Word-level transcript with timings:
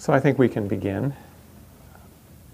So 0.00 0.14
I 0.14 0.18
think 0.18 0.38
we 0.38 0.48
can 0.48 0.66
begin. 0.66 1.12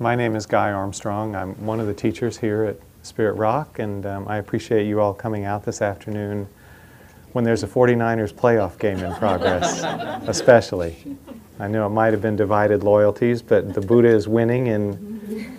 My 0.00 0.16
name 0.16 0.34
is 0.34 0.46
Guy 0.46 0.72
Armstrong. 0.72 1.36
I'm 1.36 1.54
one 1.64 1.78
of 1.78 1.86
the 1.86 1.94
teachers 1.94 2.38
here 2.38 2.64
at 2.64 2.76
Spirit 3.06 3.34
Rock, 3.34 3.78
and 3.78 4.04
um, 4.04 4.26
I 4.26 4.38
appreciate 4.38 4.88
you 4.88 5.00
all 5.00 5.14
coming 5.14 5.44
out 5.44 5.64
this 5.64 5.80
afternoon 5.80 6.48
when 7.34 7.44
there's 7.44 7.62
a 7.62 7.68
49ers 7.68 8.34
playoff 8.34 8.80
game 8.80 8.98
in 8.98 9.14
progress, 9.14 9.84
especially. 10.26 11.16
I 11.60 11.68
know 11.68 11.86
it 11.86 11.90
might 11.90 12.12
have 12.12 12.20
been 12.20 12.34
divided 12.34 12.82
loyalties, 12.82 13.42
but 13.42 13.74
the 13.74 13.80
Buddha 13.80 14.08
is 14.08 14.26
winning 14.26 14.66
in 14.66 15.56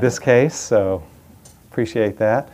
this 0.00 0.18
case, 0.18 0.54
so 0.54 1.02
appreciate 1.70 2.16
that. 2.16 2.48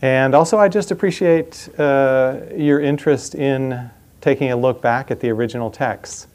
And 0.00 0.36
also, 0.36 0.58
I 0.58 0.68
just 0.68 0.92
appreciate 0.92 1.68
uh, 1.76 2.36
your 2.54 2.78
interest 2.78 3.34
in 3.34 3.90
taking 4.20 4.50
a 4.52 4.56
look 4.56 4.82
back 4.82 5.10
at 5.10 5.20
the 5.20 5.30
original 5.30 5.70
texts. 5.70 6.26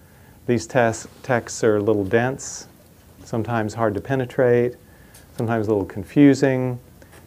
These 0.48 0.68
texts 0.68 1.64
are 1.64 1.78
a 1.78 1.82
little 1.82 2.06
dense, 2.06 2.68
sometimes 3.24 3.74
hard 3.74 3.94
to 3.96 4.02
penetrate, 4.02 4.76
sometimes 5.38 5.68
a 5.68 5.72
little 5.72 5.86
confusing, 5.86 6.80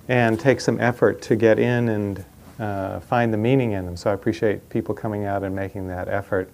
and 0.08 0.38
take 0.38 0.60
some 0.60 0.80
effort 0.80 1.20
to 1.22 1.36
get 1.36 1.58
in 1.58 1.88
and 1.88 2.24
uh, 2.58 3.00
find 3.00 3.32
the 3.32 3.38
meaning 3.38 3.72
in 3.72 3.84
them. 3.84 3.96
So 3.96 4.10
I 4.10 4.14
appreciate 4.14 4.68
people 4.68 4.94
coming 4.94 5.24
out 5.24 5.42
and 5.42 5.54
making 5.54 5.88
that 5.88 6.08
effort. 6.08 6.50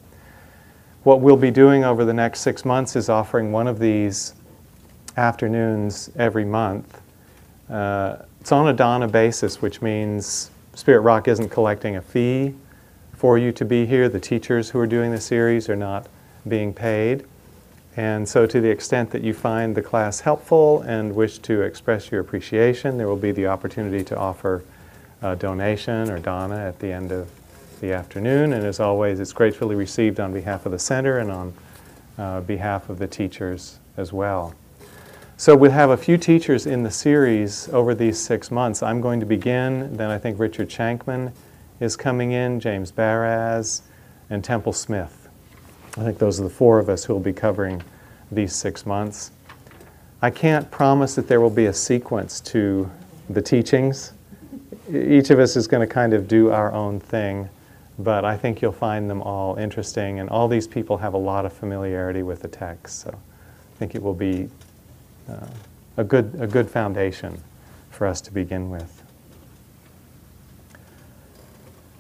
What 1.05 1.20
we'll 1.20 1.36
be 1.36 1.50
doing 1.50 1.84
over 1.84 2.05
the 2.05 2.14
next 2.14 2.41
six 2.41 2.64
months 2.64 2.97
is 2.97 3.09
offering 3.09 3.52
one 3.52 3.69
of 3.69 3.78
these 3.78 4.34
afternoons 5.16 6.11
every 6.16 6.45
month. 6.45 7.00
Uh, 7.70 8.16
it's 8.41 8.52
on 8.52 8.69
a 8.69 8.73
dana 8.73 9.06
basis, 9.06 9.62
which 9.62 9.80
means 9.80 10.50
Spirit 10.75 11.00
Rock 11.00 11.28
isn't 11.28 11.50
collecting 11.50 11.97
a 11.97 12.02
fee 12.02 12.55
for 13.24 13.38
you 13.38 13.51
to 13.51 13.64
be 13.64 13.87
here. 13.87 14.06
The 14.06 14.20
teachers 14.20 14.69
who 14.69 14.78
are 14.78 14.87
doing 14.87 15.10
the 15.10 15.19
series 15.19 15.70
are 15.70 15.77
not 15.77 16.09
being 16.46 16.74
paid. 16.74 17.24
And 17.97 18.28
so, 18.28 18.44
to 18.44 18.61
the 18.61 18.69
extent 18.69 19.12
that 19.12 19.22
you 19.22 19.33
find 19.33 19.75
the 19.75 19.80
class 19.80 20.20
helpful 20.20 20.83
and 20.83 21.14
wish 21.14 21.39
to 21.39 21.62
express 21.62 22.11
your 22.11 22.20
appreciation, 22.20 22.98
there 22.98 23.08
will 23.08 23.17
be 23.17 23.33
the 23.33 23.47
opportunity 23.47 24.05
to 24.05 24.19
offer 24.19 24.62
a 25.22 25.34
donation 25.36 26.11
or 26.11 26.19
dana 26.19 26.56
at 26.56 26.80
the 26.80 26.92
end 26.92 27.12
of 27.12 27.30
the 27.80 27.95
afternoon. 27.95 28.52
And 28.52 28.62
as 28.62 28.78
always, 28.78 29.20
it's 29.20 29.33
gratefully 29.33 29.75
received 29.75 30.20
on 30.20 30.34
behalf 30.34 30.67
of 30.67 30.72
the 30.72 30.78
center 30.78 31.17
and 31.17 31.30
on 31.30 31.55
uh, 32.19 32.41
behalf 32.42 32.91
of 32.91 32.98
the 32.98 33.06
teachers 33.06 33.78
as 33.97 34.12
well. 34.12 34.55
So 35.39 35.56
we'll 35.56 35.70
have 35.70 35.89
a 35.89 35.97
few 35.97 36.19
teachers 36.19 36.67
in 36.67 36.83
the 36.83 36.91
series 36.91 37.70
over 37.70 37.95
these 37.95 38.20
six 38.20 38.50
months. 38.50 38.83
I'm 38.83 39.00
going 39.00 39.20
to 39.20 39.27
begin, 39.27 39.97
then 39.97 40.11
I 40.11 40.19
think 40.19 40.39
Richard 40.39 40.69
Shankman 40.69 41.33
is 41.80 41.97
coming 41.97 42.33
in, 42.33 42.61
James 42.61 42.92
Baraz, 42.92 43.83
and 44.30 44.42
Temple 44.42 44.72
Smith. 44.72 45.28
I 45.97 46.03
think 46.03 46.19
those 46.19 46.41
are 46.41 46.44
the 46.44 46.50
four 46.50 46.78
of 46.78 46.89
us 46.89 47.05
who 47.05 47.12
will 47.12 47.20
be 47.20 47.33
covering 47.33 47.83
these 48.33 48.55
six 48.55 48.84
months. 48.84 49.30
I 50.22 50.30
can't 50.30 50.70
promise 50.70 51.14
that 51.14 51.28
there 51.28 51.41
will 51.41 51.50
be 51.50 51.67
a 51.67 51.72
sequence 51.72 52.41
to 52.41 52.91
the 53.28 53.42
teachings. 53.42 54.12
Each 54.92 55.30
of 55.30 55.39
us 55.39 55.56
is 55.56 55.69
going 55.69 55.86
to 55.86 55.92
kind 55.92 56.12
of 56.12 56.27
do 56.27 56.50
our 56.50 56.72
own 56.72 56.98
thing, 56.98 57.48
but 57.98 58.25
I 58.25 58.36
think 58.36 58.61
you'll 58.61 58.72
find 58.72 59.08
them 59.08 59.22
all 59.22 59.56
interesting, 59.56 60.19
and 60.19 60.28
all 60.30 60.48
these 60.48 60.67
people 60.67 60.98
have 60.98 61.14
a 61.14 61.19
lot 61.19 61.47
of 61.47 61.52
familiarity 61.52 62.22
with 62.22 62.42
the 62.42 62.48
text, 62.48 63.00
so 63.00 63.11
I 63.11 63.78
think 63.78 63.95
it 63.95 64.02
will 64.02 64.14
be 64.14 64.48
uh, 65.28 65.47
a, 65.97 66.05
good, 66.05 66.34
a 66.39 66.47
good 66.47 66.69
foundation 66.69 67.41
for 67.91 68.06
us 68.06 68.20
to 68.22 68.33
begin 68.33 68.70
with. 68.70 69.03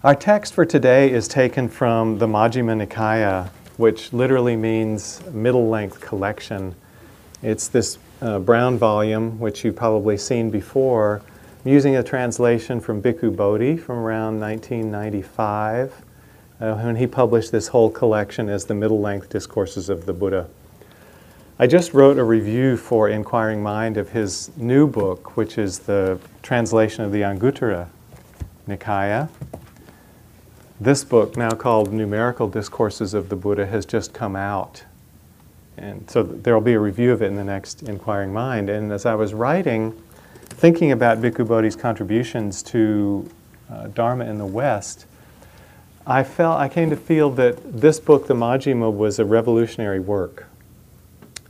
Our 0.04 0.14
text 0.14 0.52
for 0.52 0.66
today 0.66 1.10
is 1.10 1.26
taken 1.26 1.66
from 1.66 2.18
the 2.18 2.26
Majjhima 2.26 2.86
Nikaya, 2.86 3.48
which 3.78 4.12
literally 4.12 4.54
means 4.54 5.22
middle 5.32 5.70
length 5.70 5.98
collection. 6.02 6.74
It's 7.40 7.68
this 7.68 7.96
uh, 8.20 8.38
brown 8.40 8.76
volume, 8.76 9.38
which 9.38 9.64
you've 9.64 9.76
probably 9.76 10.18
seen 10.18 10.50
before, 10.50 11.22
I'm 11.64 11.72
using 11.72 11.96
a 11.96 12.02
translation 12.02 12.82
from 12.82 13.00
Bhikkhu 13.00 13.34
Bodhi 13.34 13.78
from 13.78 13.96
around 13.96 14.38
1995, 14.40 16.02
uh, 16.60 16.74
when 16.74 16.96
he 16.96 17.06
published 17.06 17.50
this 17.50 17.68
whole 17.68 17.88
collection 17.88 18.50
as 18.50 18.66
the 18.66 18.74
middle 18.74 19.00
length 19.00 19.30
discourses 19.30 19.88
of 19.88 20.04
the 20.04 20.12
Buddha. 20.12 20.50
I 21.58 21.66
just 21.66 21.94
wrote 21.94 22.18
a 22.18 22.24
review 22.24 22.76
for 22.76 23.08
Inquiring 23.08 23.62
Mind 23.62 23.96
of 23.96 24.10
his 24.10 24.54
new 24.58 24.86
book, 24.86 25.38
which 25.38 25.56
is 25.56 25.78
the 25.78 26.18
translation 26.42 27.04
of 27.04 27.10
the 27.10 27.22
Anguttara 27.22 27.88
Nikaya. 28.68 29.30
This 30.84 31.02
book, 31.02 31.34
now 31.34 31.52
called 31.52 31.94
Numerical 31.94 32.46
Discourses 32.46 33.14
of 33.14 33.30
the 33.30 33.36
Buddha, 33.36 33.64
has 33.64 33.86
just 33.86 34.12
come 34.12 34.36
out. 34.36 34.84
And 35.78 36.10
so 36.10 36.22
there 36.22 36.52
will 36.52 36.60
be 36.60 36.74
a 36.74 36.78
review 36.78 37.10
of 37.10 37.22
it 37.22 37.28
in 37.28 37.36
the 37.36 37.42
next 37.42 37.84
Inquiring 37.84 38.34
Mind. 38.34 38.68
And 38.68 38.92
as 38.92 39.06
I 39.06 39.14
was 39.14 39.32
writing, 39.32 39.98
thinking 40.42 40.92
about 40.92 41.22
Bhikkhu 41.22 41.48
Bodhi's 41.48 41.74
contributions 41.74 42.62
to 42.64 43.30
uh, 43.70 43.86
Dharma 43.86 44.26
in 44.26 44.36
the 44.36 44.44
West, 44.44 45.06
I 46.06 46.22
felt 46.22 46.60
I 46.60 46.68
came 46.68 46.90
to 46.90 46.96
feel 46.96 47.30
that 47.30 47.80
this 47.80 47.98
book, 47.98 48.26
the 48.26 48.34
Majjhima, 48.34 48.94
was 48.94 49.18
a 49.18 49.24
revolutionary 49.24 50.00
work 50.00 50.48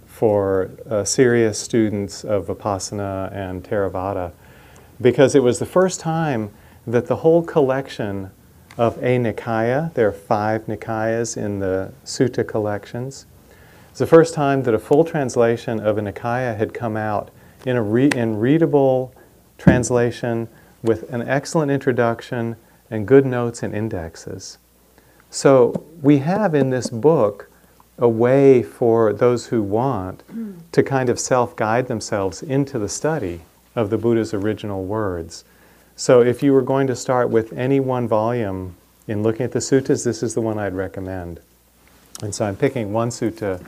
for 0.06 0.70
uh, 0.88 1.02
serious 1.02 1.58
students 1.58 2.22
of 2.22 2.46
Vipassana 2.46 3.32
and 3.32 3.64
Theravada 3.64 4.30
because 5.00 5.34
it 5.34 5.42
was 5.42 5.58
the 5.58 5.66
first 5.66 5.98
time 5.98 6.52
that 6.86 7.08
the 7.08 7.16
whole 7.16 7.42
collection 7.42 8.30
of 8.76 8.96
a 8.98 9.18
Nikaya, 9.18 9.92
there 9.94 10.08
are 10.08 10.12
five 10.12 10.66
Nikayas 10.66 11.36
in 11.36 11.60
the 11.60 11.92
Sutta 12.04 12.46
collections, 12.46 13.26
it's 13.94 14.00
the 14.00 14.06
first 14.08 14.34
time 14.34 14.64
that 14.64 14.74
a 14.74 14.78
full 14.80 15.04
translation 15.04 15.78
of 15.78 15.98
a 15.98 16.00
Nikaya 16.00 16.56
had 16.56 16.74
come 16.74 16.96
out 16.96 17.30
in 17.64 17.76
a 17.76 17.82
re- 17.82 18.10
in 18.12 18.40
readable 18.40 19.14
translation 19.56 20.48
with 20.82 21.08
an 21.12 21.22
excellent 21.22 21.70
introduction 21.70 22.56
and 22.90 23.06
good 23.06 23.24
notes 23.24 23.62
and 23.62 23.72
indexes. 23.72 24.58
So 25.30 25.84
we 26.02 26.18
have 26.18 26.56
in 26.56 26.70
this 26.70 26.90
book 26.90 27.48
a 27.96 28.08
way 28.08 28.64
for 28.64 29.12
those 29.12 29.46
who 29.46 29.62
want 29.62 30.24
to 30.72 30.82
kind 30.82 31.08
of 31.08 31.20
self 31.20 31.54
guide 31.54 31.86
themselves 31.86 32.42
into 32.42 32.80
the 32.80 32.88
study 32.88 33.42
of 33.76 33.90
the 33.90 33.96
Buddha's 33.96 34.34
original 34.34 34.84
words. 34.84 35.44
So, 35.96 36.22
if 36.22 36.42
you 36.42 36.52
were 36.52 36.62
going 36.62 36.88
to 36.88 36.96
start 36.96 37.30
with 37.30 37.52
any 37.52 37.78
one 37.78 38.08
volume 38.08 38.74
in 39.06 39.22
looking 39.22 39.44
at 39.44 39.52
the 39.52 39.60
suttas, 39.60 40.04
this 40.04 40.24
is 40.24 40.34
the 40.34 40.40
one 40.40 40.58
I'd 40.58 40.74
recommend. 40.74 41.38
And 42.20 42.34
so, 42.34 42.46
I'm 42.46 42.56
picking 42.56 42.92
one 42.92 43.10
sutta 43.10 43.64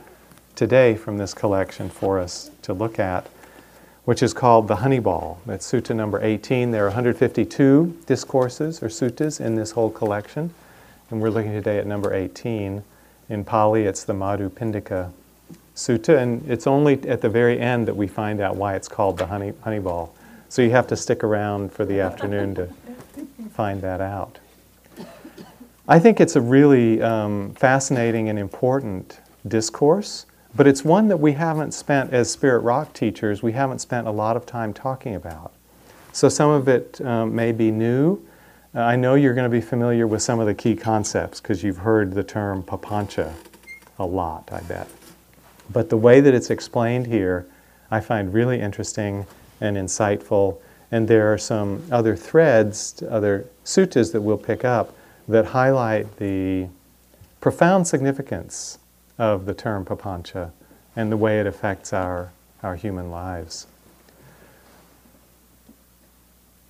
today 0.53 0.97
from 0.97 1.17
this 1.17 1.33
collection 1.33 1.89
for 1.89 2.19
us 2.19 2.51
to 2.63 2.73
look 2.73 2.99
at, 2.99 3.27
which 4.03 4.21
is 4.21 4.33
called 4.33 4.67
the 4.67 4.77
Honey 4.77 4.99
Ball. 4.99 5.39
That's 5.45 5.71
sutta 5.71 5.95
number 5.95 6.21
18. 6.21 6.71
There 6.71 6.83
are 6.83 6.89
152 6.89 7.97
discourses 8.05 8.83
or 8.83 8.87
suttas 8.87 9.39
in 9.39 9.55
this 9.55 9.71
whole 9.71 9.89
collection, 9.89 10.53
and 11.09 11.21
we're 11.21 11.29
looking 11.29 11.53
today 11.53 11.77
at 11.77 11.87
number 11.87 12.13
18. 12.13 12.83
In 13.29 13.45
Pali, 13.45 13.83
it's 13.83 14.03
the 14.03 14.13
Madhu 14.13 14.49
Pindika 14.49 15.11
Sutta, 15.77 16.17
and 16.17 16.49
it's 16.51 16.67
only 16.67 17.01
at 17.07 17.21
the 17.21 17.29
very 17.29 17.57
end 17.57 17.87
that 17.87 17.95
we 17.95 18.07
find 18.07 18.41
out 18.41 18.57
why 18.57 18.75
it's 18.75 18.89
called 18.89 19.17
the 19.17 19.27
honey, 19.27 19.53
honey 19.61 19.79
ball. 19.79 20.13
So 20.49 20.61
you 20.61 20.71
have 20.71 20.87
to 20.87 20.95
stick 20.95 21.23
around 21.23 21.71
for 21.71 21.85
the 21.85 21.99
afternoon 21.99 22.55
to 22.55 22.69
find 23.51 23.81
that 23.81 24.01
out. 24.01 24.39
I 25.87 25.99
think 25.99 26.19
it's 26.19 26.35
a 26.35 26.41
really 26.41 27.01
um, 27.01 27.53
fascinating 27.53 28.29
and 28.29 28.37
important 28.37 29.19
discourse, 29.47 30.25
but 30.55 30.67
it's 30.67 30.83
one 30.83 31.07
that 31.07 31.17
we 31.17 31.33
haven't 31.33 31.73
spent, 31.73 32.13
as 32.13 32.29
Spirit 32.29 32.59
Rock 32.59 32.93
teachers, 32.93 33.41
we 33.41 33.53
haven't 33.53 33.79
spent 33.79 34.07
a 34.07 34.11
lot 34.11 34.35
of 34.35 34.45
time 34.45 34.73
talking 34.73 35.15
about. 35.15 35.53
So 36.11 36.29
some 36.29 36.49
of 36.49 36.67
it 36.67 36.99
um, 37.01 37.35
may 37.35 37.51
be 37.51 37.71
new, 37.71 38.19
uh, 38.75 38.81
I 38.81 38.95
know 38.95 39.15
you're 39.15 39.33
going 39.33 39.49
to 39.49 39.55
be 39.55 39.61
familiar 39.61 40.07
with 40.07 40.21
some 40.21 40.39
of 40.39 40.45
the 40.45 40.53
key 40.53 40.75
concepts 40.75 41.39
because 41.39 41.63
you've 41.63 41.77
heard 41.77 42.13
the 42.13 42.23
term 42.23 42.63
papancha 42.63 43.33
a 43.97 44.05
lot, 44.05 44.49
I 44.51 44.61
bet. 44.61 44.87
But 45.69 45.89
the 45.89 45.97
way 45.97 46.19
that 46.21 46.33
it's 46.33 46.49
explained 46.49 47.07
here, 47.07 47.47
I 47.89 48.01
find 48.01 48.33
really 48.33 48.59
interesting 48.59 49.25
and 49.61 49.77
insightful. 49.77 50.59
And 50.91 51.07
there 51.07 51.31
are 51.31 51.37
some 51.37 51.83
other 51.91 52.15
threads, 52.15 53.03
other 53.09 53.45
suttas 53.65 54.11
that 54.13 54.21
we'll 54.21 54.37
pick 54.37 54.63
up 54.63 54.95
that 55.27 55.45
highlight 55.47 56.17
the 56.17 56.67
profound 57.41 57.87
significance 57.87 58.79
of 59.17 59.45
the 59.45 59.53
term 59.53 59.83
papancha 59.83 60.51
and 60.95 61.11
the 61.11 61.17
way 61.17 61.39
it 61.39 61.45
affects 61.45 61.93
our, 61.93 62.31
our 62.63 62.75
human 62.75 63.11
lives. 63.11 63.67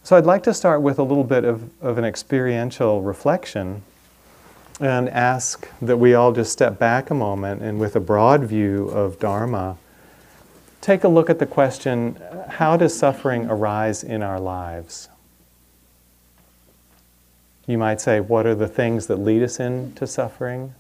So 0.03 0.15
I'd 0.15 0.25
like 0.25 0.43
to 0.43 0.53
start 0.53 0.81
with 0.81 0.99
a 0.99 1.03
little 1.03 1.23
bit 1.23 1.43
of, 1.43 1.69
of 1.81 1.97
an 1.97 2.05
experiential 2.05 3.01
reflection 3.01 3.83
and 4.79 5.09
ask 5.09 5.67
that 5.81 5.97
we 5.97 6.13
all 6.13 6.31
just 6.31 6.51
step 6.51 6.79
back 6.79 7.09
a 7.09 7.13
moment 7.13 7.61
and, 7.61 7.79
with 7.79 7.95
a 7.95 7.99
broad 7.99 8.43
view 8.43 8.87
of 8.89 9.19
Dharma, 9.19 9.77
take 10.81 11.03
a 11.03 11.07
look 11.07 11.29
at 11.29 11.39
the 11.39 11.45
question 11.45 12.19
how 12.49 12.77
does 12.77 12.97
suffering 12.97 13.47
arise 13.49 14.03
in 14.03 14.23
our 14.23 14.39
lives? 14.39 15.09
You 17.67 17.77
might 17.77 17.99
say, 17.99 18.21
what 18.21 18.45
are 18.45 18.55
the 18.55 18.67
things 18.67 19.07
that 19.07 19.17
lead 19.17 19.43
us 19.43 19.59
into 19.59 20.07
suffering? 20.07 20.73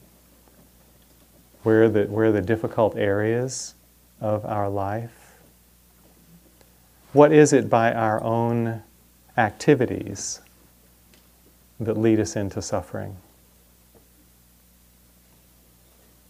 Where 1.63 1.83
are 1.83 1.89
the, 1.89 2.05
where 2.05 2.27
are 2.27 2.31
the 2.31 2.41
difficult 2.41 2.95
areas 2.95 3.75
of 4.21 4.45
our 4.45 4.69
life? 4.69 5.35
What 7.11 7.33
is 7.33 7.51
it 7.51 7.69
by 7.69 7.93
our 7.93 8.23
own 8.23 8.83
activities 9.37 10.39
that 11.79 11.97
lead 11.97 12.19
us 12.19 12.35
into 12.35 12.61
suffering? 12.61 13.17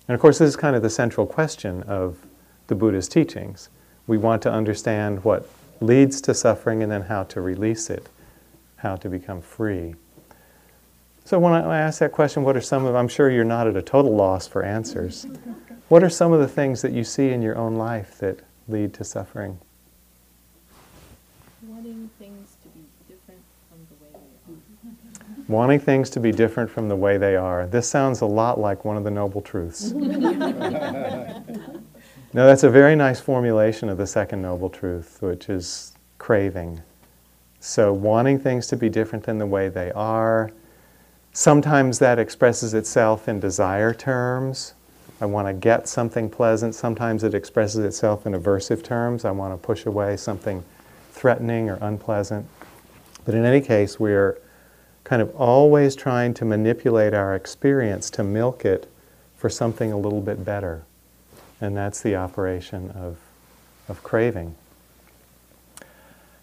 And 0.08 0.16
of 0.16 0.22
course, 0.22 0.40
this 0.40 0.50
is 0.50 0.56
kind 0.56 0.76
of 0.76 0.82
the 0.82 0.90
central 0.90 1.28
question 1.28 1.84
of 1.84 2.18
the 2.68 2.76
Buddha's 2.76 3.08
teachings. 3.08 3.70
We 4.06 4.18
want 4.18 4.42
to 4.44 4.52
understand 4.52 5.24
what 5.24 5.50
leads 5.82 6.22
to 6.22 6.34
suffering 6.34 6.84
and 6.84 6.92
then 6.92 7.04
how 7.04 7.24
to 7.24 7.42
release 7.42 7.90
it, 7.90 8.08
how 8.78 8.96
to 8.98 9.10
become 9.10 9.42
free. 9.42 9.96
So 11.26 11.40
when 11.40 11.54
I 11.54 11.80
ask 11.80 12.00
that 12.00 12.14
question, 12.14 12.44
what 12.44 12.56
are 12.56 12.62
some 12.62 12.86
of, 12.86 12.96
I'm 12.96 13.10
sure 13.10 13.30
you're 13.30 13.44
not 13.44 13.68
at 13.68 13.76
a 13.76 13.82
total 13.82 14.16
loss 14.16 14.48
for 14.48 14.64
answers. 14.64 15.28
What 15.90 16.04
are 16.04 16.10
some 16.10 16.34
of 16.34 16.42
the 16.42 16.50
things 16.50 16.82
that 16.82 16.92
you 16.92 17.06
see 17.06 17.30
in 17.30 17.42
your 17.42 17.58
own 17.58 17.76
life 17.76 18.18
that 18.18 18.42
lead 18.68 18.94
to 18.96 19.06
suffering? 19.06 19.58
Wanting 21.66 22.10
things 22.20 22.58
to 22.62 22.68
be 22.68 22.82
different 23.08 23.42
from 23.70 23.88
the 23.88 23.96
way 24.04 24.10
they 24.12 24.54
are. 24.54 25.46
Wanting 25.48 25.80
things 25.80 26.10
to 26.10 26.20
be 26.20 26.34
different 26.34 26.70
from 26.70 26.90
the 26.90 26.98
way 26.98 27.18
they 27.18 27.38
are. 27.38 27.68
This 27.68 27.90
sounds 27.90 28.20
a 28.20 28.26
lot 28.26 28.60
like 28.60 28.84
one 28.84 28.98
of 28.98 29.06
the 29.06 29.12
Noble 29.12 29.40
Truths. 29.40 29.94
no, 32.34 32.46
that's 32.46 32.64
a 32.64 32.70
very 32.70 32.96
nice 32.96 33.20
formulation 33.20 33.90
of 33.90 33.98
the 33.98 34.08
second 34.08 34.42
Noble 34.42 34.70
Truth, 34.70 35.18
which 35.22 35.50
is 35.50 35.96
craving. 36.18 36.82
So, 37.60 37.92
wanting 37.92 38.40
things 38.40 38.68
to 38.68 38.78
be 38.78 38.90
different 38.90 39.26
than 39.26 39.38
the 39.38 39.46
way 39.46 39.70
they 39.70 39.92
are 39.92 40.52
Sometimes 41.38 42.00
that 42.00 42.18
expresses 42.18 42.74
itself 42.74 43.30
in 43.30 43.40
desire 43.40 43.94
terms. 43.94 44.74
I 45.22 45.28
want 45.28 45.48
to 45.48 45.54
get 45.54 45.88
something 45.88 46.32
pleasant. 46.32 46.74
Sometimes 46.74 47.24
it 47.24 47.36
expresses 47.36 47.86
itself 47.86 48.26
in 48.26 48.34
aversive 48.34 48.84
terms. 48.84 49.24
I 49.24 49.30
want 49.30 49.54
to 49.54 49.64
push 49.64 49.86
away 49.86 50.18
something 50.18 50.64
threatening 51.12 51.70
or 51.70 51.78
unpleasant. 51.80 52.48
But 53.24 53.36
in 53.36 53.46
any 53.46 53.62
case, 53.62 54.00
we're 54.00 54.40
kind 55.04 55.22
of 55.22 55.30
always 55.36 55.96
trying 55.96 56.34
to 56.34 56.44
manipulate 56.44 57.14
our 57.14 57.36
experience 57.36 58.10
to 58.10 58.24
milk 58.24 58.66
it 58.66 58.90
for 59.36 59.48
something 59.48 59.92
a 59.92 59.98
little 59.98 60.22
bit 60.22 60.44
better. 60.44 60.86
And 61.60 61.76
that's 61.76 62.02
the 62.02 62.16
operation 62.16 62.92
of, 62.92 63.18
of 63.90 64.04
craving. 64.04 64.56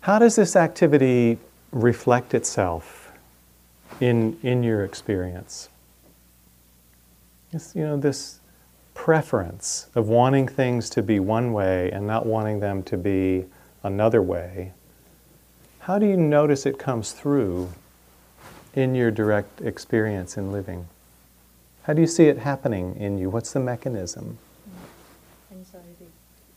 How 0.00 0.18
does 0.18 0.36
this 0.36 0.56
activity 0.56 1.38
reflect 1.72 2.34
itself 2.34 3.12
in, 4.00 4.38
in 4.42 4.62
your 4.62 4.84
experience? 4.84 5.68
It's, 7.52 7.74
you 7.74 7.82
know, 7.82 7.96
this 7.96 8.40
preference 8.94 9.88
of 9.94 10.08
wanting 10.08 10.48
things 10.48 10.90
to 10.90 11.02
be 11.02 11.20
one 11.20 11.52
way 11.52 11.90
and 11.90 12.06
not 12.06 12.26
wanting 12.26 12.60
them 12.60 12.82
to 12.84 12.96
be 12.96 13.44
another 13.82 14.20
way. 14.22 14.72
How 15.80 15.98
do 15.98 16.06
you 16.06 16.16
notice 16.16 16.66
it 16.66 16.78
comes 16.78 17.12
through 17.12 17.70
in 18.74 18.94
your 18.94 19.10
direct 19.10 19.60
experience 19.60 20.36
in 20.36 20.50
living? 20.50 20.88
How 21.84 21.92
do 21.92 22.00
you 22.00 22.06
see 22.06 22.24
it 22.24 22.38
happening 22.38 22.96
in 22.96 23.18
you? 23.18 23.28
What's 23.30 23.52
the 23.52 23.60
mechanism? 23.60 24.38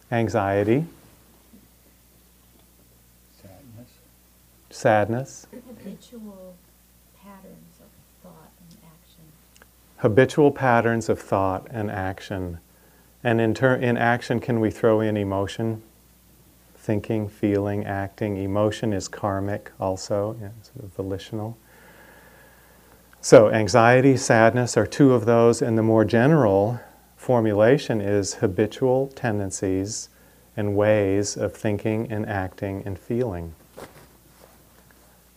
Anxiety. 0.09 0.71
Anxiety. 0.71 0.87
Sadness. 3.41 3.89
Sadness. 4.69 5.47
Habitual 5.51 6.55
patterns 7.21 7.79
of 7.81 7.87
thought 8.23 8.51
and 8.69 8.77
action. 8.85 9.23
Habitual 9.97 10.51
patterns 10.51 11.09
of 11.09 11.19
thought 11.19 11.67
and 11.69 11.91
action. 11.91 12.59
And 13.21 13.41
in, 13.41 13.53
ter- 13.53 13.75
in 13.75 13.97
action, 13.97 14.39
can 14.39 14.61
we 14.61 14.71
throw 14.71 15.01
in 15.01 15.17
emotion? 15.17 15.81
Thinking, 16.77 17.27
feeling, 17.27 17.85
acting. 17.85 18.37
Emotion 18.37 18.93
is 18.93 19.09
karmic 19.09 19.71
also, 19.77 20.37
yeah, 20.39 20.49
sort 20.61 20.85
of 20.85 20.93
volitional. 20.93 21.57
So, 23.19 23.49
anxiety, 23.49 24.15
sadness 24.15 24.77
are 24.77 24.87
two 24.87 25.13
of 25.13 25.25
those, 25.25 25.61
and 25.61 25.77
the 25.77 25.83
more 25.83 26.05
general 26.05 26.79
formulation 27.27 27.99
is 27.99 28.35
habitual 28.35 29.11
tendencies 29.13 30.07
and 30.55 30.77
ways 30.77 31.35
of 31.35 31.53
thinking 31.53 32.09
and 32.09 32.25
acting 32.25 32.81
and 32.85 32.97
feeling. 32.97 33.53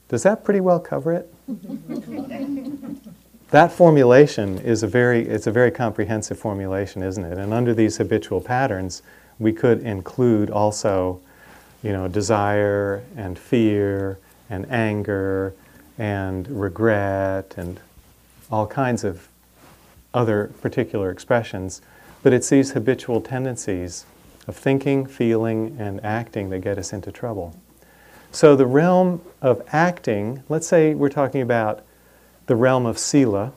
Does 0.08 0.22
that 0.22 0.44
pretty 0.44 0.60
well 0.60 0.78
cover 0.78 1.12
it? 1.12 1.34
that 3.50 3.72
formulation 3.72 4.60
is 4.60 4.84
a 4.84 4.86
very 4.86 5.26
it's 5.26 5.48
a 5.48 5.50
very 5.50 5.72
comprehensive 5.72 6.38
formulation, 6.38 7.02
isn't 7.02 7.24
it? 7.24 7.38
And 7.38 7.52
under 7.52 7.74
these 7.74 7.96
habitual 7.96 8.40
patterns, 8.40 9.02
we 9.40 9.52
could 9.52 9.80
include 9.80 10.48
also, 10.48 11.20
you 11.82 11.90
know, 11.90 12.06
desire 12.06 13.02
and 13.16 13.36
fear 13.36 14.16
and 14.48 14.64
anger 14.70 15.54
and 15.98 16.48
regret 16.48 17.54
and 17.56 17.80
all 18.48 18.68
kinds 18.68 19.02
of 19.02 19.26
other 20.14 20.50
particular 20.60 21.10
expressions. 21.10 21.80
But 22.22 22.32
it's 22.32 22.50
these 22.50 22.72
habitual 22.72 23.20
tendencies 23.20 24.04
of 24.46 24.56
thinking, 24.56 25.06
feeling, 25.06 25.76
and 25.78 26.04
acting 26.04 26.50
that 26.50 26.60
get 26.60 26.78
us 26.78 26.92
into 26.92 27.12
trouble. 27.12 27.56
So, 28.32 28.54
the 28.54 28.66
realm 28.66 29.22
of 29.42 29.62
acting, 29.72 30.42
let's 30.48 30.66
say 30.66 30.94
we're 30.94 31.08
talking 31.08 31.40
about 31.40 31.84
the 32.46 32.56
realm 32.56 32.86
of 32.86 32.98
sila, 32.98 33.52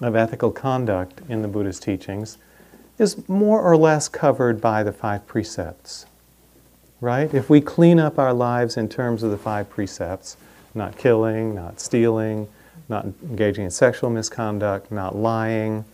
of 0.00 0.16
ethical 0.16 0.50
conduct 0.50 1.20
in 1.28 1.42
the 1.42 1.48
Buddha's 1.48 1.78
teachings, 1.78 2.38
is 2.98 3.28
more 3.28 3.60
or 3.60 3.76
less 3.76 4.08
covered 4.08 4.60
by 4.60 4.82
the 4.82 4.92
five 4.92 5.26
precepts. 5.26 6.06
Right? 7.00 7.32
If 7.32 7.50
we 7.50 7.60
clean 7.60 8.00
up 8.00 8.18
our 8.18 8.32
lives 8.32 8.76
in 8.76 8.88
terms 8.88 9.22
of 9.22 9.30
the 9.30 9.38
five 9.38 9.68
precepts, 9.68 10.36
not 10.74 10.96
killing, 10.96 11.54
not 11.54 11.78
stealing, 11.78 12.48
not 12.88 13.04
engaging 13.22 13.64
in 13.64 13.70
sexual 13.70 14.10
misconduct, 14.10 14.90
not 14.90 15.16
lying, 15.16 15.84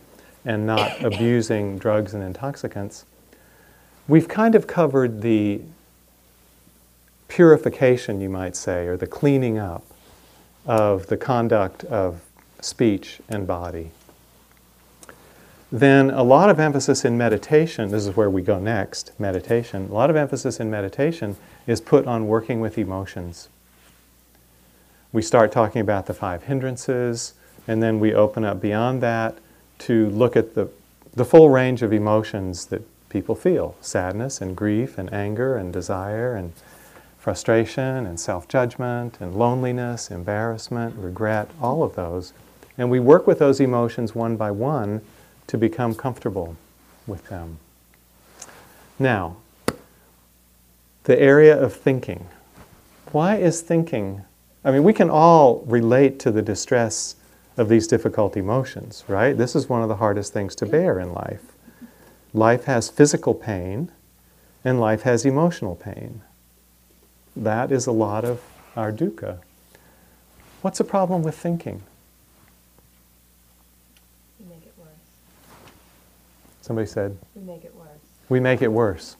and 0.45 0.65
not 0.65 1.01
abusing 1.03 1.77
drugs 1.77 2.13
and 2.13 2.23
intoxicants, 2.23 3.05
we've 4.07 4.27
kind 4.27 4.55
of 4.55 4.67
covered 4.67 5.21
the 5.21 5.61
purification, 7.27 8.21
you 8.21 8.29
might 8.29 8.55
say, 8.55 8.85
or 8.85 8.97
the 8.97 9.07
cleaning 9.07 9.57
up 9.57 9.83
of 10.65 11.07
the 11.07 11.17
conduct 11.17 11.83
of 11.85 12.21
speech 12.61 13.19
and 13.27 13.47
body. 13.47 13.91
Then 15.71 16.11
a 16.11 16.21
lot 16.21 16.51
of 16.51 16.59
emphasis 16.59 17.03
in 17.03 17.17
meditation, 17.17 17.89
this 17.89 18.05
is 18.05 18.15
where 18.15 18.29
we 18.29 18.43
go 18.43 18.59
next, 18.59 19.11
meditation. 19.19 19.89
A 19.89 19.93
lot 19.93 20.11
of 20.11 20.15
emphasis 20.15 20.59
in 20.59 20.69
meditation 20.69 21.35
is 21.65 21.81
put 21.81 22.05
on 22.05 22.27
working 22.27 22.61
with 22.61 22.77
emotions. 22.77 23.49
We 25.13 25.21
start 25.21 25.51
talking 25.51 25.79
about 25.79 26.07
the 26.07 26.13
five 26.15 26.43
hindrances, 26.45 27.35
and 27.67 27.83
then 27.83 27.99
we 27.99 28.15
open 28.15 28.43
up 28.43 28.59
beyond 28.59 28.99
that 29.03 29.37
to 29.79 30.09
look 30.09 30.35
at 30.35 30.55
the, 30.55 30.69
the 31.13 31.23
full 31.23 31.51
range 31.51 31.83
of 31.83 31.93
emotions 31.93 32.65
that 32.65 32.81
people 33.09 33.35
feel 33.35 33.75
sadness 33.79 34.41
and 34.41 34.57
grief 34.57 34.97
and 34.97 35.13
anger 35.13 35.55
and 35.55 35.71
desire 35.71 36.35
and 36.35 36.51
frustration 37.19 38.07
and 38.07 38.19
self 38.19 38.47
judgment 38.47 39.19
and 39.21 39.35
loneliness, 39.35 40.09
embarrassment, 40.09 40.95
regret, 40.97 41.47
all 41.61 41.83
of 41.83 41.93
those. 41.93 42.33
And 42.75 42.89
we 42.89 42.99
work 42.99 43.27
with 43.27 43.37
those 43.37 43.59
emotions 43.59 44.15
one 44.15 44.35
by 44.35 44.49
one 44.49 45.01
to 45.45 45.59
become 45.59 45.93
comfortable 45.93 46.57
with 47.05 47.27
them. 47.27 47.59
Now, 48.97 49.35
the 51.03 51.21
area 51.21 51.55
of 51.55 51.71
thinking. 51.71 52.29
Why 53.11 53.35
is 53.35 53.61
thinking? 53.61 54.23
I 54.65 54.71
mean, 54.71 54.83
we 54.83 54.93
can 54.93 55.09
all 55.09 55.59
relate 55.65 56.19
to 56.19 56.31
the 56.31 56.41
distress 56.41 57.15
of 57.57 57.69
these 57.69 57.87
difficult 57.87 58.37
emotions, 58.37 59.03
right? 59.07 59.37
This 59.37 59.55
is 59.55 59.67
one 59.69 59.81
of 59.83 59.89
the 59.89 59.97
hardest 59.97 60.33
things 60.33 60.55
to 60.55 60.65
bear 60.65 60.99
in 60.99 61.13
life. 61.13 61.41
Life 62.33 62.63
has 62.63 62.89
physical 62.89 63.33
pain, 63.35 63.91
and 64.63 64.79
life 64.79 65.03
has 65.03 65.25
emotional 65.25 65.75
pain. 65.75 66.21
That 67.35 67.71
is 67.71 67.85
a 67.87 67.91
lot 67.91 68.23
of 68.25 68.41
our 68.75 68.91
dukkha. 68.91 69.39
What's 70.61 70.77
the 70.77 70.83
problem 70.83 71.21
with 71.23 71.35
thinking? 71.37 71.83
We 74.39 74.45
make 74.45 74.65
it 74.65 74.73
worse. 74.77 74.87
Somebody 76.61 76.87
said, 76.87 77.17
We 77.35 77.41
make 77.41 77.65
it 77.65 77.75
worse. 77.75 77.87
we 78.29 78.39
make 78.39 78.61
it 78.61 78.69
worse. 78.71 79.17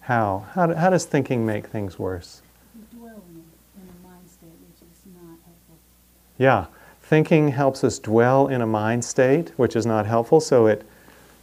How? 0.00 0.46
How, 0.54 0.66
do, 0.66 0.74
how 0.74 0.90
does 0.90 1.04
thinking 1.04 1.44
make 1.44 1.66
things 1.66 1.98
worse? 1.98 2.42
dwell 2.92 3.22
in 3.30 3.42
a, 3.42 3.80
in 3.82 3.88
a 3.88 4.08
mind 4.08 4.28
state 4.28 4.48
which 4.68 4.80
is 4.90 5.00
not 5.14 5.38
helpful. 5.44 5.78
Yeah, 6.38 6.66
thinking 7.02 7.48
helps 7.48 7.84
us 7.84 7.98
dwell 7.98 8.48
in 8.48 8.60
a 8.60 8.66
mind 8.66 9.04
state, 9.04 9.52
which 9.56 9.76
is 9.76 9.86
not 9.86 10.06
helpful. 10.06 10.40
So 10.40 10.66
it, 10.66 10.86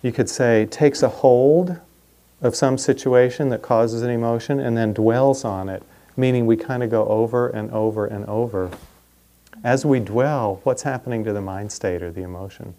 you 0.02 0.12
could 0.12 0.30
say, 0.30 0.66
takes 0.66 1.04
a 1.04 1.10
hold 1.10 1.80
of 2.42 2.56
some 2.56 2.78
situation 2.78 3.50
that 3.50 3.62
causes 3.62 4.02
an 4.02 4.10
emotion 4.10 4.60
and 4.60 4.76
then 4.76 4.94
dwells 4.94 5.46
on 5.46 5.70
it 5.70 5.84
meaning 6.18 6.46
we 6.46 6.58
kind 6.58 6.84
of 6.84 6.90
go 6.90 7.06
over 7.08 7.50
and 7.50 7.72
over 7.72 8.06
and 8.06 8.26
over. 8.26 8.70
As 9.64 9.86
we 9.86 10.00
dwell, 10.00 10.60
what's 10.64 10.84
happening 10.84 11.24
to 11.24 11.34
the 11.34 11.42
mind 11.42 11.72
state 11.72 12.02
or 12.02 12.12
the 12.12 12.24
emotion? 12.24 12.76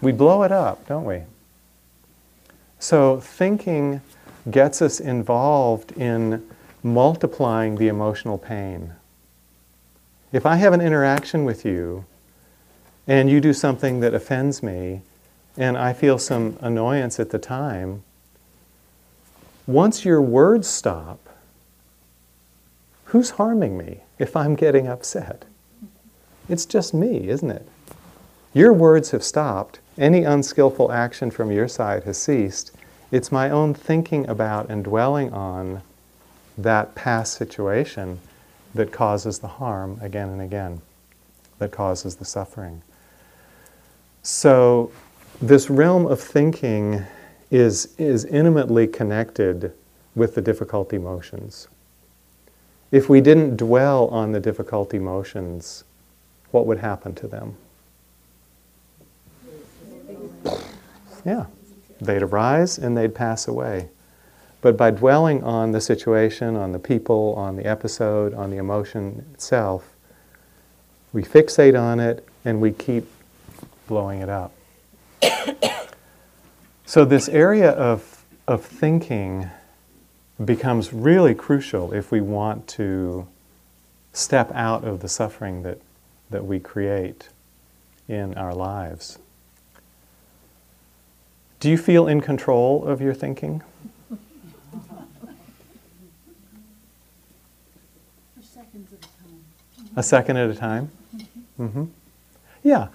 we 0.00 0.12
blow 0.12 0.42
it 0.42 0.52
up, 0.52 0.86
don't 0.86 1.04
we? 1.04 1.22
So, 2.78 3.20
thinking 3.20 4.00
gets 4.50 4.80
us 4.80 5.00
involved 5.00 5.92
in 5.92 6.46
multiplying 6.92 7.76
the 7.76 7.88
emotional 7.88 8.38
pain. 8.38 8.92
If 10.32 10.44
I 10.44 10.56
have 10.56 10.72
an 10.72 10.80
interaction 10.80 11.44
with 11.44 11.64
you 11.64 12.04
and 13.06 13.30
you 13.30 13.40
do 13.40 13.52
something 13.52 14.00
that 14.00 14.14
offends 14.14 14.62
me 14.62 15.02
and 15.56 15.76
I 15.78 15.92
feel 15.92 16.18
some 16.18 16.56
annoyance 16.60 17.18
at 17.18 17.30
the 17.30 17.38
time, 17.38 18.02
once 19.66 20.04
your 20.04 20.20
words 20.20 20.68
stop, 20.68 21.18
who's 23.04 23.30
harming 23.30 23.76
me 23.76 24.00
if 24.18 24.36
I'm 24.36 24.54
getting 24.54 24.86
upset? 24.86 25.44
It's 26.48 26.66
just 26.66 26.94
me, 26.94 27.28
isn't 27.28 27.50
it? 27.50 27.66
Your 28.54 28.72
words 28.72 29.10
have 29.10 29.22
stopped. 29.22 29.80
Any 29.98 30.24
unskillful 30.24 30.90
action 30.90 31.30
from 31.30 31.50
your 31.50 31.68
side 31.68 32.04
has 32.04 32.18
ceased. 32.18 32.72
It's 33.10 33.32
my 33.32 33.50
own 33.50 33.74
thinking 33.74 34.28
about 34.28 34.70
and 34.70 34.84
dwelling 34.84 35.32
on 35.32 35.82
that 36.58 36.94
past 36.94 37.34
situation 37.34 38.20
that 38.74 38.92
causes 38.92 39.38
the 39.38 39.48
harm 39.48 39.98
again 40.02 40.28
and 40.28 40.42
again, 40.42 40.82
that 41.58 41.70
causes 41.70 42.16
the 42.16 42.24
suffering. 42.24 42.82
So, 44.22 44.92
this 45.40 45.70
realm 45.70 46.06
of 46.06 46.20
thinking 46.20 47.04
is, 47.50 47.94
is 47.96 48.24
intimately 48.24 48.86
connected 48.86 49.72
with 50.14 50.34
the 50.34 50.42
difficult 50.42 50.92
emotions. 50.92 51.68
If 52.90 53.08
we 53.08 53.20
didn't 53.20 53.56
dwell 53.56 54.08
on 54.08 54.32
the 54.32 54.40
difficult 54.40 54.92
emotions, 54.92 55.84
what 56.50 56.66
would 56.66 56.78
happen 56.78 57.14
to 57.16 57.28
them? 57.28 57.56
Yeah, 61.24 61.46
they'd 62.00 62.22
arise 62.22 62.78
and 62.78 62.96
they'd 62.96 63.14
pass 63.14 63.46
away. 63.46 63.88
But 64.68 64.76
by 64.76 64.90
dwelling 64.90 65.42
on 65.44 65.72
the 65.72 65.80
situation, 65.80 66.54
on 66.54 66.72
the 66.72 66.78
people, 66.78 67.32
on 67.38 67.56
the 67.56 67.64
episode, 67.64 68.34
on 68.34 68.50
the 68.50 68.58
emotion 68.58 69.24
itself, 69.32 69.96
we 71.14 71.22
fixate 71.22 71.74
on 71.74 72.00
it 72.00 72.28
and 72.44 72.60
we 72.60 72.72
keep 72.72 73.10
blowing 73.86 74.20
it 74.20 74.28
up. 74.28 74.52
so, 76.84 77.06
this 77.06 77.30
area 77.30 77.70
of, 77.70 78.26
of 78.46 78.62
thinking 78.62 79.48
becomes 80.44 80.92
really 80.92 81.34
crucial 81.34 81.94
if 81.94 82.12
we 82.12 82.20
want 82.20 82.68
to 82.68 83.26
step 84.12 84.52
out 84.52 84.84
of 84.84 85.00
the 85.00 85.08
suffering 85.08 85.62
that, 85.62 85.80
that 86.28 86.44
we 86.44 86.60
create 86.60 87.30
in 88.06 88.34
our 88.34 88.54
lives. 88.54 89.18
Do 91.58 91.70
you 91.70 91.78
feel 91.78 92.06
in 92.06 92.20
control 92.20 92.84
of 92.84 93.00
your 93.00 93.14
thinking? 93.14 93.62
For 94.08 94.16
seconds 98.42 98.92
at 98.92 98.98
a 98.98 99.02
time. 99.02 99.86
A 99.98 100.02
second 100.04 100.36
at 100.36 100.48
a 100.48 100.54
time? 100.54 100.92
Mm-hmm. 101.58 101.86
Yeah. 102.62 102.86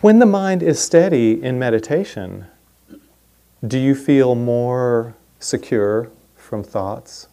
When 0.00 0.18
the 0.18 0.26
mind 0.26 0.64
is 0.64 0.80
steady 0.80 1.40
in 1.40 1.60
meditation, 1.60 2.46
do 3.64 3.78
you 3.78 3.94
feel 3.94 4.34
more 4.34 5.14
secure 5.38 6.10
from 6.34 6.64
thoughts? 6.64 7.28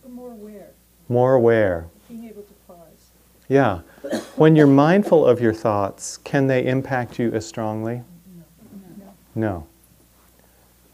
But 0.00 0.12
more 0.12 0.30
aware, 0.30 0.68
More 1.08 1.34
aware? 1.34 1.86
being 2.08 2.26
able 2.26 2.42
to 2.42 2.52
pause. 2.68 3.10
Yeah. 3.48 3.80
When 4.36 4.54
you're 4.54 4.68
mindful 4.68 5.26
of 5.26 5.40
your 5.40 5.52
thoughts, 5.52 6.16
can 6.18 6.46
they 6.46 6.64
impact 6.64 7.18
you 7.18 7.32
as 7.32 7.44
strongly? 7.44 8.02
No. 8.94 9.14
No. 9.34 9.66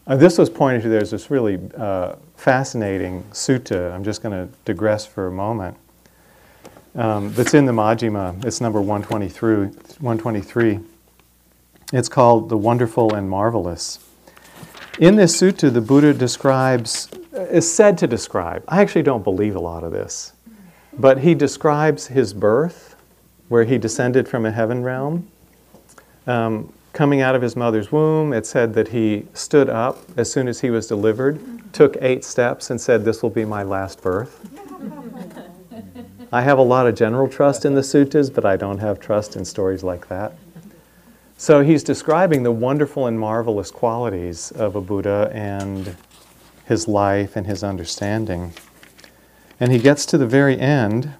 Uh, 0.07 0.17
this 0.17 0.37
was 0.37 0.51
pointed 0.51 0.83
to, 0.83 0.91
there's 0.91 1.11
this 1.11 1.31
really 1.31 1.59
uh, 1.79 2.15
fascinating 2.37 3.23
sutta. 3.33 3.91
I'm 3.95 4.05
just 4.05 4.23
going 4.23 4.33
to 4.47 4.53
digress 4.67 5.07
for 5.07 5.29
a 5.29 5.33
moment. 5.33 5.79
Um, 6.95 7.33
that's 7.33 7.55
in 7.55 7.65
the 7.65 7.73
Majjhima. 7.73 8.45
It's 8.45 8.61
number 8.61 8.83
123, 8.83 9.67
123. 9.67 10.81
It's 11.95 12.09
called 12.11 12.51
The 12.51 12.57
Wonderful 12.59 13.15
and 13.15 13.31
Marvelous. 13.31 13.99
In 14.99 15.17
this 15.17 15.41
sutta, 15.41 15.73
the 15.73 15.81
Buddha 15.81 16.13
describes, 16.13 17.09
is 17.33 17.73
said 17.73 17.97
to 17.99 18.07
describe, 18.07 18.63
I 18.69 18.83
actually 18.83 19.05
don't 19.05 19.25
believe 19.25 19.57
a 19.57 19.61
lot 19.61 19.85
of 19.85 19.91
this, 19.91 20.35
but 20.99 21.19
he 21.19 21.35
describes 21.35 22.09
his 22.09 22.35
birth, 22.35 22.95
where 23.49 23.65
he 23.65 23.79
descended 23.79 24.29
from 24.29 24.45
a 24.45 24.53
heaven 24.53 24.83
realm. 24.83 25.31
Um, 26.27 26.74
coming 26.95 27.21
out 27.21 27.35
of 27.35 27.43
his 27.43 27.57
mother's 27.57 27.93
womb, 27.93 28.33
it 28.33 28.47
said 28.47 28.73
that 28.75 28.89
he 28.89 29.27
stood 29.35 29.69
up 29.69 29.99
as 30.17 30.33
soon 30.33 30.49
as 30.49 30.61
he 30.61 30.71
was 30.71 30.87
delivered, 30.87 31.39
took 31.75 31.97
eight 32.01 32.25
steps, 32.25 32.71
and 32.71 32.81
said, 32.81 33.05
This 33.05 33.23
will 33.23 33.31
be 33.31 33.45
my 33.45 33.63
last 33.63 34.01
birth. 34.01 34.41
I 36.33 36.41
have 36.41 36.59
a 36.59 36.63
lot 36.63 36.87
of 36.87 36.95
general 36.95 37.29
trust 37.29 37.65
in 37.65 37.75
the 37.75 37.81
suttas, 37.83 38.33
but 38.33 38.45
I 38.45 38.57
don't 38.57 38.79
have 38.79 38.99
trust 38.99 39.37
in 39.37 39.45
stories 39.45 39.83
like 39.85 40.09
that. 40.09 40.33
So 41.37 41.63
he's 41.63 41.83
describing 41.83 42.45
the 42.45 42.53
wonderful 42.53 43.07
and 43.07 43.19
marvelous 43.19 43.71
qualities 43.71 44.53
of 44.53 44.77
a 44.77 44.81
Buddha 44.81 45.31
and 45.35 45.97
his 46.65 46.89
life 46.89 47.37
and 47.37 47.47
his 47.47 47.63
understanding. 47.63 48.53
And 49.61 49.73
he 49.73 49.79
gets 49.79 50.07
to 50.07 50.19
the 50.19 50.27
very 50.27 50.59
end 50.59 51.15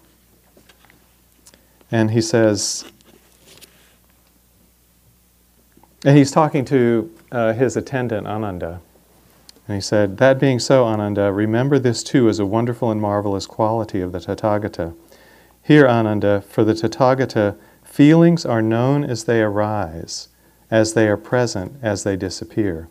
and 1.91 2.13
he 2.13 2.21
says, 2.21 2.85
and 6.05 6.19
he's 6.19 6.31
talking 6.31 6.67
to 6.67 7.11
uh, 7.33 7.55
his 7.55 7.77
attendant 7.77 8.27
Ananda. 8.27 8.81
And 9.67 9.77
he 9.77 9.81
said, 9.81 10.19
That 10.19 10.39
being 10.39 10.59
so, 10.59 10.85
Ananda, 10.85 11.33
remember 11.33 11.79
this 11.79 12.03
too 12.03 12.29
as 12.29 12.39
a 12.39 12.45
wonderful 12.47 12.91
and 12.91 13.01
marvelous 13.01 13.47
quality 13.47 14.03
of 14.03 14.13
the 14.13 14.19
Tathagata. 14.19 14.95
Here, 15.63 15.89
Ananda, 15.89 16.43
for 16.43 16.63
the 16.63 16.75
Tathagata, 16.75 17.57
feelings 17.83 18.45
are 18.45 18.61
known 18.61 19.03
as 19.03 19.25
they 19.25 19.41
arise, 19.41 20.29
as 20.71 20.93
they 20.93 21.09
are 21.09 21.17
present, 21.17 21.77
as 21.81 22.05
they 22.05 22.17
disappear. 22.17 22.89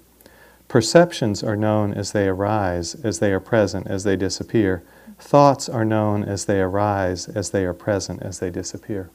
Perceptions 0.67 1.43
are 1.43 1.55
known 1.55 1.93
as 1.93 2.13
they 2.13 2.27
arise, 2.27 2.95
as 2.95 3.19
they 3.19 3.31
are 3.31 3.39
present, 3.39 3.85
as 3.85 4.03
they 4.03 4.15
disappear. 4.15 4.81
Thoughts 5.19 5.69
are 5.69 5.85
known 5.85 6.23
as 6.23 6.45
they 6.45 6.59
arise, 6.59 7.27
as 7.27 7.51
they 7.51 7.63
are 7.65 7.75
present, 7.75 8.23
as 8.23 8.39
they 8.39 8.49
disappear. 8.49 9.11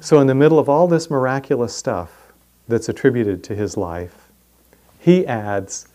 So, 0.00 0.18
in 0.18 0.26
the 0.26 0.34
middle 0.34 0.58
of 0.58 0.68
all 0.68 0.88
this 0.88 1.10
miraculous 1.10 1.76
stuff 1.76 2.19
that's 2.70 2.88
attributed 2.88 3.44
to 3.44 3.54
his 3.54 3.76
life, 3.76 4.28
he 4.98 5.26
adds, 5.26 5.86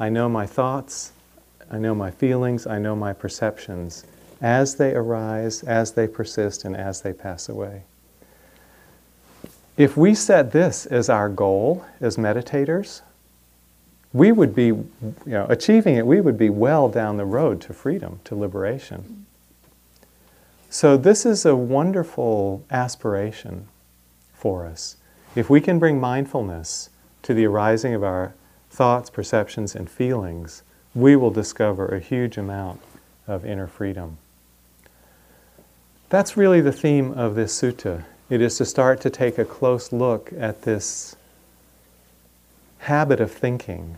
I 0.00 0.08
know 0.08 0.28
my 0.28 0.46
thoughts, 0.46 1.12
I 1.70 1.78
know 1.78 1.94
my 1.94 2.10
feelings, 2.10 2.66
I 2.66 2.78
know 2.78 2.96
my 2.96 3.12
perceptions 3.12 4.04
as 4.40 4.74
they 4.74 4.94
arise, 4.94 5.62
as 5.62 5.92
they 5.92 6.08
persist, 6.08 6.64
and 6.64 6.76
as 6.76 7.02
they 7.02 7.12
pass 7.12 7.48
away. 7.48 7.84
If 9.76 9.96
we 9.96 10.14
set 10.14 10.52
this 10.52 10.84
as 10.84 11.08
our 11.08 11.28
goal 11.28 11.84
as 12.00 12.16
meditators, 12.16 13.02
we 14.12 14.32
would 14.32 14.54
be, 14.54 14.66
you 14.66 14.88
know, 15.26 15.46
achieving 15.48 15.96
it, 15.96 16.06
we 16.06 16.20
would 16.20 16.36
be 16.36 16.50
well 16.50 16.88
down 16.88 17.16
the 17.16 17.24
road 17.24 17.60
to 17.62 17.72
freedom, 17.72 18.20
to 18.24 18.34
liberation. 18.34 19.26
So, 20.68 20.96
this 20.96 21.24
is 21.24 21.46
a 21.46 21.56
wonderful 21.56 22.64
aspiration 22.70 23.68
for 24.34 24.66
us. 24.66 24.96
If 25.34 25.48
we 25.48 25.62
can 25.62 25.78
bring 25.78 25.98
mindfulness 25.98 26.90
to 27.22 27.32
the 27.32 27.46
arising 27.46 27.94
of 27.94 28.04
our 28.04 28.34
thoughts, 28.70 29.08
perceptions, 29.08 29.74
and 29.74 29.88
feelings, 29.88 30.62
we 30.94 31.16
will 31.16 31.30
discover 31.30 31.88
a 31.88 32.00
huge 32.00 32.36
amount 32.36 32.82
of 33.26 33.46
inner 33.46 33.66
freedom. 33.66 34.18
That's 36.10 36.36
really 36.36 36.60
the 36.60 36.72
theme 36.72 37.12
of 37.12 37.34
this 37.34 37.58
sutta. 37.58 38.04
It 38.28 38.42
is 38.42 38.58
to 38.58 38.66
start 38.66 39.00
to 39.00 39.10
take 39.10 39.38
a 39.38 39.44
close 39.46 39.90
look 39.90 40.30
at 40.36 40.62
this 40.62 41.16
habit 42.80 43.18
of 43.18 43.32
thinking 43.32 43.96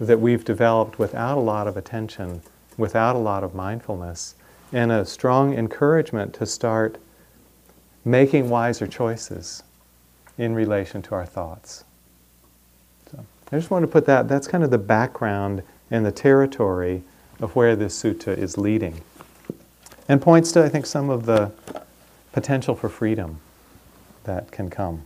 that 0.00 0.20
we've 0.20 0.44
developed 0.44 0.98
without 0.98 1.38
a 1.38 1.40
lot 1.40 1.68
of 1.68 1.76
attention, 1.76 2.42
without 2.76 3.14
a 3.14 3.20
lot 3.20 3.44
of 3.44 3.54
mindfulness, 3.54 4.34
and 4.72 4.90
a 4.90 5.04
strong 5.04 5.54
encouragement 5.54 6.34
to 6.34 6.46
start 6.46 6.98
making 8.04 8.48
wiser 8.48 8.88
choices 8.88 9.62
in 10.38 10.54
relation 10.54 11.02
to 11.02 11.14
our 11.14 11.26
thoughts. 11.26 11.84
So 13.10 13.24
I 13.52 13.56
just 13.56 13.70
want 13.70 13.82
to 13.82 13.88
put 13.88 14.06
that, 14.06 14.28
that's 14.28 14.46
kind 14.46 14.64
of 14.64 14.70
the 14.70 14.78
background 14.78 15.62
and 15.90 16.06
the 16.06 16.12
territory 16.12 17.02
of 17.40 17.54
where 17.56 17.76
this 17.76 18.00
sutta 18.00 18.36
is 18.36 18.56
leading. 18.56 19.00
And 20.08 20.22
points 20.22 20.52
to, 20.52 20.64
I 20.64 20.68
think, 20.68 20.86
some 20.86 21.10
of 21.10 21.26
the 21.26 21.52
potential 22.32 22.74
for 22.74 22.88
freedom 22.88 23.40
that 24.24 24.50
can 24.50 24.70
come. 24.70 25.02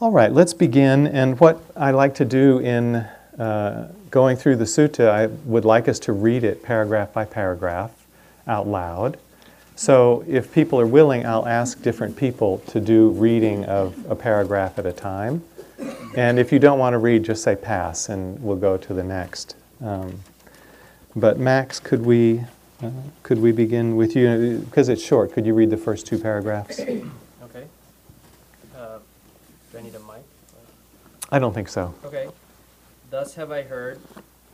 All 0.00 0.12
right, 0.12 0.30
let's 0.30 0.54
begin. 0.54 1.06
And 1.06 1.40
what 1.40 1.62
I 1.74 1.90
like 1.90 2.14
to 2.16 2.24
do 2.24 2.58
in 2.58 2.96
uh, 3.38 3.92
going 4.10 4.36
through 4.36 4.56
the 4.56 4.64
sutta, 4.64 5.08
I 5.08 5.26
would 5.26 5.64
like 5.64 5.88
us 5.88 5.98
to 6.00 6.12
read 6.12 6.44
it 6.44 6.62
paragraph 6.62 7.12
by 7.12 7.24
paragraph 7.24 8.06
out 8.46 8.66
loud. 8.66 9.18
So 9.76 10.24
if 10.26 10.52
people 10.52 10.80
are 10.80 10.86
willing, 10.86 11.26
I'll 11.26 11.46
ask 11.46 11.82
different 11.82 12.16
people 12.16 12.58
to 12.68 12.80
do 12.80 13.10
reading 13.10 13.66
of 13.66 14.10
a 14.10 14.16
paragraph 14.16 14.78
at 14.78 14.86
a 14.86 14.92
time. 14.92 15.44
And 16.16 16.38
if 16.38 16.50
you 16.50 16.58
don't 16.58 16.78
want 16.78 16.94
to 16.94 16.98
read, 16.98 17.24
just 17.24 17.42
say 17.42 17.56
pass 17.56 18.08
and 18.08 18.42
we'll 18.42 18.56
go 18.56 18.78
to 18.78 18.94
the 18.94 19.04
next. 19.04 19.54
Um, 19.84 20.20
but 21.14 21.38
Max, 21.38 21.78
could 21.78 22.06
we, 22.06 22.40
uh, 22.82 22.90
could 23.22 23.38
we 23.38 23.52
begin 23.52 23.96
with 23.96 24.16
you? 24.16 24.64
Because 24.64 24.88
it's 24.88 25.04
short, 25.04 25.32
could 25.32 25.44
you 25.44 25.52
read 25.52 25.68
the 25.68 25.76
first 25.76 26.06
two 26.06 26.18
paragraphs? 26.18 26.80
Okay. 26.80 27.02
Uh, 28.74 28.98
Do 29.72 29.78
I 29.78 29.82
need 29.82 29.94
a 29.94 30.00
mic? 30.00 30.24
I 31.30 31.38
don't 31.38 31.52
think 31.52 31.68
so. 31.68 31.92
Okay. 32.02 32.28
Thus 33.10 33.34
have 33.34 33.52
I 33.52 33.62
heard, 33.62 34.00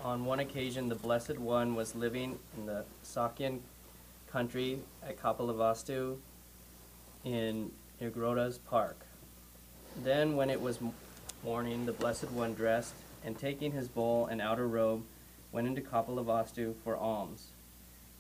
on 0.03 0.25
one 0.25 0.41
occasion 0.41 0.89
the 0.89 0.97
Blessed 0.97 1.39
One 1.39 1.77
was 1.77 1.95
living 1.95 2.41
in 2.57 2.67
the 2.67 2.85
Sakyan 3.05 3.61
country 4.33 4.81
at 5.07 5.21
Kapilavastu 5.21 6.17
in 7.23 7.71
Nigrodha's 8.01 8.59
park. 8.59 8.97
Then 10.03 10.37
when 10.37 10.49
it 10.49 10.61
was 10.61 10.79
morning, 11.45 11.85
the 11.85 11.93
Blessed 11.93 12.31
One 12.31 12.55
dressed, 12.55 12.95
and 13.25 13.39
taking 13.39 13.73
his 13.73 13.89
bowl 13.89 14.27
and 14.27 14.41
outer 14.41 14.67
robe, 14.67 15.03
went 15.53 15.67
into 15.67 15.83
Kapilavastu 15.83 16.75
for 16.83 16.97
alms. 16.97 17.49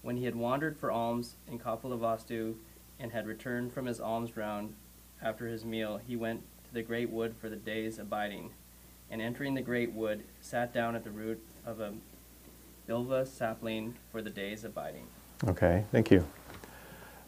When 0.02 0.18
he 0.18 0.26
had 0.26 0.36
wandered 0.36 0.76
for 0.76 0.90
alms 0.90 1.36
in 1.48 1.58
Kapilavastu 1.58 2.56
and 3.00 3.10
had 3.12 3.26
returned 3.26 3.72
from 3.72 3.86
his 3.86 4.00
alms 4.00 4.36
round 4.36 4.74
after 5.22 5.46
his 5.46 5.64
meal, 5.64 5.98
he 6.06 6.14
went 6.14 6.42
to 6.68 6.74
the 6.74 6.82
great 6.82 7.08
wood 7.08 7.34
for 7.40 7.48
the 7.48 7.56
day's 7.56 7.98
abiding, 7.98 8.50
and 9.10 9.22
entering 9.22 9.54
the 9.54 9.62
great 9.62 9.92
wood, 9.92 10.24
sat 10.42 10.74
down 10.74 10.94
at 10.94 11.04
the 11.04 11.10
root 11.10 11.42
of 11.64 11.80
a 11.80 11.94
bilva 12.86 13.26
sapling 13.26 13.94
for 14.10 14.20
the 14.20 14.30
day's 14.30 14.64
abiding. 14.64 15.06
Okay, 15.48 15.84
thank 15.90 16.10
you. 16.10 16.24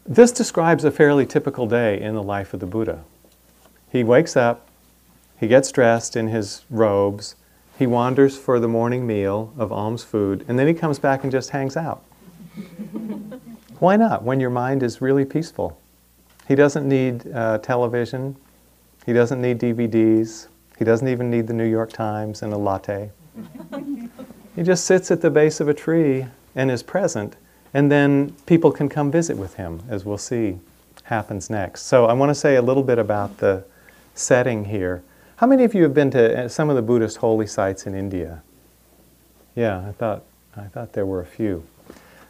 This 0.05 0.31
describes 0.31 0.85
a 0.85 0.91
fairly 0.91 1.25
typical 1.25 1.67
day 1.67 1.99
in 1.99 2.15
the 2.15 2.23
life 2.23 2.53
of 2.53 2.61
the 2.61 2.65
Buddha. 2.65 3.03
He 3.91 4.03
wakes 4.03 4.37
up, 4.37 4.67
he 5.37 5.47
gets 5.47 5.71
dressed 5.71 6.15
in 6.15 6.29
his 6.29 6.63
robes, 6.69 7.35
he 7.77 7.85
wanders 7.85 8.37
for 8.37 8.59
the 8.59 8.69
morning 8.69 9.05
meal 9.05 9.53
of 9.57 9.71
alms 9.71 10.03
food, 10.03 10.45
and 10.47 10.57
then 10.57 10.67
he 10.67 10.73
comes 10.73 10.97
back 10.97 11.23
and 11.23 11.31
just 11.31 11.49
hangs 11.49 11.75
out. 11.75 12.03
Why 13.79 13.97
not 13.97 14.23
when 14.23 14.39
your 14.39 14.49
mind 14.49 14.81
is 14.81 15.01
really 15.01 15.25
peaceful? 15.25 15.77
He 16.47 16.55
doesn't 16.55 16.87
need 16.87 17.29
uh, 17.33 17.57
television, 17.57 18.37
he 19.05 19.11
doesn't 19.11 19.41
need 19.41 19.59
DVDs, 19.59 20.47
he 20.77 20.85
doesn't 20.85 21.07
even 21.07 21.29
need 21.29 21.47
the 21.47 21.53
New 21.53 21.65
York 21.65 21.91
Times 21.91 22.43
and 22.43 22.53
a 22.53 22.57
latte. 22.57 23.09
he 24.55 24.63
just 24.63 24.85
sits 24.85 25.11
at 25.11 25.19
the 25.19 25.29
base 25.29 25.59
of 25.59 25.67
a 25.67 25.73
tree 25.73 26.27
and 26.55 26.71
is 26.71 26.81
present 26.81 27.35
and 27.75 27.91
then 27.91 28.33
people 28.45 28.71
can 28.71 28.87
come 28.87 29.11
visit 29.11 29.35
with 29.35 29.55
him, 29.55 29.83
as 29.89 30.05
we'll 30.05 30.17
see 30.17 30.59
happens 31.03 31.49
next. 31.49 31.83
So 31.83 32.05
I 32.05 32.13
want 32.13 32.29
to 32.29 32.35
say 32.35 32.55
a 32.55 32.61
little 32.61 32.83
bit 32.83 32.97
about 32.97 33.37
the 33.39 33.65
setting 34.15 34.63
here. 34.63 35.03
How 35.35 35.45
many 35.45 35.65
of 35.65 35.75
you 35.75 35.83
have 35.83 35.93
been 35.93 36.09
to 36.11 36.45
uh, 36.45 36.47
some 36.47 36.69
of 36.69 36.77
the 36.77 36.81
Buddhist 36.81 37.17
holy 37.17 37.45
sites 37.45 37.85
in 37.85 37.93
India? 37.93 38.41
Yeah, 39.55 39.85
I 39.89 39.91
thought, 39.91 40.23
I 40.55 40.63
thought 40.63 40.93
there 40.93 41.05
were 41.05 41.19
a 41.19 41.25
few. 41.25 41.67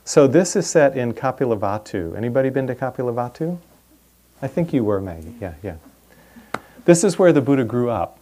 So 0.04 0.26
this 0.26 0.56
is 0.56 0.68
set 0.68 0.98
in 0.98 1.14
Kapilavastu. 1.14 2.18
Anybody 2.18 2.50
been 2.50 2.66
to 2.66 2.76
Kapilavastu? 2.76 3.60
I 4.42 4.48
think 4.48 4.74
you 4.74 4.84
were, 4.84 5.00
Maggie. 5.00 5.36
Yeah, 5.40 5.54
yeah. 5.62 5.76
This 6.86 7.04
is 7.04 7.20
where 7.20 7.32
the 7.32 7.42
Buddha 7.42 7.66
grew 7.66 7.92
up. 7.92 8.20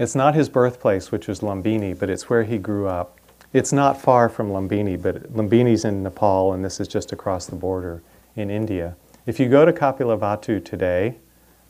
It's 0.00 0.16
not 0.16 0.34
his 0.34 0.48
birthplace, 0.48 1.12
which 1.12 1.28
is 1.28 1.40
Lumbini, 1.40 1.96
but 1.96 2.10
it's 2.10 2.28
where 2.28 2.42
he 2.42 2.58
grew 2.58 2.88
up. 2.88 3.15
It's 3.56 3.72
not 3.72 3.98
far 3.98 4.28
from 4.28 4.50
Lumbini, 4.50 5.00
but 5.00 5.32
Lumbini's 5.32 5.86
in 5.86 6.02
Nepal, 6.02 6.52
and 6.52 6.62
this 6.62 6.78
is 6.78 6.86
just 6.86 7.10
across 7.10 7.46
the 7.46 7.56
border 7.56 8.02
in 8.34 8.50
India. 8.50 8.96
If 9.24 9.40
you 9.40 9.48
go 9.48 9.64
to 9.64 9.72
Kapilavastu 9.72 10.62
today, 10.62 11.16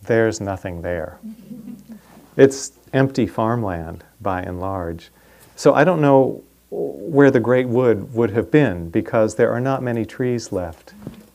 there's 0.03 0.41
nothing 0.41 0.83
there. 0.83 1.21
It's 2.37 2.73
empty 2.93 3.29
farmland 3.29 4.03
by 4.21 4.43
and 4.43 4.59
large. 4.59 5.11
So 5.55 5.75
I 5.75 5.85
don't 5.85 6.01
know 6.01 6.43
where 6.71 7.31
the 7.31 7.39
great 7.39 7.69
wood 7.69 8.13
would 8.13 8.31
have 8.33 8.51
been 8.51 8.91
because 8.91 9.37
there 9.37 9.53
are 9.53 9.61
not 9.61 9.81
many 9.81 10.05
trees 10.05 10.51
left 10.51 10.93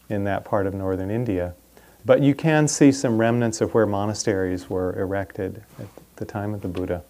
in 0.10 0.26
that 0.26 0.44
part 0.44 0.68
of 0.68 0.74
northern 0.74 1.10
India. 1.10 1.56
But 2.04 2.22
you 2.22 2.36
can 2.36 2.68
see 2.68 2.92
some 2.92 3.18
remnants 3.18 3.62
of 3.62 3.74
where 3.74 3.86
monasteries 3.86 4.70
were 4.70 5.00
erected 5.00 5.64
at 5.80 5.88
the 6.18 6.26
time 6.26 6.54
of 6.54 6.62
the 6.62 6.68
Buddha. 6.68 7.04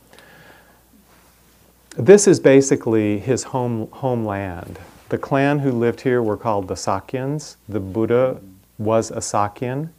This 1.97 2.25
is 2.25 2.39
basically 2.39 3.19
his 3.19 3.43
home, 3.43 3.89
homeland. 3.91 4.80
The 5.10 5.17
clan 5.17 5.60
who 5.60 5.73
lived 5.73 5.99
here 5.99 6.23
were 6.23 6.38
called 6.38 6.69
the 6.69 6.75
Sakyans. 6.75 7.58
The 7.67 7.82
Buddha 7.82 8.39
was 8.77 9.12
a 9.12 9.17
Sakyan. 9.17 9.89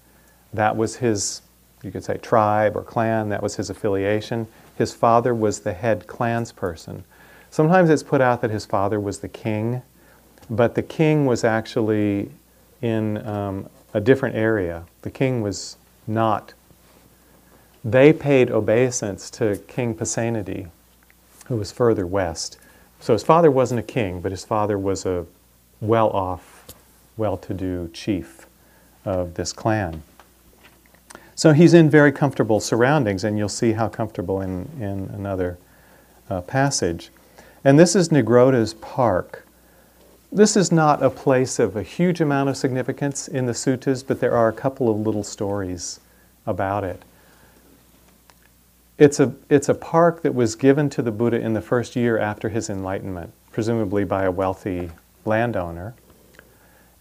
That 0.55 0.75
was 0.75 0.97
his, 0.97 1.43
you 1.83 1.91
could 1.91 2.03
say, 2.03 2.17
tribe 2.17 2.79
or 2.79 2.83
clan. 2.83 3.29
That 3.29 3.43
was 3.43 3.57
his 3.57 3.69
affiliation. 3.69 4.47
His 4.79 4.95
father 4.95 5.35
was 5.35 5.61
the 5.61 5.75
head 5.75 6.07
clansperson. 6.07 7.03
Sometimes 7.51 7.91
it's 7.91 8.03
put 8.03 8.23
out 8.23 8.41
that 8.41 8.51
his 8.51 8.65
father 8.65 8.99
was 8.99 9.19
the 9.19 9.29
king, 9.29 9.83
but 10.49 10.75
the 10.75 10.83
king 10.83 11.27
was 11.27 11.45
actually 11.45 12.31
in 12.81 13.19
um, 13.27 13.69
a 13.93 14.01
different 14.01 14.35
area. 14.35 14.87
The 15.03 15.11
king 15.11 15.43
was 15.43 15.77
not. 16.07 16.55
They 17.85 18.15
paid 18.15 18.51
obeisance 18.51 19.29
to 19.33 19.59
King 19.69 19.95
Pasenadi, 19.95 20.71
who 21.47 21.57
was 21.57 21.73
further 21.73 22.07
west. 22.07 22.59
So 23.01 23.13
his 23.13 23.23
father 23.23 23.51
wasn't 23.51 23.81
a 23.81 23.83
king, 23.83 24.21
but 24.21 24.31
his 24.31 24.45
father 24.45 24.79
was 24.79 25.05
a 25.05 25.27
well 25.81 26.11
off, 26.11 26.67
well 27.17 27.37
to 27.39 27.53
do 27.53 27.91
chief 27.93 28.47
of 29.05 29.35
this 29.35 29.53
clan. 29.53 30.03
So 31.35 31.53
he's 31.53 31.75
in 31.75 31.91
very 31.91 32.13
comfortable 32.13 32.61
surroundings, 32.61 33.25
and 33.25 33.37
you'll 33.37 33.49
see 33.49 33.73
how 33.73 33.89
comfortable 33.89 34.41
in, 34.41 34.69
in 34.79 35.11
another 35.15 35.59
uh, 36.31 36.43
passage. 36.43 37.11
And 37.65 37.79
this 37.79 37.97
is 37.97 38.13
Nigrodha's 38.13 38.75
Park. 38.75 39.47
This 40.31 40.57
is 40.57 40.71
not 40.71 41.03
a 41.03 41.11
place 41.11 41.59
of 41.59 41.77
a 41.77 41.83
huge 41.83 42.21
amount 42.21 42.49
of 42.49 42.57
significance 42.57 43.29
in 43.29 43.47
the 43.47 43.53
suttas, 43.53 44.07
but 44.07 44.21
there 44.21 44.35
are 44.37 44.49
a 44.49 44.53
couple 44.53 44.89
of 44.89 44.99
little 44.99 45.25
stories 45.25 46.01
about 46.47 46.85
it. 46.85 47.03
It's 49.03 49.19
a, 49.19 49.35
it's 49.51 49.69
a 49.69 49.75
park 49.75 50.23
that 50.23 50.33
was 50.33 50.55
given 50.55 50.89
to 50.91 51.03
the 51.03 51.11
Buddha 51.11 51.41
in 51.41 51.55
the 51.55 51.61
first 51.61 51.97
year 51.97 52.19
after 52.19 52.51
his 52.51 52.71
enlightenment, 52.71 53.33
presumably 53.51 54.05
by 54.05 54.23
a 54.23 54.31
wealthy 54.31 54.93
landowner. 55.25 55.97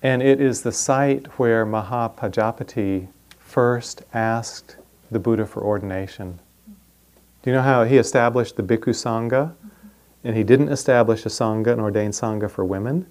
And 0.02 0.24
it 0.24 0.42
is 0.42 0.64
the 0.64 0.72
site 0.72 1.28
where 1.38 1.64
Mahapajapati 1.64 3.08
first 3.38 4.02
asked 4.16 4.78
the 5.12 5.20
Buddha 5.20 5.46
for 5.46 5.62
ordination. 5.62 6.40
Do 7.44 7.52
you 7.52 7.54
know 7.54 7.62
how 7.62 7.84
he 7.84 7.98
established 7.98 8.56
the 8.56 8.64
Bhikkhu 8.64 8.96
Sangha? 8.96 9.54
And 10.24 10.36
he 10.36 10.44
didn't 10.44 10.70
establish 10.70 11.24
a 11.28 11.30
Sangha, 11.30 11.74
an 11.74 11.80
ordained 11.80 12.16
Sangha 12.16 12.50
for 12.50 12.66
women. 12.66 13.06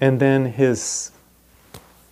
And 0.00 0.18
then 0.18 0.46
his, 0.46 1.12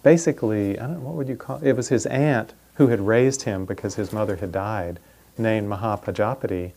basically, 0.04 0.78
I 0.78 0.86
don't 0.86 0.98
know, 0.98 1.00
what 1.00 1.16
would 1.16 1.28
you 1.28 1.34
call 1.34 1.56
it? 1.56 1.66
It 1.66 1.76
was 1.76 1.88
his 1.88 2.06
aunt 2.06 2.54
who 2.74 2.86
had 2.86 3.00
raised 3.00 3.42
him 3.42 3.64
because 3.64 3.96
his 3.96 4.12
mother 4.12 4.36
had 4.36 4.52
died 4.52 5.00
named 5.38 5.68
Mahapajapati, 5.68 6.72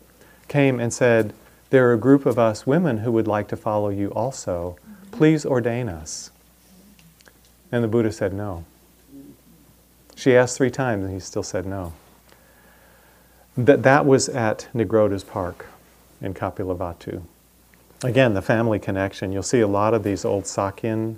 came 0.47 0.79
and 0.79 0.93
said, 0.93 1.33
There 1.69 1.89
are 1.89 1.93
a 1.93 1.97
group 1.97 2.25
of 2.25 2.37
us 2.37 2.67
women 2.67 2.99
who 2.99 3.11
would 3.11 3.27
like 3.27 3.47
to 3.49 3.57
follow 3.57 3.89
you 3.89 4.09
also. 4.09 4.77
Please 5.11 5.45
ordain 5.45 5.89
us. 5.89 6.31
And 7.71 7.83
the 7.83 7.87
Buddha 7.87 8.11
said 8.11 8.33
no. 8.33 8.65
She 10.15 10.35
asked 10.35 10.57
three 10.57 10.69
times 10.69 11.05
and 11.05 11.13
he 11.13 11.19
still 11.19 11.43
said 11.43 11.65
no. 11.65 11.93
That, 13.57 13.83
that 13.83 14.05
was 14.05 14.29
at 14.29 14.67
Nigrodha's 14.73 15.23
Park 15.23 15.67
in 16.21 16.33
Kapilavastu. 16.33 17.23
Again, 18.03 18.33
the 18.33 18.41
family 18.41 18.79
connection. 18.79 19.31
You'll 19.31 19.43
see 19.43 19.61
a 19.61 19.67
lot 19.67 19.93
of 19.93 20.03
these 20.03 20.25
old 20.25 20.43
Sakyan 20.43 21.17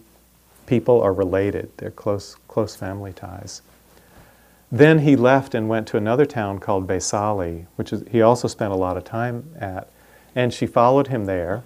people 0.65 1.01
are 1.01 1.13
related. 1.13 1.71
They're 1.77 1.91
close, 1.91 2.35
close 2.47 2.75
family 2.75 3.13
ties. 3.13 3.61
Then 4.71 4.99
he 4.99 5.15
left 5.15 5.53
and 5.53 5.69
went 5.69 5.87
to 5.87 5.97
another 5.97 6.25
town 6.25 6.59
called 6.59 6.87
Vaisali, 6.87 7.67
which 7.75 7.93
is, 7.93 8.03
he 8.09 8.21
also 8.21 8.47
spent 8.47 8.73
a 8.73 8.77
lot 8.77 8.97
of 8.97 9.03
time 9.03 9.49
at. 9.59 9.89
And 10.35 10.53
she 10.53 10.65
followed 10.65 11.07
him 11.07 11.25
there, 11.25 11.63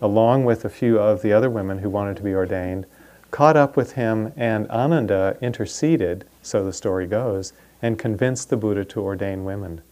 along 0.00 0.44
with 0.44 0.64
a 0.64 0.68
few 0.68 0.98
of 0.98 1.22
the 1.22 1.32
other 1.32 1.50
women 1.50 1.78
who 1.78 1.90
wanted 1.90 2.16
to 2.16 2.22
be 2.22 2.34
ordained, 2.34 2.86
caught 3.30 3.56
up 3.56 3.76
with 3.76 3.92
him, 3.92 4.32
and 4.36 4.68
Ananda 4.70 5.36
interceded, 5.40 6.24
so 6.42 6.64
the 6.64 6.72
story 6.72 7.06
goes, 7.06 7.52
and 7.82 7.98
convinced 7.98 8.50
the 8.50 8.56
Buddha 8.56 8.84
to 8.86 9.00
ordain 9.00 9.44
women. 9.44 9.82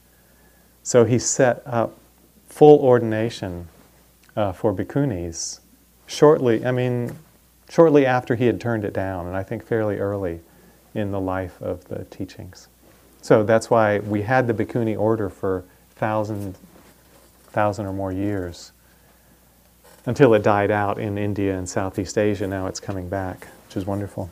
So 0.82 1.04
he 1.04 1.18
set 1.18 1.62
up 1.66 1.98
full 2.48 2.80
ordination 2.80 3.68
uh, 4.34 4.52
for 4.52 4.72
bhikkhunis 4.72 5.60
shortly, 6.06 6.64
I 6.64 6.70
mean, 6.70 7.16
shortly 7.68 8.06
after 8.06 8.34
he 8.34 8.46
had 8.46 8.60
turned 8.60 8.84
it 8.84 8.92
down, 8.92 9.26
and 9.26 9.36
I 9.36 9.42
think 9.42 9.64
fairly 9.64 9.98
early 9.98 10.40
in 10.96 11.11
the 11.11 11.20
life 11.20 11.61
of 11.61 11.85
the 11.88 12.04
teachings. 12.04 12.68
So 13.22 13.42
that's 13.42 13.70
why 13.70 13.98
we 13.98 14.22
had 14.22 14.46
the 14.46 14.54
Bhikkhuni 14.54 14.98
order 14.98 15.28
for 15.28 15.64
thousand, 15.96 16.56
thousand 17.50 17.87
or 17.87 17.92
more 17.92 18.12
years 18.12 18.72
until 20.06 20.35
it 20.35 20.42
died 20.42 20.70
out 20.70 20.98
in 20.98 21.18
India 21.18 21.56
and 21.56 21.68
Southeast 21.68 22.16
Asia. 22.16 22.46
Now 22.46 22.66
it's 22.66 22.80
coming 22.80 23.09
back, 23.09 23.48
which 23.66 23.76
is 23.76 23.85
wonderful. 23.85 24.30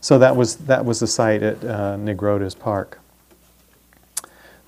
So 0.00 0.18
that 0.18 0.36
was, 0.36 0.56
that 0.56 0.84
was 0.84 1.00
the 1.00 1.06
site 1.06 1.42
at 1.42 1.64
uh, 1.64 1.96
Nigrodha's 1.96 2.54
Park. 2.54 3.00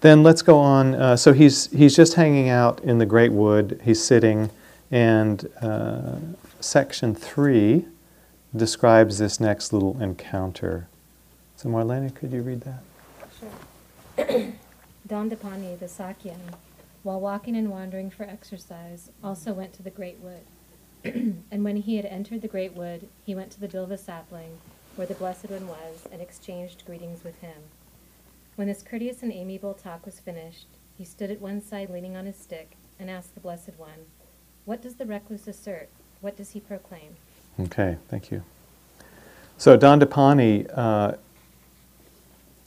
Then 0.00 0.22
let's 0.22 0.42
go 0.42 0.58
on. 0.58 0.94
Uh, 0.94 1.16
so 1.16 1.32
he's, 1.32 1.70
he's 1.72 1.96
just 1.96 2.14
hanging 2.14 2.48
out 2.48 2.80
in 2.84 2.98
the 2.98 3.06
Great 3.06 3.32
Wood. 3.32 3.80
He's 3.84 4.02
sitting, 4.02 4.50
and 4.90 5.48
uh, 5.61 6.16
section 6.61 7.14
three 7.14 7.87
describes 8.54 9.18
this 9.18 9.40
next 9.40 9.72
little 9.72 10.00
encounter. 10.00 10.88
So, 11.56 11.68
Marlene, 11.68 12.14
could 12.14 12.32
you 12.32 12.42
read 12.42 12.62
that? 12.62 12.82
Sure. 13.38 14.52
Dandapani, 15.08 15.78
the 15.78 15.87
Sakyan, 15.87 16.54
while 17.02 17.20
walking 17.20 17.56
and 17.56 17.70
wandering 17.70 18.11
for 18.11 18.24
exercise, 18.24 19.11
also 19.22 19.52
went 19.52 19.72
to 19.74 19.82
the 19.82 19.90
great 19.90 20.18
wood. 20.18 20.42
and 21.50 21.64
when 21.64 21.76
he 21.76 21.96
had 21.96 22.04
entered 22.06 22.42
the 22.42 22.48
great 22.48 22.74
wood, 22.74 23.08
he 23.24 23.34
went 23.34 23.50
to 23.52 23.61
the 23.61 23.68
Bilva 23.68 23.98
sapling, 23.98 24.58
where 24.96 25.06
the 25.06 25.14
Blessed 25.14 25.48
One 25.48 25.68
was, 25.68 26.06
and 26.11 26.20
exchanged 26.20 26.84
greetings 26.84 27.22
with 27.24 27.38
him. 27.40 27.62
When 28.56 28.66
this 28.66 28.82
courteous 28.82 29.22
and 29.22 29.32
amiable 29.32 29.74
talk 29.74 30.04
was 30.04 30.18
finished, 30.20 30.66
he 30.96 31.04
stood 31.04 31.30
at 31.30 31.40
one 31.40 31.62
side 31.62 31.90
leaning 31.90 32.16
on 32.16 32.26
his 32.26 32.37
stick, 32.37 32.76
and 32.98 33.08
asked 33.08 33.34
the 33.34 33.40
Blessed 33.40 33.78
One, 33.78 34.06
What 34.64 34.82
does 34.82 34.96
the 34.96 35.06
recluse 35.06 35.46
assert? 35.46 35.88
What 36.20 36.37
does 36.37 36.50
he 36.50 36.61
proclaim? 36.61 37.16
Okay, 37.60 37.96
thank 38.08 38.30
you. 38.30 38.42
So, 39.56 39.76
Dandapani, 39.76 40.70
uh, 40.72 41.14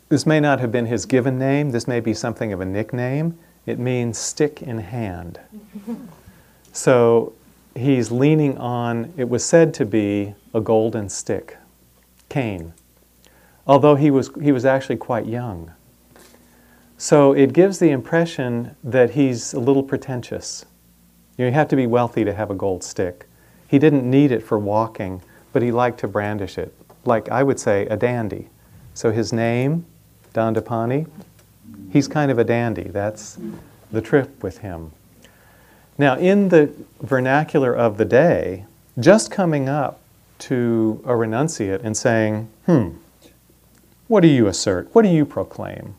this 0.09 0.25
may 0.25 0.39
not 0.39 0.59
have 0.59 0.71
been 0.71 0.85
his 0.85 1.05
given 1.05 1.39
name, 1.39 1.71
this 1.71 1.87
may 1.87 1.99
be 1.99 2.13
something 2.13 2.51
of 2.51 2.59
a 2.59 2.65
nickname. 2.65 3.37
It 3.65 3.79
means 3.79 4.17
stick 4.17 4.61
in 4.61 4.79
hand. 4.79 5.39
so, 6.73 7.33
he's 7.75 8.11
leaning 8.11 8.57
on, 8.57 9.13
it 9.17 9.29
was 9.29 9.45
said 9.45 9.73
to 9.75 9.85
be 9.85 10.33
a 10.53 10.59
golden 10.59 11.09
stick, 11.09 11.57
cane, 12.29 12.73
although 13.65 13.95
he 13.95 14.11
was, 14.11 14.29
he 14.41 14.51
was 14.51 14.65
actually 14.65 14.97
quite 14.97 15.25
young. 15.25 15.71
So 17.01 17.33
it 17.33 17.51
gives 17.53 17.79
the 17.79 17.89
impression 17.89 18.75
that 18.83 19.09
he's 19.11 19.53
a 19.53 19.59
little 19.59 19.81
pretentious. 19.81 20.65
You, 21.35 21.45
know, 21.45 21.49
you 21.49 21.53
have 21.55 21.67
to 21.69 21.75
be 21.75 21.87
wealthy 21.87 22.23
to 22.23 22.31
have 22.31 22.51
a 22.51 22.53
gold 22.53 22.83
stick. 22.83 23.27
He 23.71 23.79
didn't 23.79 24.03
need 24.03 24.33
it 24.33 24.43
for 24.43 24.59
walking, 24.59 25.21
but 25.53 25.61
he 25.61 25.71
liked 25.71 26.01
to 26.01 26.07
brandish 26.09 26.57
it, 26.57 26.75
like 27.05 27.29
I 27.29 27.41
would 27.41 27.57
say 27.57 27.85
a 27.85 27.95
dandy. 27.95 28.49
So 28.93 29.13
his 29.13 29.31
name, 29.31 29.85
Dandapani, 30.33 31.07
he's 31.89 32.09
kind 32.09 32.29
of 32.29 32.37
a 32.37 32.43
dandy. 32.43 32.83
That's 32.83 33.39
the 33.89 34.01
trip 34.01 34.43
with 34.43 34.57
him. 34.57 34.91
Now, 35.97 36.17
in 36.17 36.49
the 36.49 36.69
vernacular 36.99 37.73
of 37.73 37.97
the 37.97 38.03
day, 38.03 38.65
just 38.99 39.31
coming 39.31 39.69
up 39.69 40.01
to 40.39 41.01
a 41.05 41.11
renunciate 41.13 41.81
and 41.81 41.95
saying, 41.95 42.49
hmm, 42.65 42.89
what 44.09 44.19
do 44.19 44.27
you 44.27 44.47
assert? 44.47 44.93
What 44.93 45.03
do 45.03 45.09
you 45.09 45.25
proclaim? 45.25 45.95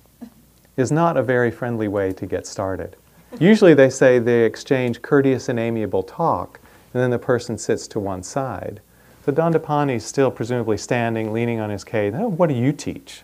is 0.77 0.91
not 0.93 1.17
a 1.17 1.23
very 1.23 1.51
friendly 1.51 1.89
way 1.89 2.13
to 2.13 2.27
get 2.27 2.47
started. 2.47 2.97
Usually 3.39 3.75
they 3.75 3.91
say 3.91 4.19
they 4.19 4.45
exchange 4.45 5.03
courteous 5.03 5.49
and 5.49 5.59
amiable 5.59 6.03
talk, 6.03 6.61
and 6.93 7.03
then 7.03 7.11
the 7.11 7.19
person 7.19 7.59
sits 7.59 7.87
to 7.89 8.01
one 8.01 8.23
side. 8.23 8.81
So 9.25 9.33
Dandapani 9.33 9.97
is 9.97 10.05
still 10.05 10.31
presumably 10.31 10.77
standing, 10.77 11.33
leaning 11.33 11.61
on 11.61 11.71
his 11.71 11.85
cane. 11.85 12.15
Oh, 12.15 12.29
what 12.29 12.49
do 12.49 12.55
you 12.55 12.73
teach? 12.73 13.23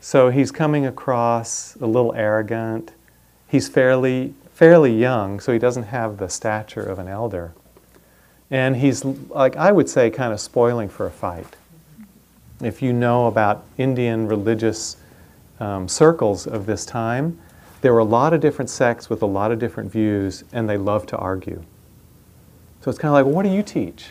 So 0.00 0.30
he's 0.30 0.50
coming 0.50 0.86
across 0.86 1.76
a 1.76 1.86
little 1.86 2.14
arrogant. 2.14 2.92
He's 3.48 3.68
fairly 3.68 4.34
fairly 4.54 4.96
young, 4.96 5.40
so 5.40 5.52
he 5.52 5.58
doesn't 5.58 5.82
have 5.84 6.16
the 6.16 6.28
stature 6.28 6.82
of 6.82 6.98
an 6.98 7.08
elder. 7.08 7.52
And 8.50 8.76
he's, 8.76 9.04
like 9.04 9.56
I 9.56 9.72
would 9.72 9.88
say, 9.88 10.10
kind 10.10 10.32
of 10.32 10.40
spoiling 10.40 10.88
for 10.88 11.06
a 11.06 11.10
fight. 11.10 11.56
If 12.62 12.80
you 12.80 12.92
know 12.92 13.26
about 13.26 13.64
Indian 13.78 14.28
religious 14.28 14.96
um, 15.58 15.88
circles 15.88 16.46
of 16.46 16.66
this 16.66 16.86
time, 16.86 17.38
there 17.80 17.92
were 17.92 17.98
a 17.98 18.04
lot 18.04 18.32
of 18.32 18.40
different 18.40 18.70
sects 18.70 19.10
with 19.10 19.22
a 19.22 19.26
lot 19.26 19.50
of 19.50 19.58
different 19.58 19.90
views, 19.90 20.44
and 20.52 20.68
they 20.68 20.76
love 20.76 21.04
to 21.06 21.16
argue. 21.16 21.64
So 22.84 22.90
it's 22.90 22.98
kind 22.98 23.08
of 23.08 23.14
like, 23.14 23.24
well, 23.24 23.34
what 23.34 23.44
do 23.44 23.48
you 23.48 23.62
teach? 23.62 24.10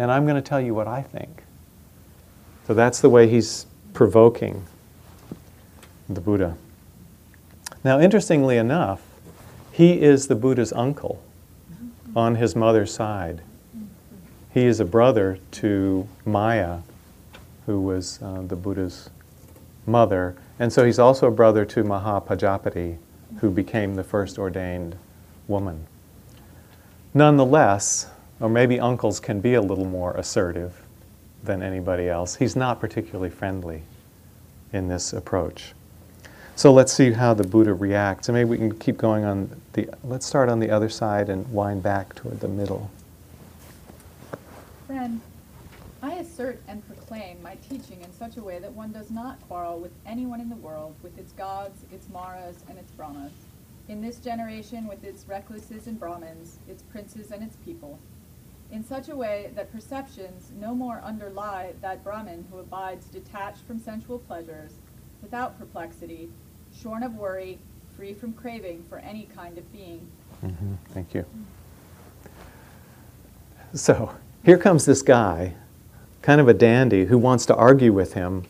And 0.00 0.10
I'm 0.10 0.24
going 0.24 0.34
to 0.34 0.42
tell 0.42 0.60
you 0.60 0.74
what 0.74 0.88
I 0.88 1.00
think. 1.00 1.44
So 2.66 2.74
that's 2.74 2.98
the 3.00 3.08
way 3.08 3.28
he's 3.28 3.66
provoking 3.94 4.64
the 6.08 6.20
Buddha. 6.20 6.56
Now, 7.84 8.00
interestingly 8.00 8.56
enough, 8.56 9.00
he 9.70 10.02
is 10.02 10.26
the 10.26 10.34
Buddha's 10.34 10.72
uncle 10.72 11.22
on 12.16 12.34
his 12.34 12.56
mother's 12.56 12.92
side. 12.92 13.42
He 14.52 14.64
is 14.64 14.80
a 14.80 14.84
brother 14.84 15.38
to 15.52 16.08
Maya, 16.24 16.78
who 17.66 17.80
was 17.80 18.20
uh, 18.20 18.42
the 18.42 18.56
Buddha's 18.56 19.08
mother. 19.86 20.34
And 20.58 20.72
so 20.72 20.84
he's 20.84 20.98
also 20.98 21.28
a 21.28 21.30
brother 21.30 21.64
to 21.66 21.84
Mahapajapati, 21.84 22.98
who 23.38 23.52
became 23.52 23.94
the 23.94 24.02
first 24.02 24.36
ordained 24.36 24.96
woman. 25.46 25.86
Nonetheless, 27.14 28.06
or 28.40 28.48
maybe 28.48 28.78
uncles 28.78 29.18
can 29.18 29.40
be 29.40 29.54
a 29.54 29.62
little 29.62 29.86
more 29.86 30.12
assertive 30.12 30.82
than 31.42 31.62
anybody 31.62 32.08
else, 32.08 32.36
he's 32.36 32.54
not 32.54 32.80
particularly 32.80 33.30
friendly 33.30 33.82
in 34.72 34.88
this 34.88 35.12
approach. 35.12 35.72
So 36.56 36.72
let's 36.72 36.92
see 36.92 37.12
how 37.12 37.34
the 37.34 37.44
Buddha 37.44 37.72
reacts. 37.72 38.28
And 38.28 38.34
maybe 38.34 38.50
we 38.50 38.58
can 38.58 38.76
keep 38.78 38.98
going 38.98 39.24
on 39.24 39.60
the, 39.74 39.88
let's 40.02 40.26
start 40.26 40.48
on 40.48 40.58
the 40.58 40.70
other 40.70 40.88
side 40.88 41.28
and 41.28 41.50
wind 41.52 41.82
back 41.82 42.14
toward 42.14 42.40
the 42.40 42.48
middle. 42.48 42.90
Friend, 44.86 45.20
I 46.02 46.14
assert 46.14 46.60
and 46.68 46.84
proclaim 46.86 47.40
my 47.42 47.54
teaching 47.68 48.00
in 48.02 48.12
such 48.12 48.36
a 48.36 48.42
way 48.42 48.58
that 48.58 48.72
one 48.72 48.92
does 48.92 49.10
not 49.10 49.40
quarrel 49.48 49.78
with 49.78 49.92
anyone 50.04 50.40
in 50.40 50.48
the 50.48 50.56
world, 50.56 50.94
with 51.02 51.16
its 51.16 51.32
gods, 51.32 51.84
its 51.92 52.08
maras, 52.08 52.56
and 52.68 52.76
its 52.76 52.90
brahmas. 52.92 53.32
In 53.88 54.02
this 54.02 54.18
generation, 54.18 54.86
with 54.86 55.02
its 55.02 55.26
recluses 55.26 55.86
and 55.86 55.98
brahmins, 55.98 56.58
its 56.68 56.82
princes 56.82 57.30
and 57.30 57.42
its 57.42 57.56
people. 57.56 57.98
In 58.70 58.84
such 58.84 59.08
a 59.08 59.16
way 59.16 59.50
that 59.54 59.72
perceptions 59.72 60.52
no 60.60 60.74
more 60.74 61.00
underlie 61.02 61.72
that 61.80 62.04
Brahmin 62.04 62.44
who 62.50 62.58
abides 62.58 63.06
detached 63.06 63.62
from 63.66 63.78
sensual 63.78 64.18
pleasures, 64.18 64.74
without 65.22 65.58
perplexity, 65.58 66.28
shorn 66.78 67.02
of 67.02 67.14
worry, 67.14 67.58
free 67.96 68.12
from 68.12 68.34
craving 68.34 68.84
for 68.90 68.98
any 68.98 69.26
kind 69.34 69.56
of 69.56 69.72
being. 69.72 70.06
Mm-hmm. 70.44 70.74
Thank 70.90 71.14
you. 71.14 71.24
So 73.72 74.14
here 74.44 74.58
comes 74.58 74.84
this 74.84 75.00
guy, 75.00 75.54
kind 76.20 76.40
of 76.40 76.48
a 76.48 76.54
dandy, 76.54 77.06
who 77.06 77.16
wants 77.16 77.46
to 77.46 77.54
argue 77.54 77.92
with 77.92 78.12
him. 78.12 78.44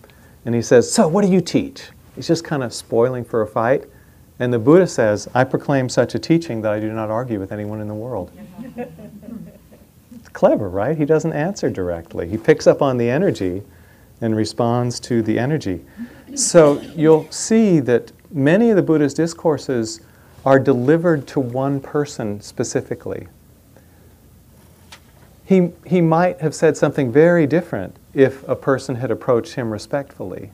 And 0.44 0.54
he 0.54 0.62
says, 0.62 0.92
So, 0.92 1.06
what 1.06 1.24
do 1.24 1.30
you 1.30 1.40
teach? 1.40 1.90
He's 2.16 2.26
just 2.26 2.44
kind 2.44 2.62
of 2.64 2.74
spoiling 2.74 3.24
for 3.24 3.42
a 3.42 3.46
fight. 3.46 3.84
And 4.40 4.52
the 4.52 4.58
Buddha 4.58 4.86
says, 4.86 5.28
I 5.34 5.44
proclaim 5.44 5.88
such 5.88 6.14
a 6.14 6.18
teaching 6.18 6.62
that 6.62 6.72
I 6.72 6.78
do 6.78 6.92
not 6.92 7.10
argue 7.10 7.40
with 7.40 7.50
anyone 7.50 7.80
in 7.80 7.88
the 7.88 7.94
world. 7.94 8.30
it's 8.76 10.28
clever, 10.32 10.68
right? 10.68 10.96
He 10.96 11.04
doesn't 11.04 11.32
answer 11.32 11.70
directly. 11.70 12.28
He 12.28 12.36
picks 12.36 12.66
up 12.66 12.80
on 12.80 12.98
the 12.98 13.10
energy 13.10 13.62
and 14.20 14.36
responds 14.36 15.00
to 15.00 15.22
the 15.22 15.38
energy. 15.38 15.84
So 16.34 16.80
you'll 16.94 17.30
see 17.30 17.80
that 17.80 18.12
many 18.30 18.70
of 18.70 18.76
the 18.76 18.82
Buddha's 18.82 19.14
discourses 19.14 20.00
are 20.44 20.58
delivered 20.58 21.26
to 21.28 21.40
one 21.40 21.80
person 21.80 22.40
specifically. 22.40 23.28
He, 25.44 25.72
he 25.86 26.00
might 26.00 26.40
have 26.40 26.54
said 26.54 26.76
something 26.76 27.10
very 27.10 27.46
different 27.46 27.96
if 28.12 28.46
a 28.46 28.54
person 28.54 28.96
had 28.96 29.10
approached 29.10 29.54
him 29.54 29.70
respectfully. 29.70 30.50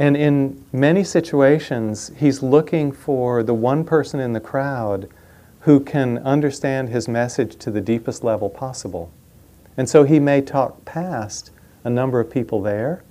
And 0.00 0.16
in 0.16 0.64
many 0.72 1.04
situations, 1.04 2.10
he's 2.16 2.42
looking 2.42 2.90
for 2.90 3.42
the 3.42 3.52
one 3.52 3.84
person 3.84 4.18
in 4.18 4.32
the 4.32 4.40
crowd 4.40 5.10
who 5.60 5.78
can 5.78 6.16
understand 6.18 6.88
his 6.88 7.06
message 7.06 7.56
to 7.56 7.70
the 7.70 7.82
deepest 7.82 8.24
level 8.24 8.48
possible. 8.48 9.12
And 9.76 9.90
so 9.90 10.04
he 10.04 10.18
may 10.18 10.40
talk 10.40 10.86
past 10.86 11.50
a 11.84 11.90
number 11.90 12.18
of 12.18 12.30
people 12.30 12.62
there, 12.62 13.04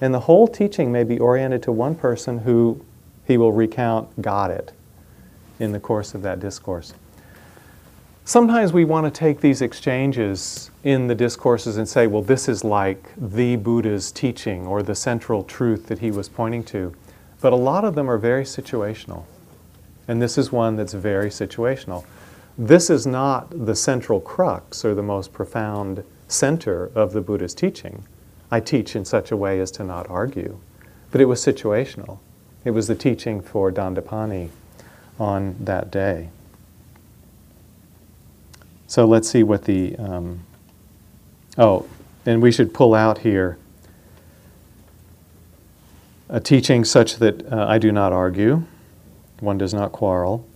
and 0.00 0.14
the 0.14 0.20
whole 0.20 0.46
teaching 0.46 0.92
may 0.92 1.02
be 1.02 1.18
oriented 1.18 1.64
to 1.64 1.72
one 1.72 1.96
person 1.96 2.38
who 2.38 2.80
he 3.26 3.36
will 3.36 3.52
recount 3.52 4.22
got 4.22 4.52
it 4.52 4.72
in 5.58 5.72
the 5.72 5.80
course 5.80 6.14
of 6.14 6.22
that 6.22 6.38
discourse. 6.38 6.94
Sometimes 8.28 8.72
we 8.72 8.84
want 8.84 9.06
to 9.06 9.10
take 9.16 9.40
these 9.40 9.62
exchanges 9.62 10.72
in 10.82 11.06
the 11.06 11.14
discourses 11.14 11.76
and 11.76 11.88
say, 11.88 12.08
well, 12.08 12.22
this 12.22 12.48
is 12.48 12.64
like 12.64 13.12
the 13.16 13.54
Buddha's 13.54 14.10
teaching 14.10 14.66
or 14.66 14.82
the 14.82 14.96
central 14.96 15.44
truth 15.44 15.86
that 15.86 16.00
he 16.00 16.10
was 16.10 16.28
pointing 16.28 16.64
to. 16.64 16.92
But 17.40 17.52
a 17.52 17.56
lot 17.56 17.84
of 17.84 17.94
them 17.94 18.10
are 18.10 18.18
very 18.18 18.42
situational. 18.42 19.22
And 20.08 20.20
this 20.20 20.36
is 20.36 20.50
one 20.50 20.74
that's 20.74 20.92
very 20.92 21.30
situational. 21.30 22.04
This 22.58 22.90
is 22.90 23.06
not 23.06 23.46
the 23.64 23.76
central 23.76 24.20
crux 24.20 24.84
or 24.84 24.92
the 24.92 25.04
most 25.04 25.32
profound 25.32 26.02
center 26.26 26.90
of 26.96 27.12
the 27.12 27.20
Buddha's 27.20 27.54
teaching. 27.54 28.08
I 28.50 28.58
teach 28.58 28.96
in 28.96 29.04
such 29.04 29.30
a 29.30 29.36
way 29.36 29.60
as 29.60 29.70
to 29.70 29.84
not 29.84 30.10
argue. 30.10 30.58
But 31.12 31.20
it 31.20 31.26
was 31.26 31.46
situational. 31.46 32.18
It 32.64 32.72
was 32.72 32.88
the 32.88 32.96
teaching 32.96 33.40
for 33.40 33.70
Dandapani 33.70 34.48
on 35.16 35.54
that 35.60 35.92
day. 35.92 36.30
So 38.86 39.06
let's 39.06 39.28
see 39.28 39.42
what 39.42 39.64
the. 39.64 39.96
Um, 39.96 40.40
oh, 41.58 41.86
and 42.24 42.42
we 42.42 42.52
should 42.52 42.72
pull 42.74 42.94
out 42.94 43.18
here 43.18 43.58
a 46.28 46.40
teaching 46.40 46.84
such 46.84 47.16
that 47.16 47.50
uh, 47.52 47.66
I 47.68 47.78
do 47.78 47.92
not 47.92 48.12
argue, 48.12 48.64
one 49.40 49.58
does 49.58 49.72
not 49.72 49.92
quarrel, 49.92 50.46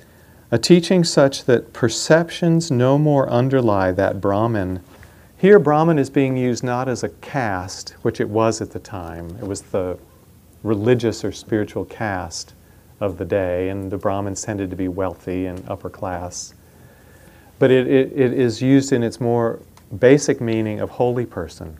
a 0.50 0.58
teaching 0.58 1.04
such 1.04 1.44
that 1.44 1.72
perceptions 1.72 2.70
no 2.70 2.98
more 2.98 3.28
underlie 3.30 3.92
that 3.92 4.20
Brahman. 4.20 4.82
Here, 5.36 5.58
Brahman 5.58 5.98
is 5.98 6.10
being 6.10 6.36
used 6.36 6.64
not 6.64 6.88
as 6.88 7.04
a 7.04 7.08
caste, 7.08 7.90
which 8.02 8.20
it 8.20 8.28
was 8.28 8.60
at 8.60 8.72
the 8.72 8.80
time, 8.80 9.36
it 9.40 9.46
was 9.46 9.62
the 9.62 9.98
religious 10.62 11.24
or 11.24 11.32
spiritual 11.32 11.84
caste 11.84 12.54
of 12.98 13.16
the 13.16 13.24
day, 13.24 13.68
and 13.70 13.90
the 13.90 13.96
Brahmins 13.96 14.42
tended 14.42 14.70
to 14.70 14.76
be 14.76 14.88
wealthy 14.88 15.46
and 15.46 15.66
upper 15.68 15.88
class. 15.88 16.52
But 17.60 17.70
it, 17.70 17.86
it, 17.86 18.12
it 18.18 18.32
is 18.32 18.60
used 18.60 18.90
in 18.90 19.04
its 19.04 19.20
more 19.20 19.60
basic 19.96 20.40
meaning 20.40 20.80
of 20.80 20.90
holy 20.90 21.26
person. 21.26 21.76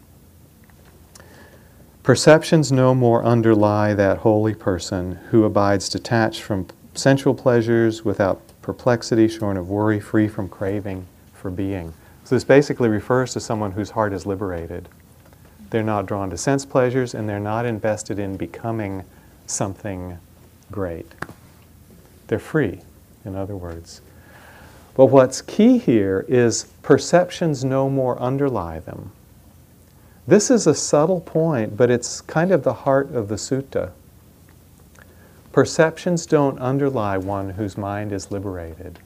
Perceptions 2.03 2.71
no 2.71 2.95
more 2.95 3.25
underlie 3.25 3.95
that 3.95 4.19
holy 4.19 4.55
person 4.55 5.13
who 5.31 5.45
abides 5.45 5.89
detached 5.89 6.43
from 6.43 6.67
sensual 6.95 7.35
pleasures 7.35 8.05
without 8.05 8.43
perplexity, 8.61 9.27
shorn 9.27 9.57
of 9.57 9.71
worry, 9.71 10.01
free 10.01 10.29
from 10.29 10.49
craving 10.49 11.07
for 11.33 11.51
being. 11.51 11.95
So 12.25 12.37
this 12.37 12.45
basically 12.45 12.91
refers 12.91 13.33
to 13.33 13.41
someone 13.41 13.73
whose 13.73 13.91
heart 13.91 14.13
is 14.13 14.27
liberated. 14.27 14.87
They're 15.71 15.83
not 15.83 16.05
drawn 16.05 16.29
to 16.29 16.37
sense 16.37 16.67
pleasures 16.67 17.15
and 17.15 17.27
they're 17.27 17.41
not 17.41 17.65
invested 17.65 18.19
in 18.19 18.37
becoming 18.37 19.05
something 19.47 20.19
great. 20.71 21.07
They're 22.27 22.39
free, 22.39 22.83
in 23.25 23.35
other 23.35 23.57
words. 23.57 24.03
But 25.01 25.07
what's 25.07 25.41
key 25.41 25.79
here 25.79 26.27
is 26.29 26.65
perceptions 26.83 27.65
no 27.65 27.89
more 27.89 28.21
underlie 28.21 28.81
them. 28.81 29.13
This 30.27 30.51
is 30.51 30.67
a 30.67 30.75
subtle 30.75 31.23
point, 31.23 31.75
but 31.75 31.91
it's 31.91 32.21
kind 32.21 32.53
of 32.53 32.65
the 32.65 32.75
heart 32.75 33.11
of 33.15 33.29
the 33.29 33.37
sutta. 33.37 33.93
Perceptions 35.53 36.27
don't 36.27 36.59
underlie 36.59 37.17
one 37.17 37.49
whose 37.49 37.79
mind 37.79 38.13
is 38.13 38.31
liberated. 38.31 38.99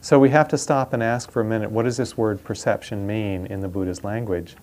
So 0.00 0.20
we 0.20 0.30
have 0.30 0.46
to 0.46 0.56
stop 0.56 0.92
and 0.92 1.02
ask 1.02 1.32
for 1.32 1.40
a 1.40 1.44
minute 1.44 1.72
what 1.72 1.82
does 1.82 1.96
this 1.96 2.16
word 2.16 2.44
perception 2.44 3.04
mean 3.04 3.46
in 3.46 3.58
the 3.58 3.66
Buddha's 3.66 4.04
language? 4.04 4.54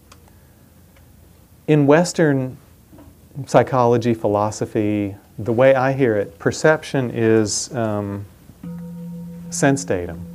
In 1.67 1.86
Western 1.86 2.56
psychology, 3.45 4.13
philosophy, 4.13 5.17
the 5.38 5.52
way 5.52 5.75
I 5.75 5.91
hear 5.91 6.15
it, 6.15 6.39
perception 6.39 7.12
is 7.12 7.75
um, 7.75 8.25
sense 9.49 9.84
datum, 9.84 10.29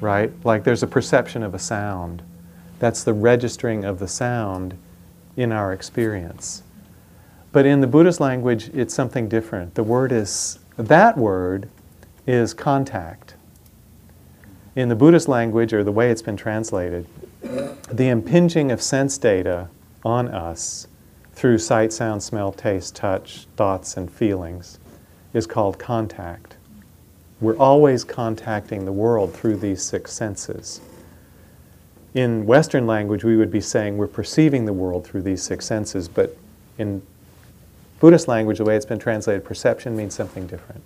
right? 0.00 0.32
Like 0.44 0.64
there's 0.64 0.82
a 0.82 0.86
perception 0.86 1.42
of 1.42 1.54
a 1.54 1.58
sound. 1.58 2.22
That's 2.78 3.04
the 3.04 3.12
registering 3.12 3.84
of 3.84 3.98
the 3.98 4.08
sound 4.08 4.76
in 5.36 5.52
our 5.52 5.72
experience. 5.72 6.62
But 7.52 7.66
in 7.66 7.80
the 7.80 7.86
Buddhist 7.86 8.20
language, 8.20 8.70
it's 8.72 8.94
something 8.94 9.28
different. 9.28 9.74
The 9.74 9.82
word 9.82 10.12
is, 10.12 10.58
that 10.76 11.16
word 11.16 11.68
is 12.26 12.54
contact. 12.54 13.34
In 14.76 14.88
the 14.88 14.94
Buddhist 14.94 15.28
language, 15.28 15.72
or 15.72 15.82
the 15.82 15.92
way 15.92 16.10
it's 16.10 16.22
been 16.22 16.36
translated, 16.36 17.06
the 17.42 18.08
impinging 18.08 18.70
of 18.70 18.80
sense 18.80 19.18
data 19.18 19.68
on 20.04 20.28
us 20.28 20.86
through 21.32 21.58
sight, 21.58 21.92
sound, 21.92 22.22
smell, 22.22 22.52
taste, 22.52 22.94
touch, 22.94 23.46
thoughts, 23.56 23.96
and 23.96 24.10
feelings 24.10 24.78
is 25.32 25.46
called 25.46 25.78
contact. 25.78 26.49
We're 27.40 27.56
always 27.56 28.04
contacting 28.04 28.84
the 28.84 28.92
world 28.92 29.32
through 29.34 29.56
these 29.56 29.82
six 29.82 30.12
senses. 30.12 30.80
In 32.12 32.44
Western 32.44 32.86
language, 32.86 33.24
we 33.24 33.36
would 33.36 33.50
be 33.50 33.60
saying 33.60 33.96
we're 33.96 34.08
perceiving 34.08 34.64
the 34.64 34.72
world 34.72 35.06
through 35.06 35.22
these 35.22 35.42
six 35.42 35.64
senses, 35.64 36.08
but 36.08 36.36
in 36.76 37.02
Buddhist 38.00 38.28
language, 38.28 38.58
the 38.58 38.64
way 38.64 38.76
it's 38.76 38.86
been 38.86 38.98
translated, 38.98 39.44
perception 39.44 39.96
means 39.96 40.14
something 40.14 40.46
different. 40.46 40.82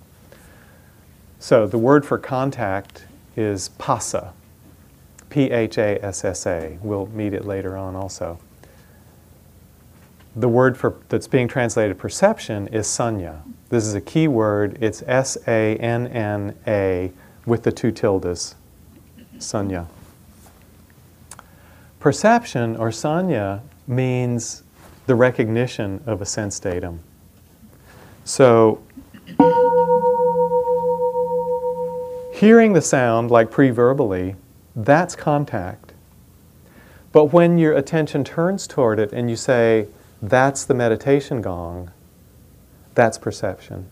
So 1.39 1.67
the 1.67 1.79
word 1.79 2.05
for 2.05 2.19
contact 2.19 3.07
is 3.37 3.71
phassa, 3.79 4.33
P 5.31 5.51
H 5.51 5.79
A 5.79 6.05
S 6.05 6.25
S 6.25 6.47
A. 6.47 6.79
We'll 6.83 7.07
meet 7.07 7.35
it 7.35 7.45
later 7.45 7.77
on 7.77 7.97
also. 7.97 8.39
The 10.37 10.49
word 10.49 10.77
for, 10.77 10.97
that's 11.09 11.29
being 11.29 11.47
translated 11.47 11.99
perception 11.99 12.67
is 12.69 12.87
sanya. 12.87 13.43
This 13.69 13.87
is 13.87 13.95
a 13.95 14.01
key 14.01 14.27
word. 14.27 14.79
It's 14.81 15.03
S 15.07 15.39
A 15.47 15.77
N 15.77 16.09
N 16.09 16.57
A 16.67 17.13
with 17.47 17.63
the 17.63 17.71
two 17.71 17.93
tildes, 17.93 18.57
sanya. 19.39 19.87
Perception 22.01 22.77
or 22.77 22.89
sanya 22.89 23.61
means 23.87 24.63
the 25.07 25.15
recognition 25.15 26.03
of 26.07 26.21
a 26.21 26.27
sense 26.27 26.59
datum. 26.59 27.01
So, 28.25 28.83
hearing 32.35 32.73
the 32.73 32.83
sound 32.83 33.31
like 33.31 33.51
pre 33.51 33.71
verbally, 33.71 34.35
that's 34.75 35.15
contact. 35.15 35.93
But 37.13 37.27
when 37.27 37.59
your 37.59 37.75
attention 37.75 38.25
turns 38.25 38.67
toward 38.67 38.99
it 38.99 39.13
and 39.13 39.31
you 39.31 39.37
say, 39.37 39.87
that's 40.29 40.65
the 40.65 40.75
meditation 40.75 41.43
gong, 41.43 41.91
that's 42.95 43.19
perception. 43.19 43.89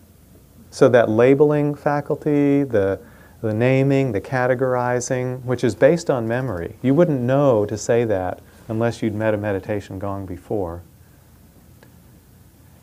So, 0.71 0.89
that 0.89 1.07
labeling 1.09 1.75
faculty, 1.75 2.63
the, 2.63 2.99
the 3.41 3.53
naming, 3.53 4.11
the 4.11 4.21
categorizing, 4.21 5.43
which 5.43 5.63
is 5.63 5.75
based 5.75 6.09
on 6.09 6.27
memory, 6.27 6.75
you 6.81 6.95
wouldn't 6.95 7.21
know 7.21 7.65
to 7.65 7.77
say 7.77 8.03
that 8.05 8.39
unless 8.67 9.03
you'd 9.03 9.13
met 9.13 9.35
a 9.35 9.37
meditation 9.37 9.99
gong 9.99 10.25
before. 10.25 10.81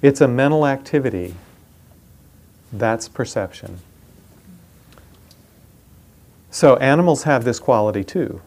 It's 0.02 0.20
a 0.20 0.28
mental 0.28 0.66
activity. 0.66 1.34
That's 2.72 3.08
perception. 3.08 3.80
So 6.50 6.76
animals 6.76 7.24
have 7.24 7.44
this 7.44 7.58
quality 7.58 8.04
too. 8.04 8.40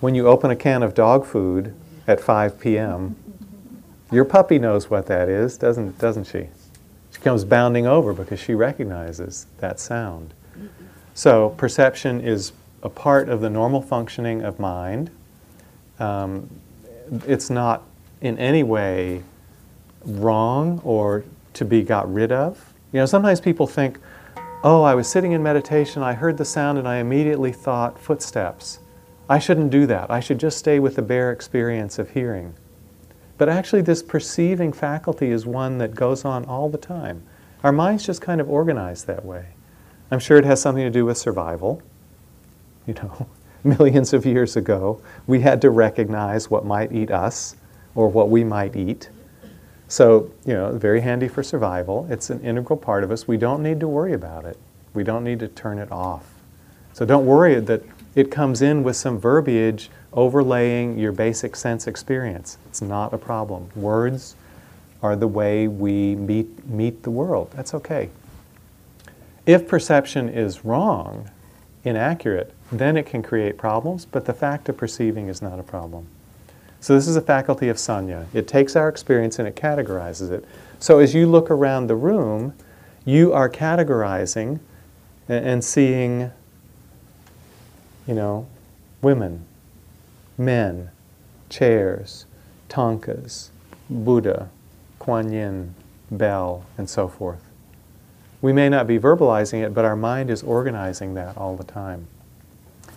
When 0.00 0.14
you 0.14 0.26
open 0.26 0.50
a 0.50 0.56
can 0.56 0.82
of 0.82 0.94
dog 0.94 1.26
food 1.26 1.74
at 2.06 2.20
5 2.20 2.58
p.m., 2.58 3.16
your 4.10 4.24
puppy 4.24 4.58
knows 4.58 4.90
what 4.90 5.06
that 5.06 5.28
is, 5.28 5.56
doesn't, 5.56 5.98
doesn't 5.98 6.24
she? 6.24 6.48
She 7.12 7.20
comes 7.20 7.44
bounding 7.44 7.86
over 7.86 8.12
because 8.12 8.40
she 8.40 8.54
recognizes 8.54 9.46
that 9.58 9.80
sound. 9.80 10.34
So 11.14 11.50
perception 11.50 12.20
is 12.20 12.52
a 12.82 12.88
part 12.88 13.28
of 13.28 13.40
the 13.40 13.50
normal 13.50 13.82
functioning 13.82 14.42
of 14.42 14.58
mind. 14.58 15.10
Um, 15.98 16.48
it's 17.26 17.50
not 17.50 17.82
in 18.20 18.38
any 18.38 18.62
way 18.62 19.22
wrong 20.04 20.80
or 20.84 21.24
to 21.54 21.64
be 21.64 21.82
got 21.82 22.12
rid 22.12 22.32
of. 22.32 22.72
You 22.92 23.00
know, 23.00 23.06
sometimes 23.06 23.40
people 23.40 23.66
think, 23.66 23.98
oh, 24.62 24.82
I 24.82 24.94
was 24.94 25.08
sitting 25.08 25.32
in 25.32 25.42
meditation, 25.42 26.02
I 26.02 26.14
heard 26.14 26.36
the 26.36 26.44
sound, 26.44 26.78
and 26.78 26.88
I 26.88 26.96
immediately 26.96 27.52
thought 27.52 27.98
footsteps. 27.98 28.78
I 29.28 29.38
shouldn't 29.38 29.70
do 29.70 29.86
that. 29.86 30.10
I 30.10 30.20
should 30.20 30.38
just 30.38 30.58
stay 30.58 30.80
with 30.80 30.96
the 30.96 31.02
bare 31.02 31.32
experience 31.32 31.98
of 31.98 32.10
hearing. 32.10 32.54
But 33.40 33.48
actually, 33.48 33.80
this 33.80 34.02
perceiving 34.02 34.70
faculty 34.70 35.30
is 35.30 35.46
one 35.46 35.78
that 35.78 35.94
goes 35.94 36.26
on 36.26 36.44
all 36.44 36.68
the 36.68 36.76
time. 36.76 37.22
Our 37.64 37.72
mind's 37.72 38.04
just 38.04 38.20
kind 38.20 38.38
of 38.38 38.50
organized 38.50 39.06
that 39.06 39.24
way. 39.24 39.46
I'm 40.10 40.18
sure 40.18 40.36
it 40.36 40.44
has 40.44 40.60
something 40.60 40.84
to 40.84 40.90
do 40.90 41.06
with 41.06 41.16
survival. 41.16 41.80
You 42.86 42.92
know, 42.92 43.28
millions 43.64 44.12
of 44.12 44.26
years 44.26 44.58
ago, 44.58 45.00
we 45.26 45.40
had 45.40 45.62
to 45.62 45.70
recognize 45.70 46.50
what 46.50 46.66
might 46.66 46.92
eat 46.92 47.10
us 47.10 47.56
or 47.94 48.08
what 48.08 48.28
we 48.28 48.44
might 48.44 48.76
eat. 48.76 49.08
So, 49.88 50.30
you 50.44 50.52
know, 50.52 50.72
very 50.72 51.00
handy 51.00 51.26
for 51.26 51.42
survival. 51.42 52.06
It's 52.10 52.28
an 52.28 52.42
integral 52.42 52.76
part 52.76 53.04
of 53.04 53.10
us. 53.10 53.26
We 53.26 53.38
don't 53.38 53.62
need 53.62 53.80
to 53.80 53.88
worry 53.88 54.12
about 54.12 54.44
it. 54.44 54.58
We 54.92 55.02
don't 55.02 55.24
need 55.24 55.38
to 55.38 55.48
turn 55.48 55.78
it 55.78 55.90
off. 55.90 56.26
So 56.92 57.06
don't 57.06 57.24
worry 57.24 57.58
that 57.58 57.82
it 58.14 58.30
comes 58.30 58.60
in 58.60 58.82
with 58.82 58.96
some 58.96 59.18
verbiage 59.18 59.88
overlaying 60.12 60.98
your 60.98 61.12
basic 61.12 61.54
sense 61.56 61.86
experience. 61.86 62.58
It's 62.66 62.82
not 62.82 63.12
a 63.12 63.18
problem. 63.18 63.68
Words 63.76 64.34
are 65.02 65.16
the 65.16 65.28
way 65.28 65.68
we 65.68 66.14
meet, 66.16 66.66
meet 66.68 67.02
the 67.02 67.10
world. 67.10 67.50
That's 67.54 67.74
okay. 67.74 68.10
If 69.46 69.66
perception 69.66 70.28
is 70.28 70.64
wrong, 70.64 71.30
inaccurate, 71.84 72.52
then 72.70 72.96
it 72.96 73.06
can 73.06 73.22
create 73.22 73.56
problems, 73.56 74.04
but 74.04 74.26
the 74.26 74.34
fact 74.34 74.68
of 74.68 74.76
perceiving 74.76 75.28
is 75.28 75.40
not 75.40 75.58
a 75.58 75.62
problem. 75.62 76.06
So 76.80 76.94
this 76.94 77.08
is 77.08 77.16
a 77.16 77.20
faculty 77.20 77.68
of 77.68 77.76
sanya. 77.76 78.26
It 78.32 78.48
takes 78.48 78.74
our 78.74 78.88
experience 78.88 79.38
and 79.38 79.46
it 79.46 79.54
categorizes 79.54 80.30
it. 80.30 80.44
So 80.78 80.98
as 80.98 81.14
you 81.14 81.26
look 81.26 81.50
around 81.50 81.88
the 81.88 81.94
room, 81.94 82.54
you 83.04 83.32
are 83.32 83.50
categorizing 83.50 84.60
and, 85.28 85.46
and 85.46 85.64
seeing, 85.64 86.30
you 88.06 88.14
know, 88.14 88.46
women, 89.02 89.44
men, 90.40 90.90
chairs, 91.50 92.24
thangkas, 92.70 93.50
Buddha, 93.90 94.48
Kuan 94.98 95.30
Yin, 95.30 95.74
bell, 96.10 96.64
and 96.78 96.88
so 96.88 97.06
forth. 97.06 97.44
We 98.40 98.52
may 98.52 98.70
not 98.70 98.86
be 98.86 98.98
verbalizing 98.98 99.62
it, 99.64 99.74
but 99.74 99.84
our 99.84 99.96
mind 99.96 100.30
is 100.30 100.42
organizing 100.42 101.12
that 101.14 101.36
all 101.36 101.56
the 101.56 101.64
time. 101.64 102.06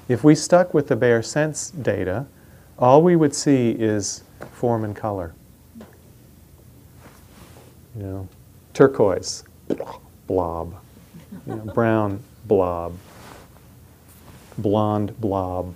If 0.08 0.24
we 0.24 0.36
stuck 0.36 0.74
with 0.74 0.88
the 0.88 0.96
bare 0.96 1.22
sense 1.22 1.70
data, 1.70 2.26
all 2.80 3.02
we 3.02 3.16
would 3.16 3.36
see 3.36 3.72
is 3.72 4.24
form 4.54 4.86
and 4.86 4.96
color. 4.96 5.34
You 7.96 8.04
know, 8.04 8.30
turquoise, 8.74 9.44
blob. 10.28 10.76
You 11.46 11.56
know, 11.56 11.74
brown, 11.74 12.24
blob. 12.46 12.98
Blonde, 14.58 15.20
blob. 15.20 15.74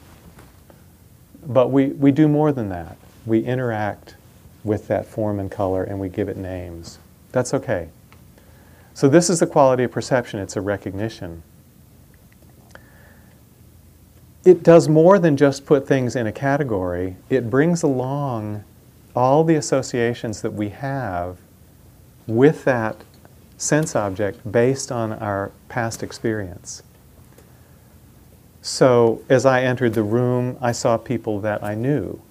But 1.48 1.72
we, 1.72 1.88
we 1.88 2.12
do 2.12 2.28
more 2.28 2.52
than 2.52 2.70
that. 2.70 2.98
We 3.26 3.40
interact 3.40 4.16
with 4.64 4.88
that 4.90 5.06
form 5.06 5.40
and 5.40 5.50
color 5.50 5.84
and 5.84 6.00
we 6.00 6.10
give 6.10 6.28
it 6.28 6.38
names. 6.38 7.00
That's 7.32 7.54
okay. 7.54 7.90
So, 8.94 9.08
this 9.08 9.30
is 9.30 9.40
the 9.40 9.48
quality 9.48 9.84
of 9.84 9.92
perception 9.92 10.40
it's 10.40 10.56
a 10.56 10.62
recognition. 10.62 11.44
It 14.44 14.64
does 14.64 14.90
more 14.90 15.20
than 15.20 15.38
just 15.38 15.66
put 15.66 15.88
things 15.88 16.16
in 16.16 16.26
a 16.26 16.32
category, 16.32 17.16
it 17.30 17.50
brings 17.50 17.84
along 17.84 18.64
all 19.16 19.44
the 19.44 19.56
associations 19.56 20.42
that 20.42 20.54
we 20.54 20.70
have 20.70 21.38
with 22.28 22.64
that 22.66 22.98
sense 23.58 23.96
object 23.96 24.52
based 24.52 24.92
on 24.92 25.14
our 25.14 25.52
past 25.70 26.04
experience. 26.04 26.84
So, 28.68 29.22
as 29.30 29.46
I 29.46 29.62
entered 29.62 29.94
the 29.94 30.04
room, 30.04 30.58
I 30.60 30.74
saw 30.74 30.98
people 30.98 31.40
that 31.40 31.64
I 31.64 31.74
knew, 31.74 32.22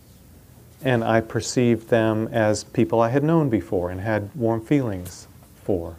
and 0.85 1.03
I 1.03 1.23
perceived 1.23 1.89
them 1.89 2.29
as 2.31 2.63
people 2.63 3.01
I 3.01 3.09
had 3.09 3.25
known 3.25 3.49
before 3.49 3.91
and 3.91 4.03
had 4.03 4.29
warm 4.35 4.61
feelings 4.61 5.29
for. 5.65 5.97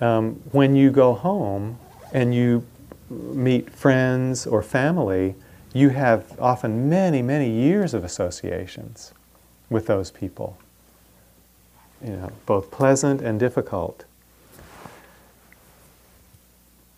Um, 0.00 0.34
when 0.52 0.76
you 0.76 0.92
go 0.92 1.12
home 1.12 1.76
and 2.12 2.36
you 2.36 2.64
meet 3.10 3.68
friends 3.68 4.46
or 4.46 4.62
family, 4.62 5.34
you 5.74 5.88
have 5.88 6.38
often 6.38 6.88
many, 6.88 7.20
many 7.20 7.50
years 7.50 7.94
of 7.94 8.04
associations 8.04 9.12
with 9.68 9.88
those 9.88 10.12
people. 10.12 10.56
You 12.00 12.12
know, 12.12 12.32
both 12.46 12.70
pleasant 12.70 13.22
and 13.22 13.40
difficult. 13.40 14.04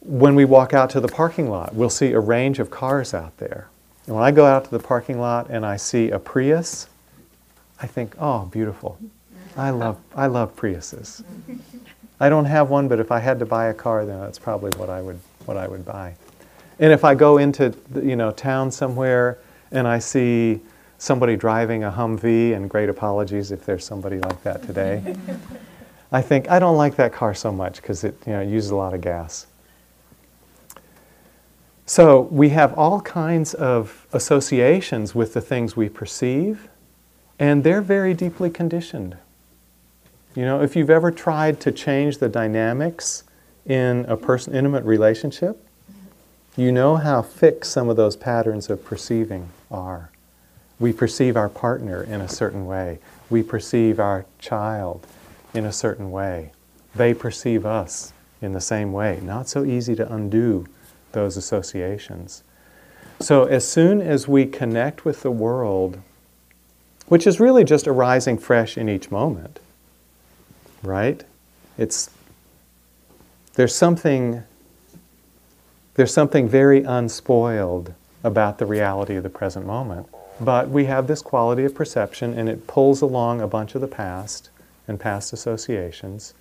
When 0.08 0.34
we 0.34 0.46
walk 0.46 0.72
out 0.72 0.88
to 0.90 1.00
the 1.00 1.08
parking 1.08 1.50
lot, 1.50 1.74
we'll 1.74 1.90
see 1.90 2.12
a 2.12 2.18
range 2.18 2.60
of 2.60 2.70
cars 2.70 3.12
out 3.12 3.36
there. 3.36 3.68
And 4.06 4.14
when 4.14 4.24
I 4.24 4.30
go 4.30 4.46
out 4.46 4.64
to 4.64 4.70
the 4.70 4.78
parking 4.78 5.20
lot 5.20 5.50
and 5.50 5.66
I 5.66 5.76
see 5.76 6.08
a 6.10 6.18
Prius, 6.18 6.88
I 7.78 7.86
think, 7.86 8.14
oh, 8.18 8.46
beautiful. 8.46 8.98
I 9.54 9.68
love, 9.68 9.98
I 10.16 10.26
love 10.26 10.56
Priuses. 10.56 11.22
I 12.20 12.30
don't 12.30 12.46
have 12.46 12.70
one, 12.70 12.88
but 12.88 13.00
if 13.00 13.12
I 13.12 13.18
had 13.18 13.38
to 13.40 13.44
buy 13.44 13.66
a 13.66 13.74
car, 13.74 14.06
then 14.06 14.18
that's 14.18 14.38
probably 14.38 14.70
what 14.78 14.88
I 14.88 15.02
would, 15.02 15.20
what 15.44 15.58
I 15.58 15.68
would 15.68 15.84
buy. 15.84 16.14
And 16.78 16.90
if 16.90 17.04
I 17.04 17.14
go 17.14 17.36
into, 17.36 17.74
you 17.94 18.16
know, 18.16 18.30
town 18.30 18.70
somewhere 18.70 19.36
and 19.72 19.86
I 19.86 19.98
see 19.98 20.60
somebody 20.96 21.36
driving 21.36 21.84
a 21.84 21.90
Humvee, 21.90 22.56
and 22.56 22.70
great 22.70 22.88
apologies 22.88 23.52
if 23.52 23.66
there's 23.66 23.84
somebody 23.84 24.20
like 24.20 24.42
that 24.42 24.62
today, 24.62 25.16
I 26.12 26.22
think 26.22 26.50
I 26.50 26.58
don't 26.58 26.78
like 26.78 26.96
that 26.96 27.12
car 27.12 27.34
so 27.34 27.52
much 27.52 27.82
because 27.82 28.04
it, 28.04 28.16
you 28.26 28.32
know, 28.32 28.40
uses 28.40 28.70
a 28.70 28.76
lot 28.76 28.94
of 28.94 29.02
gas. 29.02 29.47
So 31.88 32.20
we 32.30 32.50
have 32.50 32.74
all 32.74 33.00
kinds 33.00 33.54
of 33.54 34.06
associations 34.12 35.14
with 35.14 35.32
the 35.32 35.40
things 35.40 35.74
we 35.74 35.88
perceive, 35.88 36.68
and 37.38 37.64
they're 37.64 37.80
very 37.80 38.12
deeply 38.12 38.50
conditioned. 38.50 39.16
You 40.34 40.42
know, 40.42 40.60
if 40.60 40.76
you've 40.76 40.90
ever 40.90 41.10
tried 41.10 41.60
to 41.60 41.72
change 41.72 42.18
the 42.18 42.28
dynamics 42.28 43.24
in 43.64 44.04
a 44.04 44.18
person 44.18 44.54
intimate 44.54 44.84
relationship, 44.84 45.66
you 46.58 46.72
know 46.72 46.96
how 46.96 47.22
fixed 47.22 47.72
some 47.72 47.88
of 47.88 47.96
those 47.96 48.16
patterns 48.16 48.68
of 48.68 48.84
perceiving 48.84 49.48
are. 49.70 50.10
We 50.78 50.92
perceive 50.92 51.38
our 51.38 51.48
partner 51.48 52.02
in 52.02 52.20
a 52.20 52.28
certain 52.28 52.66
way. 52.66 52.98
We 53.30 53.42
perceive 53.42 53.98
our 53.98 54.26
child 54.38 55.06
in 55.54 55.64
a 55.64 55.72
certain 55.72 56.10
way. 56.10 56.52
They 56.94 57.14
perceive 57.14 57.64
us 57.64 58.12
in 58.42 58.52
the 58.52 58.60
same 58.60 58.92
way. 58.92 59.20
Not 59.22 59.48
so 59.48 59.64
easy 59.64 59.96
to 59.96 60.12
undo 60.12 60.66
those 61.12 61.36
associations. 61.36 62.42
So, 63.20 63.44
as 63.44 63.66
soon 63.66 64.00
as 64.00 64.28
we 64.28 64.46
connect 64.46 65.04
with 65.04 65.22
the 65.22 65.30
world, 65.30 66.00
which 67.08 67.26
is 67.26 67.40
really 67.40 67.64
just 67.64 67.88
arising 67.88 68.38
fresh 68.38 68.78
in 68.78 68.88
each 68.88 69.10
moment, 69.10 69.58
right? 70.82 71.24
It's 71.76 72.10
there's 73.54 73.74
something 73.74 74.44
there's 75.94 76.14
something 76.14 76.48
very 76.48 76.84
unspoiled 76.84 77.92
about 78.22 78.58
the 78.58 78.66
reality 78.66 79.16
of 79.16 79.24
the 79.24 79.30
present 79.30 79.66
moment. 79.66 80.06
But 80.40 80.68
we 80.68 80.84
have 80.84 81.08
this 81.08 81.22
quality 81.22 81.64
of 81.64 81.74
perception 81.74 82.34
and 82.34 82.48
it 82.48 82.68
pulls 82.68 83.02
along 83.02 83.40
a 83.40 83.48
bunch 83.48 83.74
of 83.74 83.80
the 83.80 83.88
past 83.88 84.50
and 84.86 85.00
past 85.00 85.32
associations. 85.32 86.34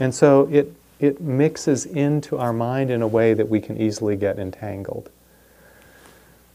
And 0.00 0.12
so 0.12 0.48
it 0.50 0.72
it 1.00 1.20
mixes 1.20 1.86
into 1.86 2.38
our 2.38 2.52
mind 2.52 2.90
in 2.90 3.02
a 3.02 3.06
way 3.06 3.34
that 3.34 3.48
we 3.48 3.60
can 3.60 3.80
easily 3.80 4.16
get 4.16 4.38
entangled. 4.38 5.10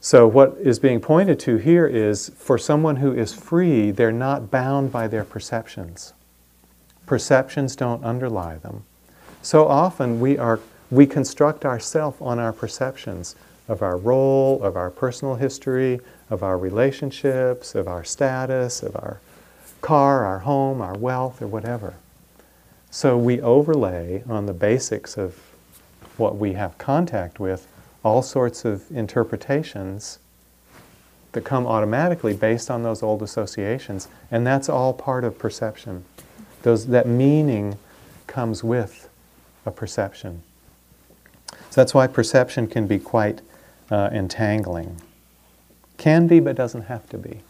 So, 0.02 0.28
what 0.28 0.58
is 0.60 0.80
being 0.80 1.00
pointed 1.00 1.40
to 1.42 1.56
here 1.58 1.88
is 1.88 2.30
for 2.36 2.58
someone 2.58 2.98
who 2.98 3.14
is 3.14 3.34
free, 3.34 3.90
they're 3.92 4.12
not 4.12 4.52
bound 4.52 4.92
by 4.92 5.08
their 5.08 5.24
perceptions. 5.24 6.14
Perceptions 7.06 7.76
don't 7.76 8.04
underlie 8.04 8.56
them. 8.58 8.84
So 9.42 9.68
often 9.68 10.22
we, 10.22 10.38
are, 10.38 10.62
we 10.90 11.06
construct 11.06 11.66
ourself 11.66 12.22
on 12.22 12.40
our 12.40 12.54
perceptions 12.54 13.36
of 13.68 13.82
our 13.82 13.98
role, 13.98 14.64
of 14.64 14.78
our 14.78 14.90
personal 14.90 15.36
history, 15.36 16.00
of 16.30 16.44
our 16.44 16.58
relationships, 16.58 17.76
of 17.76 17.88
our 17.88 18.06
status, 18.06 18.82
of 18.82 18.96
our 18.96 19.20
car, 19.82 20.26
our 20.26 20.40
home, 20.40 20.82
our 20.82 20.98
wealth, 20.98 21.42
or 21.42 21.48
whatever. 21.48 21.96
So 22.94 23.18
we 23.18 23.42
overlay 23.42 24.24
on 24.30 24.46
the 24.46 24.54
basics 24.54 25.18
of 25.18 25.36
what 26.18 26.38
we 26.38 26.54
have 26.54 26.78
contact 26.78 27.40
with 27.40 27.68
all 28.04 28.22
sorts 28.22 28.66
of 28.66 28.84
interpretations 28.92 30.20
that 31.32 31.44
come 31.44 31.66
automatically 31.66 32.36
based 32.36 32.70
on 32.70 32.84
those 32.84 33.02
old 33.02 33.24
associations, 33.24 34.10
and 34.30 34.46
that's 34.46 34.70
all 34.70 34.94
part 34.94 35.24
of 35.24 35.40
perception. 35.40 36.06
Those, 36.62 36.86
that 36.86 37.08
meaning 37.08 37.80
comes 38.28 38.64
with 38.64 39.10
a 39.66 39.72
perception. 39.72 40.44
So 41.50 41.58
that's 41.82 41.96
why 41.96 42.06
perception 42.06 42.68
can 42.68 42.86
be 42.86 43.00
quite 43.00 43.42
uh, 43.90 44.12
entangling. 44.14 45.02
Can 45.98 46.28
be, 46.28 46.40
but 46.40 46.56
doesn't 46.56 46.84
have 46.84 47.10
to 47.10 47.18
be. 47.18 47.42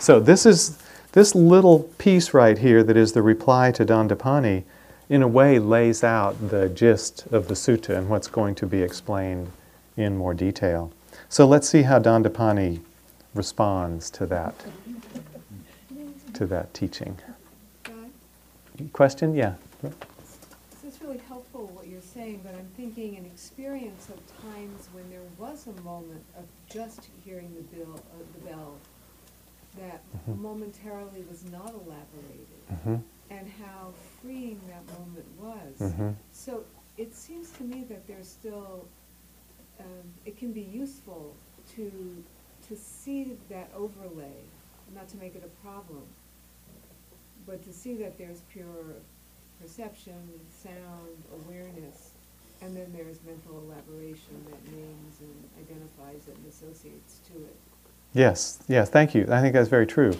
So 0.00 0.18
this 0.18 0.44
is 0.44 0.82
this 1.12 1.34
little 1.34 1.80
piece 1.98 2.34
right 2.34 2.58
here 2.58 2.82
that 2.82 2.96
is 2.96 3.12
the 3.12 3.22
reply 3.22 3.72
to 3.72 3.84
Dandapani, 3.84 4.64
in 5.08 5.22
a 5.22 5.28
way 5.28 5.58
lays 5.58 6.04
out 6.04 6.50
the 6.50 6.68
gist 6.68 7.26
of 7.32 7.48
the 7.48 7.54
sutta 7.54 7.96
and 7.96 8.08
what's 8.08 8.28
going 8.28 8.54
to 8.56 8.66
be 8.66 8.82
explained 8.82 9.50
in 9.96 10.16
more 10.16 10.34
detail. 10.34 10.92
So 11.28 11.46
let's 11.46 11.68
see 11.68 11.82
how 11.82 11.98
Dandapani 11.98 12.80
responds 13.34 14.10
to 14.10 14.26
that 14.26 14.54
to 16.34 16.46
that 16.46 16.72
teaching. 16.72 17.18
Question? 18.92 19.34
Yeah. 19.34 19.54
this 19.82 20.94
is 20.94 21.02
really 21.02 21.20
helpful 21.26 21.66
what 21.74 21.88
you're 21.88 22.00
saying, 22.00 22.40
but 22.44 22.54
I'm 22.54 22.68
thinking 22.76 23.16
an 23.16 23.24
experience 23.24 24.08
of 24.08 24.20
times 24.42 24.88
when 24.92 25.08
there 25.10 25.26
was 25.36 25.66
a 25.66 25.80
moment 25.82 26.22
of 26.36 26.44
just 26.70 27.08
hearing 27.24 27.52
the 27.72 27.82
uh, 27.82 27.86
the 28.34 28.50
bell, 28.50 28.76
that 29.78 30.02
Mhm. 30.26 30.38
momentarily 30.38 31.22
was 31.30 31.44
not 31.50 31.70
elaborated, 31.72 32.62
Mm-hmm. 32.70 32.96
and 33.30 33.48
how 33.48 33.92
freeing 34.20 34.60
that 34.68 34.84
moment 34.98 35.26
was. 35.38 35.78
Mm-hmm. 35.92 36.10
So 36.32 36.64
it 36.96 37.14
seems 37.14 37.50
to 37.52 37.62
me 37.64 37.84
that 37.84 38.06
there's 38.06 38.28
still, 38.28 38.86
um, 39.78 40.12
it 40.24 40.36
can 40.36 40.52
be 40.52 40.62
useful 40.62 41.34
to, 41.76 42.24
to 42.68 42.76
see 42.76 43.36
that 43.48 43.70
overlay, 43.74 44.42
not 44.94 45.08
to 45.08 45.16
make 45.18 45.34
it 45.36 45.44
a 45.44 45.62
problem, 45.66 46.02
but 47.46 47.62
to 47.64 47.72
see 47.72 47.94
that 47.94 48.18
there's 48.18 48.40
pure 48.52 48.96
perception, 49.60 50.40
sound, 50.62 51.22
awareness, 51.32 52.10
and 52.60 52.76
then 52.76 52.92
there's 52.92 53.22
mental 53.24 53.58
elaboration 53.60 54.44
that 54.50 54.72
names 54.72 55.20
and 55.20 55.48
identifies 55.64 56.26
it 56.28 56.36
and 56.36 56.46
associates 56.48 57.20
to 57.32 57.34
it. 57.44 57.56
Yes, 58.14 58.58
yes, 58.68 58.88
thank 58.88 59.14
you. 59.14 59.26
I 59.30 59.40
think 59.40 59.52
that's 59.52 59.68
very 59.68 59.86
true. 59.86 60.14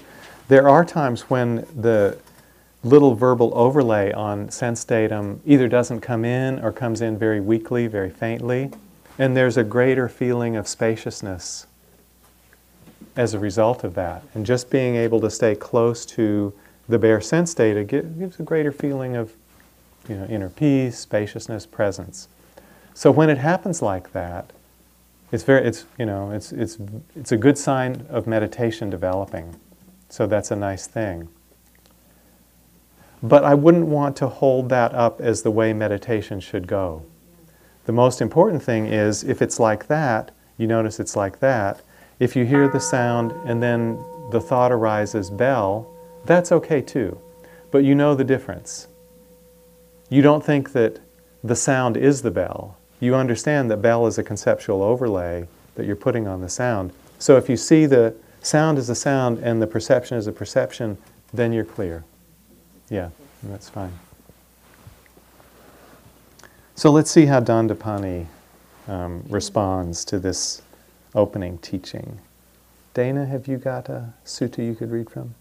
There 0.49 0.69
are 0.69 0.85
times 0.85 1.23
when 1.23 1.67
the 1.75 2.19
little 2.85 3.15
verbal 3.15 3.53
overlay 3.55 4.13
on 4.13 4.51
sense 4.51 4.85
datum 4.85 5.41
either 5.45 5.69
doesn't 5.69 6.01
come 6.01 6.25
in 6.25 6.59
or 6.61 6.73
comes 6.73 7.01
in 7.01 7.19
very 7.19 7.41
weakly, 7.41 7.87
very 7.87 8.11
faintly, 8.11 8.71
and 9.19 9.37
there's 9.37 9.57
a 9.57 9.65
greater 9.65 10.09
feeling 10.09 10.57
of 10.57 10.69
spaciousness 10.69 11.67
as 13.17 13.35
a 13.35 13.39
result 13.39 13.83
of 13.83 13.95
that. 13.95 14.23
And 14.35 14.47
just 14.47 14.71
being 14.71 14.95
able 14.95 15.21
to 15.21 15.31
stay 15.31 15.55
close 15.55 16.07
to 16.07 16.55
the 16.89 16.99
bare 16.99 17.21
sense 17.21 17.53
data 17.53 17.85
gives 17.85 18.39
a 18.39 18.43
greater 18.43 18.73
feeling 18.73 19.17
of 19.17 19.33
you 20.09 20.15
know, 20.15 20.25
inner 20.27 20.49
peace, 20.49 20.99
spaciousness, 20.99 21.67
presence. 21.67 22.29
So 22.95 23.11
when 23.11 23.29
it 23.29 23.39
happens 23.39 23.83
like 23.83 24.13
that, 24.13 24.53
It's 25.31 25.43
very, 25.43 25.67
it's, 25.67 25.85
you 25.99 26.07
know, 26.07 26.31
it's, 26.31 26.53
it's, 26.53 26.79
it's 27.15 27.33
a 27.33 27.37
good 27.37 27.59
sign 27.59 28.07
of 28.09 28.27
meditation 28.27 28.89
developing. 28.89 29.57
So 30.09 30.27
that's 30.27 30.51
a 30.51 30.57
nice 30.57 30.87
thing. 30.87 31.29
But 33.23 33.45
I 33.45 33.55
wouldn't 33.55 33.87
want 33.87 34.17
to 34.19 34.29
hold 34.29 34.69
that 34.71 34.95
up 34.95 35.21
as 35.21 35.43
the 35.43 35.51
way 35.51 35.73
meditation 35.73 36.41
should 36.41 36.67
go. 36.67 37.05
The 37.85 37.93
most 37.93 38.21
important 38.21 38.63
thing 38.63 38.87
is 38.87 39.25
if 39.25 39.43
it's 39.43 39.59
like 39.59 39.89
that, 39.89 40.31
you 40.57 40.67
notice 40.67 41.01
it's 41.01 41.17
like 41.17 41.41
that. 41.41 41.83
If 42.19 42.35
you 42.35 42.45
hear 42.45 42.69
the 42.69 42.81
sound 42.81 43.33
and 43.47 43.63
then 43.63 44.03
the 44.31 44.41
thought 44.41 44.73
arises, 44.73 45.31
bell, 45.31 45.93
that's 46.25 46.53
okay 46.53 46.81
too. 46.81 47.21
But 47.71 47.85
you 47.85 47.95
know 47.95 48.15
the 48.15 48.25
difference. 48.25 48.89
You 50.09 50.23
don't 50.23 50.45
think 50.45 50.73
that 50.73 51.01
the 51.45 51.57
sound 51.57 51.97
is 51.97 52.23
the 52.23 52.31
bell. 52.31 52.78
You 53.01 53.15
understand 53.15 53.71
that 53.71 53.79
bell 53.79 54.07
is 54.07 54.19
a 54.19 54.23
conceptual 54.23 54.83
overlay 54.83 55.47
that 55.77 55.87
you're 55.87 55.97
putting 55.97 56.27
on 56.27 56.41
the 56.41 56.49
sound. 56.49 56.93
So 57.19 57.37
if 57.37 57.49
you 57.49 57.57
see 57.57 57.87
the 57.87 58.15
sound 58.41 58.79
as 58.79 58.89
a 58.89 58.95
sound 58.95 59.39
and 59.39 59.63
the 59.63 59.67
perception 59.67 60.17
as 60.17 60.27
a 60.27 60.33
perception, 60.33 60.99
then 61.33 61.53
you're 61.53 61.65
clear. 61.65 62.05
Yeah, 62.89 63.11
that's 63.45 63.69
fine. 63.69 63.93
So 66.75 66.91
let's 66.91 67.11
see 67.11 67.27
how 67.27 67.41
Dandapani 67.41 68.27
um, 68.87 69.25
responds 69.29 70.05
to 70.07 70.19
this 70.19 70.63
opening 71.15 71.59
teaching. 71.59 72.19
Dana, 72.95 73.27
have 73.27 73.47
you 73.47 73.59
got 73.59 73.89
a 73.89 74.13
sutta 74.25 74.65
you 74.65 74.75
could 74.75 74.91
read 74.91 75.11
from? 75.11 75.35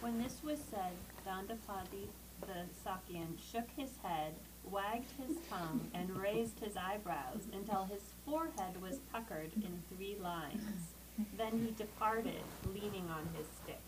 When 0.00 0.22
this 0.22 0.36
was 0.44 0.58
said, 0.70 0.92
Dandapani 1.26 2.08
the 2.40 2.66
Sakyan 2.84 3.38
shook 3.50 3.68
his 3.76 3.90
head, 4.02 4.34
wagged 4.70 5.10
and 5.94 6.16
raised 6.16 6.60
his 6.60 6.76
eyebrows 6.76 7.42
until 7.52 7.84
his 7.84 8.02
forehead 8.24 8.80
was 8.80 8.98
puckered 9.12 9.52
in 9.56 9.82
three 9.94 10.16
lines. 10.22 10.92
Then 11.36 11.64
he 11.64 11.72
departed, 11.72 12.42
leaning 12.74 13.08
on 13.08 13.28
his 13.36 13.46
stick. 13.62 13.80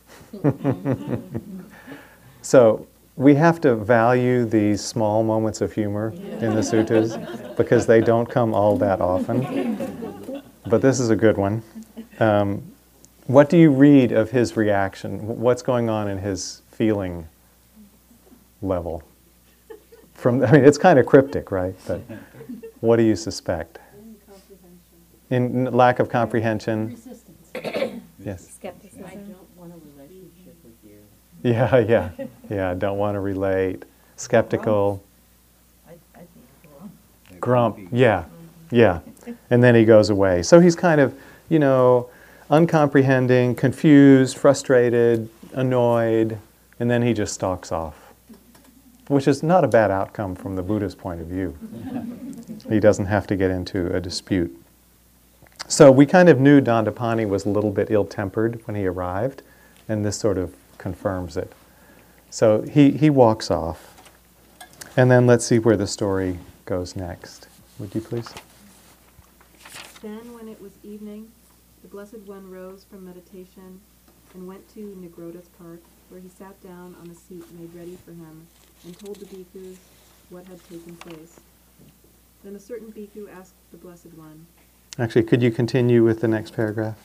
So 2.47 2.87
we 3.17 3.35
have 3.35 3.61
to 3.63 3.75
value 3.75 4.45
these 4.45 4.81
small 4.81 5.25
moments 5.25 5.61
of 5.61 5.73
humor 5.73 6.13
in 6.13 6.55
the 6.55 6.61
suttas 6.61 7.57
because 7.57 7.87
they 7.87 8.01
don't 8.01 8.27
come 8.31 8.55
all 8.55 8.77
that 8.77 9.01
often. 9.01 10.45
But 10.65 10.81
this 10.81 11.01
is 11.01 11.11
a 11.11 11.17
good 11.17 11.37
one. 11.37 11.65
Um, 12.21 12.63
what 13.27 13.51
do 13.51 13.57
you 13.57 13.73
read 13.73 14.13
of 14.13 14.31
his 14.31 14.57
reaction? 14.57 15.27
What's 15.41 15.63
going 15.63 15.89
on 15.91 16.07
in 16.07 16.19
his 16.19 16.63
feeling 16.71 17.27
level? 18.63 19.03
From 20.27 20.43
I 20.43 20.51
mean, 20.51 20.65
it's 20.65 20.77
kind 20.77 20.99
of 20.99 21.07
cryptic, 21.07 21.53
right? 21.53 21.77
But 21.87 22.01
what 22.81 22.97
do 22.97 23.05
you 23.05 23.15
suspect? 23.15 23.79
In 25.31 25.67
lack 25.67 26.01
of 26.01 26.09
comprehension. 26.09 26.89
Resistance. 26.89 28.03
Yes. 28.19 28.51
Skepticism. 28.57 29.05
want 29.57 29.73
a 29.73 29.77
relationship 29.97 30.57
with 30.65 30.75
you. 30.83 30.99
Yeah, 31.45 31.79
yeah, 32.19 32.27
yeah. 32.51 32.75
Don't 32.75 32.99
want 32.99 33.15
to 33.15 33.21
relate. 33.21 33.85
Skeptical. 34.17 35.01
I, 35.89 35.93
I 36.17 37.37
Grump. 37.39 37.79
Yeah, 37.93 38.25
yeah. 38.73 38.99
And 39.51 39.63
then 39.63 39.77
he 39.77 39.85
goes 39.85 40.11
away. 40.11 40.43
So 40.43 40.59
he's 40.59 40.75
kind 40.75 41.01
of, 41.01 41.17
you 41.49 41.61
know, 41.61 42.11
uncomprehending, 42.51 43.55
confused, 43.55 44.37
frustrated, 44.37 45.29
annoyed, 45.53 46.37
and 46.81 46.91
then 46.91 47.03
he 47.03 47.15
just 47.15 47.33
stalks 47.33 47.71
off, 47.71 48.06
which 49.09 49.29
is 49.29 49.43
not 49.43 49.65
a 49.65 49.69
bad 49.69 49.91
outcome 49.91 50.35
from 50.35 50.57
the 50.57 50.63
Buddha's 50.63 50.95
point 50.95 51.21
of 51.21 51.27
view. 51.27 51.57
he 52.69 52.81
doesn't 52.81 53.07
have 53.07 53.27
to 53.29 53.37
get 53.37 53.51
into 53.51 53.95
a 53.95 54.01
dispute. 54.01 54.55
So 55.69 55.91
we 55.91 56.07
kind 56.07 56.29
of 56.29 56.41
knew 56.41 56.61
Dandapani 56.61 57.29
was 57.29 57.45
a 57.45 57.49
little 57.49 57.71
bit 57.71 57.91
ill 57.91 58.05
tempered 58.05 58.67
when 58.67 58.77
he 58.77 58.87
arrived, 58.87 59.43
and 59.89 60.05
this 60.05 60.17
sort 60.17 60.39
of 60.39 60.55
confirms 60.79 61.37
it. 61.37 61.53
So 62.31 62.63
he, 62.63 62.93
he 62.93 63.11
walks 63.11 63.51
off. 63.51 64.01
And 64.97 65.11
then 65.11 65.27
let's 65.27 65.45
see 65.45 65.59
where 65.59 65.77
the 65.77 65.87
story 65.87 66.39
goes 66.65 66.97
next. 66.97 67.49
Would 67.79 67.95
you 67.95 68.01
please? 68.01 68.33
Then, 70.03 70.35
when 70.35 70.49
it 70.49 70.61
was 70.61 70.73
evening, 70.83 71.31
the 71.83 71.89
Blessed 71.89 72.21
One 72.27 72.51
rose 72.51 72.85
from 72.89 73.05
meditation 73.05 73.81
and 74.35 74.47
went 74.47 74.69
to 74.75 74.97
Nigrodha's 75.01 75.49
park, 75.59 75.81
where 76.09 76.21
he 76.21 76.29
sat 76.29 76.63
down 76.63 76.95
on 77.01 77.11
a 77.11 77.15
seat 77.15 77.45
made 77.59 77.75
ready 77.75 77.99
for 78.05 78.13
him, 78.13 78.47
and 78.87 78.99
told 78.99 79.17
the 79.17 79.27
bhikkhus 79.27 79.77
what 80.31 80.47
had 80.47 80.63
taken 80.71 80.97
place. 80.97 81.41
Then 82.43 82.55
a 82.55 82.61
certain 82.61 82.93
bhikkhu 82.93 83.29
asked 83.31 83.55
the 83.73 83.77
Blessed 83.77 84.15
One, 84.15 84.47
Actually, 84.99 85.25
could 85.25 85.43
you 85.43 85.51
continue 85.51 86.05
with 86.05 86.21
the 86.21 86.29
next 86.29 86.55
paragraph? 86.55 86.97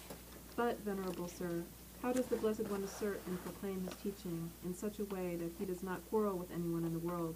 But, 0.55 0.79
Venerable 0.86 1.27
Sir, 1.27 1.63
how 2.01 2.13
does 2.13 2.27
the 2.27 2.36
Blessed 2.38 2.67
One 2.69 2.84
assert 2.84 3.19
and 3.27 3.43
proclaim 3.43 3.82
his 3.82 3.95
teaching 4.01 4.49
in 4.63 4.73
such 4.73 4.99
a 4.99 5.05
way 5.05 5.36
that 5.36 5.51
he 5.59 5.65
does 5.65 5.84
not 5.84 6.07
quarrel 6.09 6.38
with 6.38 6.51
anyone 6.51 6.86
in 6.86 6.93
the 6.93 6.99
world, 6.99 7.36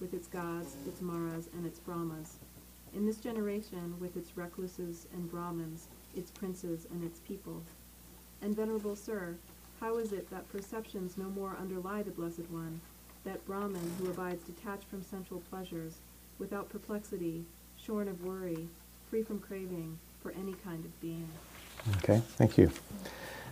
with 0.00 0.14
its 0.14 0.28
gods, 0.28 0.76
its 0.86 1.02
maras, 1.02 1.48
and 1.54 1.66
its 1.66 1.80
brahmas? 1.80 2.38
In 2.94 3.06
this 3.06 3.18
generation, 3.18 3.94
with 4.00 4.16
its 4.16 4.36
recluses 4.36 5.06
and 5.12 5.30
brahmins, 5.30 5.88
its 6.16 6.30
princes 6.30 6.86
and 6.90 7.04
its 7.04 7.20
people. 7.20 7.62
And 8.42 8.56
Venerable 8.56 8.96
Sir, 8.96 9.36
how 9.80 9.96
is 9.98 10.12
it 10.12 10.30
that 10.30 10.50
perceptions 10.50 11.16
no 11.16 11.30
more 11.30 11.56
underlie 11.60 12.02
the 12.02 12.10
Blessed 12.10 12.50
One, 12.50 12.80
that 13.24 13.44
Brahman 13.46 13.92
who 13.98 14.10
abides 14.10 14.42
detached 14.44 14.84
from 14.88 15.02
sensual 15.02 15.42
pleasures, 15.50 15.96
without 16.38 16.68
perplexity, 16.68 17.44
shorn 17.76 18.08
of 18.08 18.24
worry, 18.24 18.68
free 19.10 19.22
from 19.22 19.38
craving 19.38 19.98
for 20.22 20.32
any 20.32 20.54
kind 20.64 20.84
of 20.84 21.00
being? 21.00 21.28
Okay, 21.98 22.22
thank 22.36 22.56
you. 22.56 22.70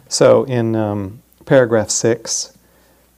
So 0.09 0.45
in 0.45 0.75
um, 0.75 1.23
paragraph 1.45 1.91
six, 1.91 2.57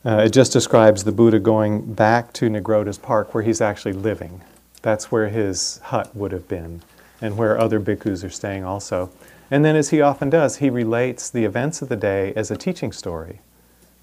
uh, 0.05 0.23
it 0.27 0.31
just 0.31 0.53
describes 0.53 1.05
the 1.05 1.13
Buddha 1.13 1.39
going 1.39 1.95
back 1.95 2.33
to 2.35 2.49
Nigrodha's 2.49 2.99
park 2.99 3.35
where 3.35 3.43
he's 3.43 3.61
actually 3.61 3.93
living. 3.93 4.41
That's 4.83 5.13
where 5.13 5.29
his 5.29 5.79
hut 5.85 6.15
would 6.17 6.33
have 6.33 6.49
been, 6.49 6.83
and 7.21 7.37
where 7.37 7.59
other 7.59 7.79
bhikkhus 7.79 8.25
are 8.25 8.31
staying 8.31 8.65
also. 8.65 9.11
And 9.51 9.65
then, 9.65 9.77
as 9.77 9.91
he 9.91 10.01
often 10.01 10.31
does, 10.31 10.57
he 10.57 10.71
relates 10.71 11.29
the 11.29 11.45
events 11.45 11.83
of 11.83 11.89
the 11.89 11.97
day 11.97 12.33
as 12.35 12.51
a 12.51 12.57
teaching 12.57 12.93
story 12.93 13.41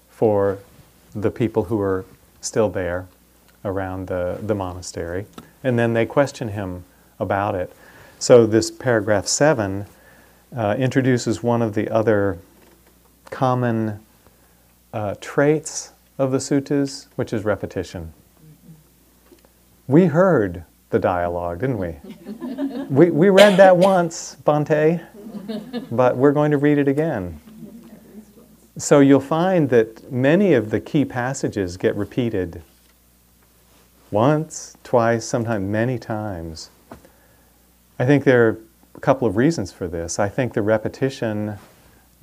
for 0.08 0.58
the 1.14 1.30
people 1.30 1.64
who 1.64 1.80
are 1.80 2.04
still 2.40 2.68
there 2.68 3.06
around 3.64 4.06
the, 4.06 4.38
the 4.42 4.54
monastery. 4.54 5.26
And 5.62 5.78
then 5.78 5.94
they 5.94 6.06
question 6.06 6.48
him 6.48 6.84
about 7.18 7.54
it. 7.54 7.72
So, 8.18 8.46
this 8.46 8.70
paragraph 8.70 9.26
seven 9.26 9.86
uh, 10.56 10.76
introduces 10.78 11.42
one 11.42 11.62
of 11.62 11.74
the 11.74 11.88
other 11.88 12.38
common 13.30 14.00
uh, 14.92 15.14
traits 15.20 15.92
of 16.16 16.32
the 16.32 16.38
suttas, 16.38 17.06
which 17.16 17.32
is 17.32 17.44
repetition. 17.44 18.12
We 19.86 20.06
heard 20.06 20.64
the 20.90 20.98
dialogue, 20.98 21.60
didn't 21.60 21.78
we? 21.78 21.96
we, 22.90 23.10
we 23.10 23.28
read 23.28 23.56
that 23.58 23.76
once, 23.76 24.36
Bhante, 24.44 25.04
but 25.90 26.16
we're 26.16 26.32
going 26.32 26.50
to 26.50 26.58
read 26.58 26.78
it 26.78 26.88
again. 26.88 27.40
So 28.78 29.00
you'll 29.00 29.18
find 29.18 29.70
that 29.70 30.12
many 30.12 30.54
of 30.54 30.70
the 30.70 30.78
key 30.78 31.04
passages 31.04 31.76
get 31.76 31.96
repeated 31.96 32.62
once, 34.12 34.76
twice, 34.84 35.24
sometimes 35.24 35.68
many 35.68 35.98
times. 35.98 36.70
I 37.98 38.06
think 38.06 38.22
there 38.22 38.46
are 38.46 38.58
a 38.94 39.00
couple 39.00 39.26
of 39.26 39.36
reasons 39.36 39.72
for 39.72 39.88
this. 39.88 40.20
I 40.20 40.28
think 40.28 40.54
the 40.54 40.62
repetition 40.62 41.58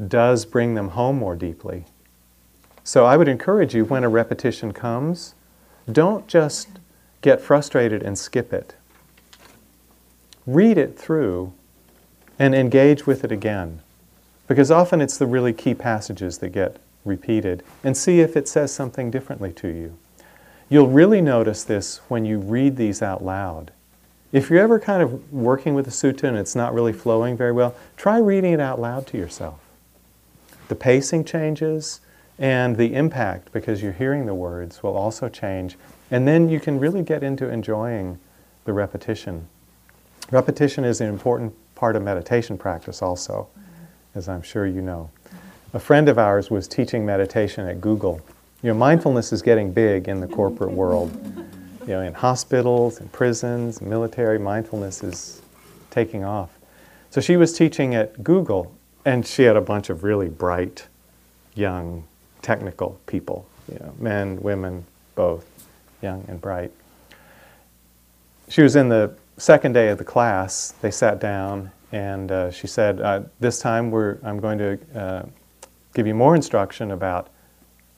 does 0.07 0.45
bring 0.45 0.75
them 0.75 0.89
home 0.89 1.17
more 1.17 1.35
deeply. 1.35 1.83
So 2.85 3.05
I 3.05 3.17
would 3.17 3.27
encourage 3.27 3.75
you 3.75 3.83
when 3.83 4.05
a 4.05 4.09
repetition 4.09 4.71
comes, 4.71 5.35
don't 5.91 6.25
just 6.25 6.69
get 7.21 7.41
frustrated 7.41 8.01
and 8.01 8.17
skip 8.17 8.53
it. 8.53 8.75
Read 10.47 10.77
it 10.77 10.97
through 10.97 11.51
and 12.39 12.55
engage 12.55 13.05
with 13.05 13.25
it 13.25 13.31
again. 13.31 13.81
Because 14.47 14.69
often 14.71 15.01
it's 15.01 15.17
the 15.17 15.25
really 15.25 15.53
key 15.53 15.73
passages 15.73 16.37
that 16.39 16.49
get 16.49 16.77
repeated 17.03 17.63
and 17.83 17.95
see 17.95 18.19
if 18.19 18.35
it 18.35 18.47
says 18.47 18.73
something 18.73 19.09
differently 19.11 19.51
to 19.53 19.67
you. 19.67 19.97
You'll 20.69 20.87
really 20.87 21.21
notice 21.21 21.63
this 21.63 22.01
when 22.07 22.25
you 22.25 22.39
read 22.39 22.75
these 22.75 23.01
out 23.01 23.23
loud. 23.23 23.71
If 24.31 24.49
you're 24.49 24.59
ever 24.59 24.79
kind 24.79 25.01
of 25.01 25.31
working 25.31 25.75
with 25.75 25.87
a 25.87 25.91
sutta 25.91 26.23
and 26.23 26.37
it's 26.37 26.55
not 26.55 26.73
really 26.73 26.93
flowing 26.93 27.37
very 27.37 27.51
well, 27.51 27.75
try 27.95 28.17
reading 28.17 28.53
it 28.53 28.59
out 28.59 28.79
loud 28.79 29.07
to 29.07 29.17
yourself. 29.17 29.59
The 30.67 30.75
pacing 30.75 31.25
changes 31.25 32.01
and 32.37 32.75
the 32.75 32.95
impact, 32.95 33.53
because 33.53 33.81
you're 33.81 33.93
hearing 33.93 34.25
the 34.25 34.33
words, 34.33 34.83
will 34.83 34.97
also 34.97 35.29
change. 35.29 35.77
And 36.11 36.27
then 36.27 36.49
you 36.49 36.59
can 36.59 36.79
really 36.79 37.01
get 37.01 37.23
into 37.23 37.47
enjoying 37.49 38.19
the 38.65 38.73
repetition. 38.73 39.47
Repetition 40.31 40.83
is 40.83 40.99
an 40.99 41.07
important 41.07 41.53
part 41.75 41.95
of 41.95 42.03
meditation 42.03 42.57
practice, 42.57 43.01
also, 43.01 43.47
as 44.15 44.29
I'm 44.29 44.41
sure 44.41 44.65
you 44.65 44.81
know. 44.81 45.09
A 45.73 45.79
friend 45.79 46.07
of 46.07 46.17
ours 46.17 46.49
was 46.49 46.67
teaching 46.67 47.05
meditation 47.05 47.67
at 47.67 47.81
Google. 47.81 48.21
You 48.63 48.69
know, 48.71 48.79
mindfulness 48.79 49.33
is 49.33 49.41
getting 49.41 49.71
big 49.71 50.07
in 50.07 50.21
the 50.21 50.27
corporate 50.27 50.71
world. 50.71 51.11
You 51.81 51.93
know, 51.93 52.01
in 52.01 52.13
hospitals, 52.13 52.99
in 52.99 53.09
prisons, 53.09 53.81
military, 53.81 54.39
mindfulness 54.39 55.03
is 55.03 55.41
taking 55.91 56.23
off. 56.23 56.49
So 57.11 57.21
she 57.21 57.37
was 57.37 57.53
teaching 57.53 57.93
at 57.93 58.23
Google, 58.23 58.73
and 59.05 59.25
she 59.25 59.43
had 59.43 59.55
a 59.55 59.61
bunch 59.61 59.89
of 59.89 60.03
really 60.03 60.29
bright, 60.29 60.87
young, 61.53 62.05
technical 62.41 62.99
people, 63.05 63.45
you 63.71 63.77
know, 63.79 63.93
men, 63.99 64.41
women, 64.41 64.85
both, 65.15 65.45
young 66.01 66.25
and 66.27 66.41
bright. 66.41 66.71
She 68.49 68.61
was 68.61 68.75
in 68.75 68.89
the 68.89 69.15
second 69.37 69.73
day 69.73 69.89
of 69.89 69.97
the 69.97 70.03
class. 70.03 70.73
They 70.81 70.91
sat 70.91 71.19
down, 71.19 71.71
and 71.95 72.29
uh, 72.29 72.51
she 72.51 72.67
said, 72.67 72.99
uh, 72.99 73.21
"This 73.39 73.59
time, 73.59 73.89
we're, 73.89 74.17
I'm 74.21 74.41
going 74.41 74.57
to 74.57 74.77
uh, 74.93 75.23
give 75.93 76.05
you 76.05 76.13
more 76.13 76.35
instruction 76.35 76.91
about 76.91 77.29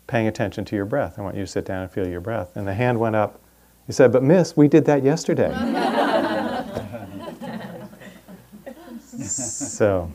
paying 0.06 0.28
attention 0.28 0.64
to 0.66 0.76
your 0.76 0.86
breath. 0.86 1.18
I 1.18 1.24
want 1.24 1.36
you 1.36 1.42
to 1.42 1.48
sit 1.48 1.66
down 1.66 1.82
and 1.82 1.92
feel 1.92 2.08
your 2.08 2.22
breath." 2.22 2.56
And 2.56 2.68
the 2.68 2.76
hand 2.76 3.00
went 3.00 3.16
up. 3.16 3.42
He 3.88 3.94
said, 3.94 4.12
"But 4.12 4.22
Miss, 4.22 4.56
we 4.56 4.68
did 4.68 4.86
that 4.86 5.04
yesterday." 5.04 5.50
so, 9.20 10.12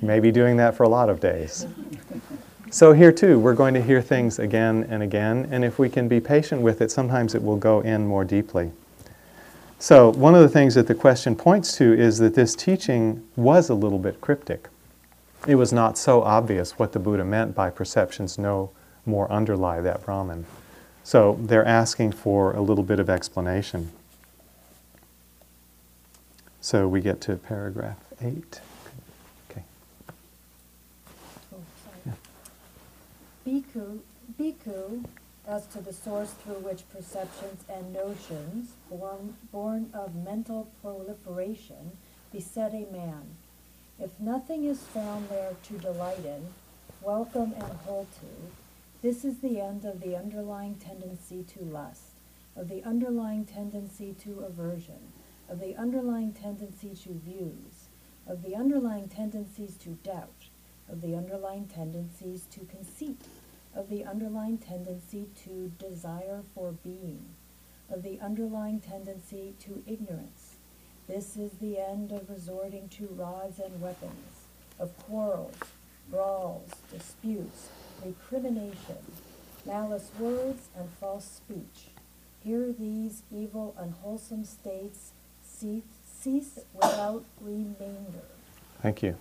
maybe 0.00 0.32
doing 0.32 0.56
that 0.56 0.74
for 0.74 0.84
a 0.84 0.88
lot 0.88 1.10
of 1.10 1.20
days. 1.20 1.66
So, 2.70 2.94
here 2.94 3.12
too, 3.12 3.38
we're 3.38 3.54
going 3.54 3.74
to 3.74 3.82
hear 3.82 4.00
things 4.00 4.38
again 4.38 4.86
and 4.88 5.02
again, 5.02 5.46
and 5.50 5.66
if 5.66 5.78
we 5.78 5.90
can 5.90 6.08
be 6.08 6.18
patient 6.18 6.62
with 6.62 6.80
it, 6.80 6.90
sometimes 6.90 7.34
it 7.34 7.42
will 7.42 7.58
go 7.58 7.82
in 7.82 8.06
more 8.06 8.24
deeply. 8.24 8.72
So, 9.80 10.10
one 10.10 10.34
of 10.34 10.40
the 10.40 10.48
things 10.48 10.74
that 10.74 10.88
the 10.88 10.94
question 10.94 11.36
points 11.36 11.76
to 11.76 11.92
is 11.92 12.18
that 12.18 12.34
this 12.34 12.56
teaching 12.56 13.24
was 13.36 13.70
a 13.70 13.74
little 13.74 14.00
bit 14.00 14.20
cryptic. 14.20 14.68
It 15.46 15.54
was 15.54 15.72
not 15.72 15.96
so 15.96 16.22
obvious 16.22 16.80
what 16.80 16.92
the 16.92 16.98
Buddha 16.98 17.24
meant 17.24 17.54
by 17.54 17.70
perceptions 17.70 18.38
no 18.38 18.72
more 19.06 19.30
underlie 19.30 19.80
that 19.82 20.04
Brahman. 20.04 20.46
So, 21.04 21.38
they're 21.40 21.64
asking 21.64 22.10
for 22.12 22.52
a 22.54 22.60
little 22.60 22.82
bit 22.82 22.98
of 22.98 23.08
explanation. 23.08 23.92
So, 26.60 26.88
we 26.88 27.00
get 27.00 27.20
to 27.22 27.36
paragraph 27.36 28.00
8. 28.20 28.60
Okay. 29.48 29.62
Oh, 31.54 31.58
sorry. 31.84 32.16
Bhikkhu, 33.46 34.00
bhikkhu, 34.40 35.04
as 35.48 35.66
to 35.66 35.80
the 35.80 35.92
source 35.92 36.32
through 36.32 36.58
which 36.58 36.88
perceptions 36.90 37.64
and 37.72 37.92
notions, 37.92 38.72
born, 38.90 39.34
born 39.50 39.90
of 39.94 40.14
mental 40.14 40.70
proliferation, 40.82 41.96
beset 42.30 42.74
a 42.74 42.86
man. 42.92 43.22
If 43.98 44.20
nothing 44.20 44.64
is 44.64 44.78
found 44.78 45.30
there 45.30 45.54
to 45.64 45.78
delight 45.78 46.24
in, 46.24 46.48
welcome 47.00 47.54
and 47.54 47.72
hold 47.86 48.08
to, 48.20 48.52
this 49.00 49.24
is 49.24 49.38
the 49.38 49.58
end 49.58 49.86
of 49.86 50.00
the 50.00 50.16
underlying 50.16 50.74
tendency 50.74 51.42
to 51.54 51.64
lust, 51.64 52.20
of 52.54 52.68
the 52.68 52.84
underlying 52.84 53.46
tendency 53.46 54.14
to 54.24 54.40
aversion, 54.40 55.12
of 55.48 55.60
the 55.60 55.74
underlying 55.76 56.32
tendency 56.32 56.94
to 56.94 57.20
views, 57.24 57.88
of 58.26 58.42
the 58.42 58.54
underlying 58.54 59.08
tendencies 59.08 59.76
to 59.78 59.90
doubt, 60.04 60.50
of 60.90 61.00
the 61.00 61.14
underlying 61.16 61.66
tendencies 61.66 62.42
to 62.50 62.60
conceit, 62.66 63.22
of 63.78 63.88
the 63.88 64.04
underlying 64.04 64.58
tendency 64.58 65.26
to 65.44 65.70
desire 65.78 66.42
for 66.52 66.72
being, 66.82 67.24
of 67.88 68.02
the 68.02 68.18
underlying 68.20 68.80
tendency 68.80 69.54
to 69.60 69.84
ignorance. 69.86 70.56
This 71.06 71.36
is 71.36 71.52
the 71.52 71.78
end 71.78 72.10
of 72.10 72.28
resorting 72.28 72.88
to 72.88 73.06
rods 73.06 73.60
and 73.60 73.80
weapons, 73.80 74.46
of 74.80 74.90
quarrels, 75.06 75.54
brawls, 76.10 76.70
disputes, 76.90 77.68
recrimination, 78.04 78.98
malice 79.64 80.10
words, 80.18 80.68
and 80.76 80.90
false 81.00 81.24
speech. 81.24 81.90
Here 82.42 82.74
these 82.76 83.22
evil, 83.32 83.76
unwholesome 83.78 84.44
states 84.44 85.12
cease, 85.44 85.84
cease 86.04 86.58
without 86.74 87.24
remainder. 87.40 88.26
Thank 88.82 89.04
you. 89.04 89.16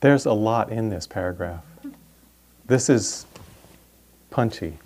There's 0.00 0.26
a 0.26 0.32
lot 0.32 0.72
in 0.72 0.88
this 0.88 1.06
paragraph. 1.06 1.62
This 2.66 2.90
is 2.90 3.26
punchy. 4.36 4.76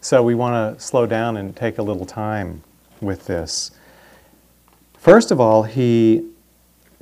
So 0.00 0.20
we 0.20 0.34
want 0.34 0.76
to 0.76 0.84
slow 0.84 1.06
down 1.06 1.36
and 1.36 1.54
take 1.54 1.78
a 1.78 1.82
little 1.82 2.04
time 2.04 2.64
with 3.00 3.26
this. 3.26 3.70
First 4.98 5.30
of 5.30 5.40
all, 5.40 5.62
he 5.62 6.28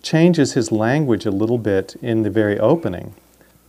changes 0.03 0.53
his 0.53 0.71
language 0.71 1.25
a 1.25 1.31
little 1.31 1.57
bit 1.57 1.97
in 2.03 2.25
the 2.25 2.29
very 2.29 2.59
opening. 2.59 3.15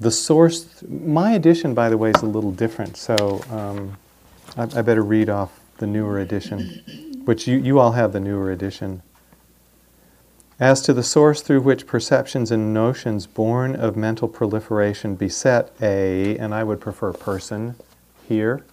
The 0.01 0.11
source, 0.11 0.83
my 0.89 1.31
edition, 1.31 1.73
by 1.73 1.87
the 1.87 1.97
way, 1.97 2.09
is 2.09 2.21
a 2.21 2.25
little 2.25 2.51
different, 2.51 2.97
so 2.97 3.41
um, 3.51 3.95
I, 4.57 4.63
I 4.79 4.81
better 4.81 5.03
read 5.03 5.29
off 5.29 5.57
the 5.77 5.87
newer 5.87 6.19
edition, 6.19 7.21
which 7.23 7.47
you, 7.47 7.57
you 7.57 7.79
all 7.79 7.93
have 7.93 8.11
the 8.11 8.19
newer 8.19 8.51
edition. 8.51 9.01
As 10.59 10.81
to 10.81 10.91
the 10.91 11.03
source 11.03 11.41
through 11.41 11.61
which 11.61 11.87
perceptions 11.87 12.51
and 12.51 12.73
notions 12.73 13.27
born 13.27 13.77
of 13.77 13.95
mental 13.95 14.27
proliferation 14.27 15.15
beset 15.15 15.71
a, 15.81 16.37
and 16.37 16.53
I 16.53 16.65
would 16.65 16.81
prefer 16.81 17.13
person 17.13 17.77
here. 18.29 18.63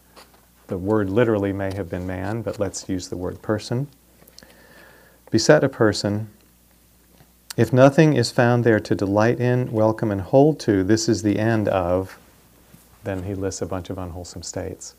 The 0.69 0.79
word 0.79 1.11
literally 1.11 1.53
may 1.53 1.75
have 1.75 1.91
been 1.91 2.07
man, 2.07 2.43
but 2.43 2.61
let's 2.61 2.89
use 2.89 3.09
the 3.09 3.17
word 3.17 3.43
person. 3.43 3.89
Beset 5.31 5.65
a 5.65 5.69
person. 5.69 6.31
If 7.57 7.73
nothing 7.73 8.15
is 8.15 8.31
found 8.31 8.63
there 8.63 8.79
to 8.79 8.95
delight 8.95 9.41
in, 9.41 9.73
welcome, 9.73 10.13
and 10.13 10.21
hold 10.21 10.61
to, 10.61 10.85
this 10.85 11.09
is 11.09 11.23
the 11.23 11.39
end 11.39 11.69
of, 11.69 12.19
then 13.03 13.25
he 13.25 13.35
lists 13.35 13.63
a 13.63 13.67
bunch 13.67 13.91
of 13.91 13.99
unwholesome 13.99 14.43
states. 14.43 14.95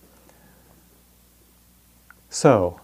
So, 2.29 2.81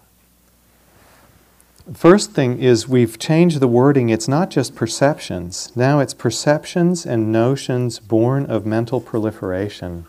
First 1.92 2.32
thing 2.32 2.62
is 2.62 2.88
we've 2.88 3.18
changed 3.18 3.60
the 3.60 3.68
wording. 3.68 4.08
It's 4.08 4.26
not 4.26 4.48
just 4.48 4.74
perceptions. 4.74 5.70
Now 5.76 6.00
it's 6.00 6.14
perceptions 6.14 7.04
and 7.04 7.30
notions 7.30 7.98
born 7.98 8.46
of 8.46 8.64
mental 8.64 9.02
proliferation. 9.02 10.06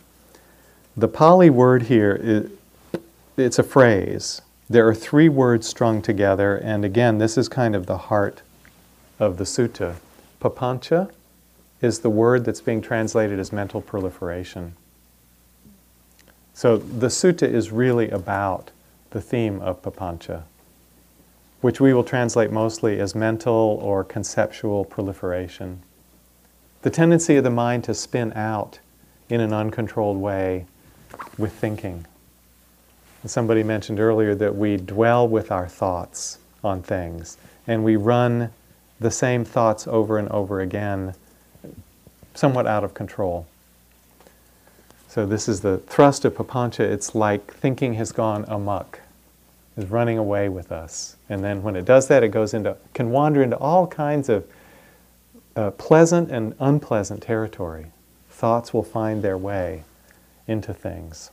The 0.97 1.07
Pali 1.07 1.49
word 1.49 1.83
here, 1.83 2.49
it's 3.37 3.59
a 3.59 3.63
phrase. 3.63 4.41
There 4.69 4.87
are 4.87 4.95
three 4.95 5.29
words 5.29 5.67
strung 5.67 6.01
together, 6.01 6.55
and 6.55 6.85
again, 6.85 7.17
this 7.17 7.37
is 7.37 7.49
kind 7.49 7.75
of 7.75 7.85
the 7.85 7.97
heart 7.97 8.41
of 9.19 9.37
the 9.37 9.43
sutta. 9.43 9.95
Papancha 10.39 11.11
is 11.81 11.99
the 11.99 12.09
word 12.09 12.45
that's 12.45 12.61
being 12.61 12.81
translated 12.81 13.39
as 13.39 13.51
mental 13.51 13.81
proliferation. 13.81 14.75
So 16.53 16.77
the 16.77 17.07
sutta 17.07 17.47
is 17.47 17.71
really 17.71 18.09
about 18.09 18.71
the 19.09 19.21
theme 19.21 19.61
of 19.61 19.81
papancha 19.81 20.43
which 21.65 21.81
we 21.81 21.95
will 21.95 22.03
translate 22.03 22.51
mostly 22.51 22.99
as 22.99 23.15
mental 23.15 23.79
or 23.81 24.03
conceptual 24.03 24.85
proliferation. 24.85 25.81
The 26.83 26.91
tendency 26.91 27.37
of 27.37 27.43
the 27.43 27.49
mind 27.49 27.83
to 27.85 27.95
spin 27.95 28.33
out 28.33 28.77
in 29.29 29.41
an 29.41 29.51
uncontrolled 29.51 30.17
way 30.17 30.67
with 31.37 31.53
thinking. 31.53 32.05
Somebody 33.25 33.63
mentioned 33.63 33.99
earlier 33.99 34.35
that 34.35 34.55
we 34.55 34.77
dwell 34.77 35.27
with 35.27 35.51
our 35.51 35.67
thoughts 35.67 36.37
on 36.63 36.83
things 36.83 37.37
and 37.65 37.83
we 37.83 37.95
run 37.95 38.51
the 38.99 39.09
same 39.11 39.43
thoughts 39.43 39.87
over 39.87 40.17
and 40.17 40.29
over 40.29 40.61
again, 40.61 41.15
somewhat 42.35 42.67
out 42.67 42.83
of 42.83 42.93
control. 42.93 43.47
So, 45.07 45.25
this 45.25 45.47
is 45.47 45.61
the 45.61 45.77
thrust 45.79 46.25
of 46.25 46.35
papancha. 46.35 46.81
It's 46.81 47.15
like 47.15 47.53
thinking 47.53 47.95
has 47.95 48.11
gone 48.11 48.45
amuck 48.47 48.99
is 49.77 49.89
running 49.89 50.17
away 50.17 50.49
with 50.49 50.71
us. 50.71 51.15
And 51.29 51.43
then 51.43 51.61
when 51.63 51.75
it 51.75 51.85
does 51.85 52.07
that, 52.07 52.23
it 52.23 52.29
goes 52.29 52.53
into, 52.53 52.77
can 52.93 53.11
wander 53.11 53.41
into 53.43 53.57
all 53.57 53.87
kinds 53.87 54.29
of 54.29 54.47
uh, 55.55 55.71
pleasant 55.71 56.31
and 56.31 56.55
unpleasant 56.59 57.21
territory. 57.21 57.87
Thoughts 58.29 58.73
will 58.73 58.83
find 58.83 59.21
their 59.21 59.37
way 59.37 59.83
into 60.47 60.73
things. 60.73 61.31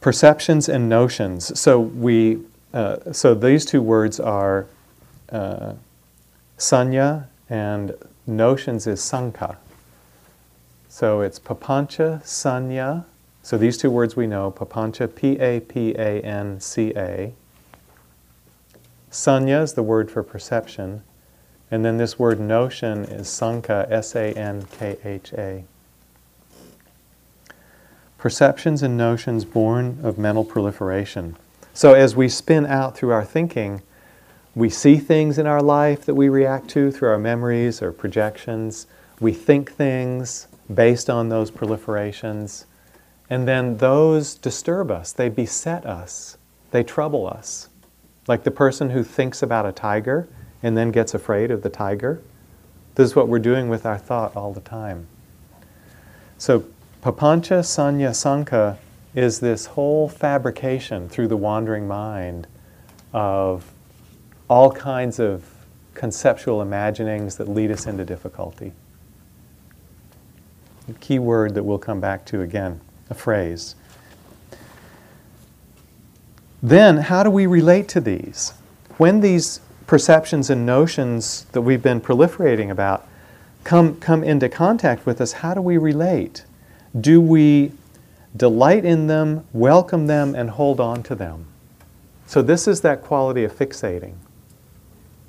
Perceptions 0.00 0.68
and 0.68 0.88
notions. 0.88 1.58
So 1.58 1.80
we, 1.80 2.40
uh, 2.72 3.12
so 3.12 3.34
these 3.34 3.64
two 3.64 3.80
words 3.80 4.20
are 4.20 4.66
uh, 5.30 5.72
sanya 6.58 7.26
and 7.48 7.94
notions 8.26 8.86
is 8.86 9.00
sankha. 9.00 9.56
So 10.88 11.22
it's 11.22 11.38
papancha, 11.38 12.22
sanya, 12.22 13.04
so 13.44 13.58
these 13.58 13.76
two 13.76 13.90
words 13.90 14.16
we 14.16 14.26
know, 14.26 14.50
papancha, 14.50 15.14
P-A-P-A-N-C-A. 15.14 15.74
Sanya 19.10 19.62
is 19.62 19.74
the 19.74 19.82
word 19.82 20.10
for 20.10 20.22
perception. 20.22 21.02
And 21.74 21.84
then 21.84 21.96
this 21.96 22.20
word 22.20 22.38
notion 22.38 23.04
is 23.06 23.26
sankha, 23.26 23.90
S-A-N-K-H-A. 23.90 25.64
Perceptions 28.16 28.80
and 28.84 28.96
notions 28.96 29.44
born 29.44 29.98
of 30.04 30.16
mental 30.16 30.44
proliferation. 30.44 31.36
So 31.72 31.94
as 31.94 32.14
we 32.14 32.28
spin 32.28 32.64
out 32.64 32.96
through 32.96 33.10
our 33.10 33.24
thinking, 33.24 33.82
we 34.54 34.70
see 34.70 34.98
things 34.98 35.36
in 35.36 35.48
our 35.48 35.60
life 35.60 36.06
that 36.06 36.14
we 36.14 36.28
react 36.28 36.68
to 36.68 36.92
through 36.92 37.08
our 37.08 37.18
memories 37.18 37.82
or 37.82 37.90
projections. 37.90 38.86
We 39.18 39.32
think 39.32 39.72
things 39.72 40.46
based 40.72 41.10
on 41.10 41.28
those 41.28 41.50
proliferations. 41.50 42.66
And 43.28 43.48
then 43.48 43.78
those 43.78 44.36
disturb 44.36 44.92
us, 44.92 45.10
they 45.10 45.28
beset 45.28 45.84
us, 45.84 46.38
they 46.70 46.84
trouble 46.84 47.26
us. 47.26 47.68
Like 48.28 48.44
the 48.44 48.52
person 48.52 48.90
who 48.90 49.02
thinks 49.02 49.42
about 49.42 49.66
a 49.66 49.72
tiger 49.72 50.28
and 50.64 50.76
then 50.78 50.90
gets 50.90 51.12
afraid 51.12 51.50
of 51.50 51.62
the 51.62 51.68
tiger. 51.68 52.22
This 52.94 53.10
is 53.10 53.14
what 53.14 53.28
we're 53.28 53.38
doing 53.38 53.68
with 53.68 53.84
our 53.84 53.98
thought 53.98 54.34
all 54.34 54.52
the 54.54 54.62
time. 54.62 55.06
So, 56.38 56.64
papancha 57.02 57.60
sanya 57.60 58.10
sankha 58.10 58.78
is 59.14 59.40
this 59.40 59.66
whole 59.66 60.08
fabrication 60.08 61.08
through 61.10 61.28
the 61.28 61.36
wandering 61.36 61.86
mind 61.86 62.46
of 63.12 63.72
all 64.48 64.72
kinds 64.72 65.20
of 65.20 65.44
conceptual 65.92 66.62
imaginings 66.62 67.36
that 67.36 67.46
lead 67.46 67.70
us 67.70 67.86
into 67.86 68.04
difficulty. 68.04 68.72
A 70.88 70.94
key 70.94 71.18
word 71.18 71.54
that 71.54 71.62
we'll 71.62 71.78
come 71.78 72.00
back 72.00 72.24
to 72.26 72.40
again, 72.40 72.80
a 73.10 73.14
phrase. 73.14 73.74
Then, 76.62 76.96
how 76.96 77.22
do 77.22 77.28
we 77.28 77.44
relate 77.44 77.86
to 77.88 78.00
these? 78.00 78.54
When 78.96 79.20
these 79.20 79.60
perceptions 79.86 80.50
and 80.50 80.64
notions 80.64 81.44
that 81.52 81.60
we've 81.60 81.82
been 81.82 82.00
proliferating 82.00 82.70
about 82.70 83.06
come, 83.64 83.96
come 83.96 84.22
into 84.22 84.48
contact 84.48 85.06
with 85.06 85.20
us, 85.20 85.32
how 85.32 85.54
do 85.54 85.60
we 85.60 85.78
relate? 85.78 86.44
Do 86.98 87.20
we 87.20 87.72
delight 88.36 88.84
in 88.84 89.06
them, 89.06 89.44
welcome 89.52 90.06
them, 90.06 90.34
and 90.34 90.50
hold 90.50 90.80
on 90.80 91.02
to 91.04 91.14
them? 91.14 91.46
So, 92.26 92.42
this 92.42 92.68
is 92.68 92.80
that 92.82 93.02
quality 93.02 93.44
of 93.44 93.52
fixating. 93.52 94.14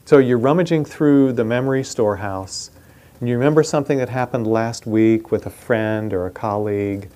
So, 0.06 0.18
you're 0.18 0.38
rummaging 0.38 0.86
through 0.86 1.34
the 1.34 1.43
memory 1.43 1.84
storehouse, 1.84 2.72
and 3.20 3.28
you 3.28 3.36
remember 3.36 3.64
something 3.64 3.97
that 3.97 4.10
happened 4.10 4.47
last 4.47 4.86
week 4.86 5.32
with 5.32 5.45
a 5.45 5.49
friend 5.49 6.14
or 6.14 6.26
a 6.26 6.32
colleague. 6.32 7.10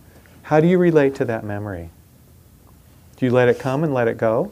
How 0.43 0.59
do 0.59 0.67
you 0.67 0.77
relate 0.77 1.15
to 1.15 1.25
that 1.25 1.43
memory? 1.43 1.91
Do 3.17 3.25
you 3.25 3.31
let 3.31 3.49
it 3.49 3.59
come 3.59 3.83
and 3.83 3.93
let 3.93 4.07
it 4.07 4.17
go? 4.17 4.51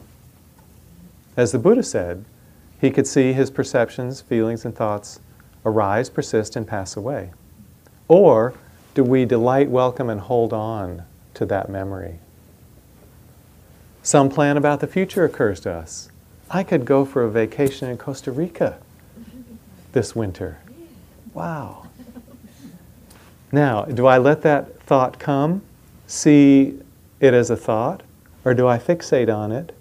As 1.36 1.52
the 1.52 1.58
Buddha 1.58 1.82
said, 1.82 2.24
he 2.80 2.90
could 2.90 3.06
see 3.06 3.32
his 3.32 3.50
perceptions, 3.50 4.20
feelings, 4.20 4.64
and 4.64 4.74
thoughts 4.74 5.20
arise, 5.64 6.08
persist, 6.08 6.56
and 6.56 6.66
pass 6.66 6.96
away. 6.96 7.30
Or 8.06 8.54
do 8.94 9.04
we 9.04 9.24
delight, 9.24 9.68
welcome, 9.68 10.08
and 10.08 10.20
hold 10.20 10.52
on 10.52 11.04
to 11.34 11.44
that 11.46 11.68
memory? 11.68 12.20
Some 14.02 14.28
plan 14.28 14.56
about 14.56 14.80
the 14.80 14.86
future 14.86 15.24
occurs 15.24 15.60
to 15.60 15.72
us. 15.72 16.10
I 16.50 16.62
could 16.62 16.84
go 16.84 17.04
for 17.04 17.24
a 17.24 17.30
vacation 17.30 17.90
in 17.90 17.98
Costa 17.98 18.32
Rica 18.32 18.78
this 19.92 20.16
winter. 20.16 20.58
Wow. 21.34 21.88
Now, 23.52 23.84
do 23.84 24.06
I 24.06 24.18
let 24.18 24.42
that 24.42 24.80
thought 24.82 25.18
come, 25.18 25.62
see 26.06 26.78
it 27.20 27.34
as 27.34 27.50
a 27.50 27.56
thought, 27.56 28.02
or 28.44 28.54
do 28.54 28.66
I 28.66 28.78
fixate 28.78 29.34
on 29.34 29.52
it 29.52 29.76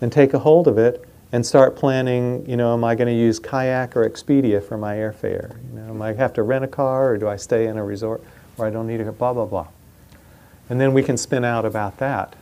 and 0.00 0.12
take 0.12 0.34
a 0.34 0.38
hold 0.40 0.68
of 0.68 0.76
it 0.76 1.06
and 1.34 1.44
start 1.44 1.74
planning, 1.74 2.48
you 2.48 2.56
know, 2.56 2.74
am 2.74 2.84
I 2.84 2.94
going 2.94 3.08
to 3.08 3.20
use 3.20 3.40
kayak 3.40 3.96
or 3.96 4.08
Expedia 4.08 4.62
for 4.62 4.78
my 4.78 4.94
airfare? 4.94 5.58
You 5.68 5.80
know, 5.80 5.88
am 5.88 6.00
I 6.00 6.12
have 6.12 6.32
to 6.34 6.44
rent 6.44 6.64
a 6.64 6.68
car 6.68 7.10
or 7.10 7.18
do 7.18 7.26
I 7.26 7.34
stay 7.34 7.66
in 7.66 7.76
a 7.76 7.82
resort 7.82 8.22
where 8.54 8.68
I 8.68 8.70
don't 8.70 8.86
need 8.86 9.00
a 9.00 9.10
blah 9.10 9.32
blah 9.32 9.44
blah. 9.44 9.66
And 10.70 10.80
then 10.80 10.94
we 10.94 11.02
can 11.02 11.16
spin 11.16 11.44
out 11.44 11.64
about 11.64 11.98
that 11.98 12.36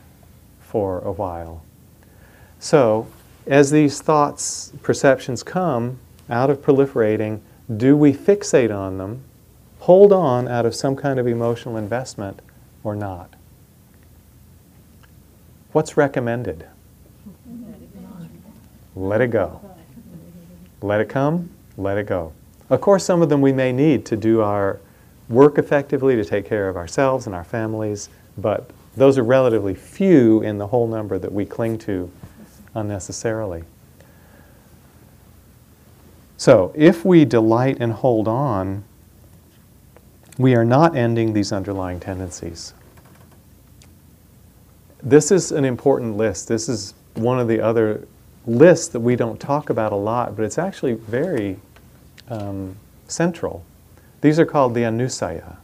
for 0.61 0.99
a 0.99 1.11
while. 1.11 1.63
So, 2.59 3.07
as 3.47 3.71
these 3.71 3.99
thoughts, 3.99 4.71
perceptions 4.83 5.41
come 5.41 5.97
out 6.29 6.51
of 6.51 6.61
proliferating, 6.61 7.39
do 7.75 7.97
we 7.97 8.13
fixate 8.13 8.71
on 8.71 8.99
them, 8.99 9.23
hold 9.79 10.13
on 10.13 10.47
out 10.47 10.67
of 10.67 10.75
some 10.75 10.95
kind 10.95 11.19
of 11.19 11.25
emotional 11.25 11.77
investment, 11.77 12.43
or 12.83 12.95
not? 12.95 13.33
What's 15.71 15.97
recommended? 15.97 16.67
Let 18.95 19.21
it 19.21 19.27
go. 19.27 19.59
Let 20.81 21.01
it 21.01 21.09
come, 21.09 21.49
let 21.77 21.97
it 21.97 22.05
go. 22.05 22.33
Of 22.69 22.81
course, 22.81 23.05
some 23.05 23.21
of 23.21 23.29
them 23.29 23.41
we 23.41 23.53
may 23.53 23.71
need 23.71 24.05
to 24.07 24.15
do 24.15 24.41
our 24.41 24.79
work 25.29 25.57
effectively, 25.57 26.15
to 26.15 26.25
take 26.25 26.45
care 26.45 26.69
of 26.69 26.75
ourselves 26.75 27.25
and 27.25 27.35
our 27.35 27.43
families, 27.43 28.09
but 28.37 28.69
those 28.95 29.17
are 29.17 29.23
relatively 29.23 29.73
few 29.73 30.41
in 30.41 30.57
the 30.57 30.67
whole 30.67 30.87
number 30.87 31.17
that 31.17 31.31
we 31.31 31.45
cling 31.45 31.77
to 31.79 32.11
unnecessarily. 32.75 33.63
So, 36.37 36.73
if 36.75 37.05
we 37.05 37.25
delight 37.25 37.77
and 37.79 37.93
hold 37.93 38.27
on, 38.27 38.83
we 40.37 40.55
are 40.55 40.65
not 40.65 40.95
ending 40.95 41.33
these 41.33 41.51
underlying 41.51 41.99
tendencies. 41.99 42.73
This 45.01 45.31
is 45.31 45.51
an 45.51 45.63
important 45.63 46.17
list. 46.17 46.47
This 46.47 46.67
is 46.67 46.93
one 47.13 47.39
of 47.39 47.47
the 47.47 47.59
other 47.61 48.07
lists 48.45 48.87
that 48.89 48.99
we 48.99 49.15
don't 49.15 49.39
talk 49.39 49.69
about 49.69 49.91
a 49.91 49.97
lot, 49.97 50.35
but 50.35 50.43
it's 50.43 50.57
actually 50.57 50.93
very 50.93 51.59
um, 52.29 52.75
central. 53.07 53.63
These 54.21 54.39
are 54.39 54.45
called 54.45 54.73
the 54.73 54.81
anusaya. 54.81 55.57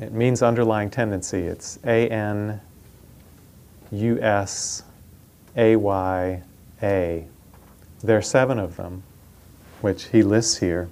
It 0.00 0.12
means 0.12 0.42
underlying 0.42 0.90
tendency. 0.90 1.40
It's 1.42 1.78
A 1.84 2.08
N 2.08 2.60
U 3.90 4.20
S 4.20 4.82
A 5.56 5.76
Y 5.76 6.42
A. 6.82 7.26
There 8.02 8.16
are 8.16 8.22
seven 8.22 8.58
of 8.58 8.76
them, 8.76 9.02
which 9.80 10.04
he 10.06 10.22
lists 10.22 10.58
here 10.58 10.88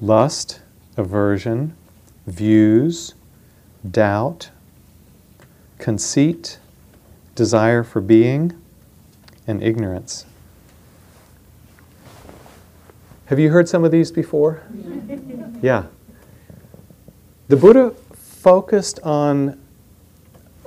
lust, 0.00 0.60
aversion, 0.96 1.76
views, 2.26 3.14
doubt, 3.88 4.50
conceit, 5.78 6.58
desire 7.34 7.82
for 7.82 8.00
being, 8.00 8.60
and 9.46 9.62
ignorance. 9.62 10.24
Have 13.26 13.38
you 13.38 13.50
heard 13.50 13.68
some 13.68 13.84
of 13.84 13.90
these 13.90 14.12
before? 14.12 14.62
yeah. 15.62 15.86
The 17.48 17.56
Buddha 17.56 17.94
focused 18.14 19.00
on 19.00 19.60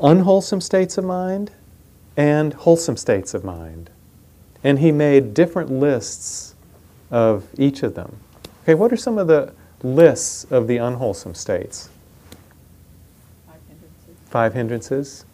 unwholesome 0.01 0.61
states 0.61 0.97
of 0.97 1.05
mind 1.05 1.51
and 2.17 2.53
wholesome 2.53 2.97
states 2.97 3.33
of 3.33 3.43
mind. 3.43 3.89
And 4.63 4.79
he 4.79 4.91
made 4.91 5.33
different 5.33 5.71
lists 5.71 6.55
of 7.11 7.47
each 7.57 7.83
of 7.83 7.93
them. 7.93 8.17
Okay, 8.63 8.73
what 8.73 8.91
are 8.91 8.97
some 8.97 9.17
of 9.17 9.27
the 9.27 9.53
lists 9.83 10.45
of 10.45 10.67
the 10.67 10.77
unwholesome 10.77 11.35
states? 11.35 11.89
Five 13.45 13.61
hindrances. 13.67 14.15
Five 14.25 14.53
hindrances. 14.53 15.25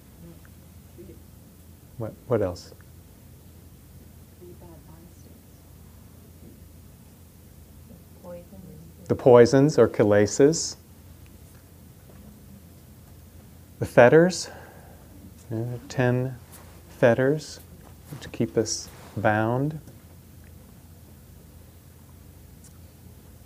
What, 2.01 2.13
what 2.25 2.41
else? 2.41 2.73
Three 4.39 4.49
bad 4.59 4.69
mind 4.89 5.05
states. 5.13 5.59
The 9.07 9.13
poisons 9.13 9.77
or 9.77 9.87
kilesas. 9.87 10.77
The 13.77 13.85
fetters. 13.85 14.49
Yeah, 15.51 15.63
ten 15.89 16.37
fetters 16.97 17.59
to 18.19 18.29
keep 18.29 18.57
us 18.57 18.89
bound. 19.15 19.79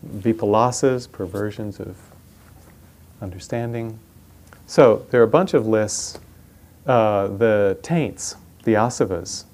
Vipallasas, 0.08 1.12
perversions 1.12 1.82
of 1.82 1.97
understanding. 3.22 3.99
So 4.66 5.06
there 5.12 5.20
are 5.20 5.26
a 5.26 5.28
bunch 5.28 5.53
of 5.53 5.68
lists. 5.68 6.20
Uh, 6.88 7.30
the 7.30 7.80
taints, 7.82 8.36
the 8.66 8.74
asavas, 8.74 9.45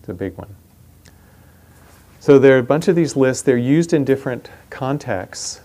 it's 0.00 0.08
a 0.08 0.14
big 0.14 0.36
one. 0.36 0.54
So 2.20 2.38
there 2.38 2.56
are 2.56 2.60
a 2.60 2.64
bunch 2.64 2.88
of 2.88 2.96
these 2.96 3.16
lists. 3.16 3.42
They're 3.42 3.56
used 3.56 3.92
in 3.92 4.04
different 4.04 4.50
contexts. 4.70 5.60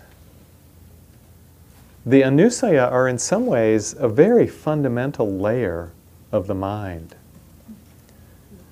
The 2.04 2.22
anusaya 2.22 2.90
are 2.90 3.06
in 3.06 3.18
some 3.18 3.46
ways 3.46 3.94
a 3.98 4.08
very 4.08 4.46
fundamental 4.46 5.30
layer 5.30 5.92
of 6.32 6.46
the 6.46 6.54
mind. 6.54 7.14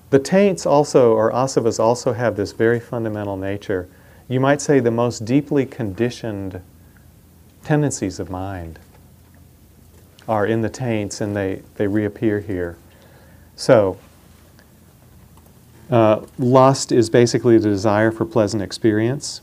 The 0.09 0.19
taints 0.19 0.65
also, 0.65 1.13
or 1.13 1.31
asavas, 1.31 1.79
also 1.79 2.11
have 2.13 2.35
this 2.35 2.51
very 2.51 2.79
fundamental 2.79 3.37
nature. 3.37 3.87
You 4.27 4.41
might 4.41 4.59
say 4.59 4.79
the 4.79 4.91
most 4.91 5.23
deeply 5.23 5.65
conditioned 5.65 6.61
tendencies 7.63 8.19
of 8.19 8.29
mind 8.29 8.79
are 10.27 10.45
in 10.45 10.61
the 10.61 10.69
taints 10.69 11.21
and 11.21 11.35
they, 11.35 11.61
they 11.75 11.87
reappear 11.87 12.39
here. 12.39 12.77
So, 13.55 13.97
uh, 15.89 16.25
lust 16.39 16.91
is 16.91 17.09
basically 17.09 17.57
the 17.57 17.69
desire 17.69 18.11
for 18.11 18.25
pleasant 18.25 18.63
experience. 18.63 19.41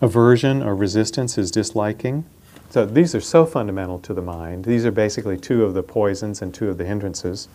Aversion 0.00 0.62
or 0.62 0.74
resistance 0.74 1.36
is 1.36 1.50
disliking. 1.50 2.24
So 2.70 2.86
these 2.86 3.14
are 3.14 3.20
so 3.20 3.44
fundamental 3.44 3.98
to 3.98 4.14
the 4.14 4.22
mind. 4.22 4.64
These 4.64 4.86
are 4.86 4.90
basically 4.90 5.36
two 5.36 5.64
of 5.64 5.74
the 5.74 5.82
poisons 5.82 6.40
and 6.40 6.54
two 6.54 6.70
of 6.70 6.78
the 6.78 6.84
hindrances. 6.84 7.48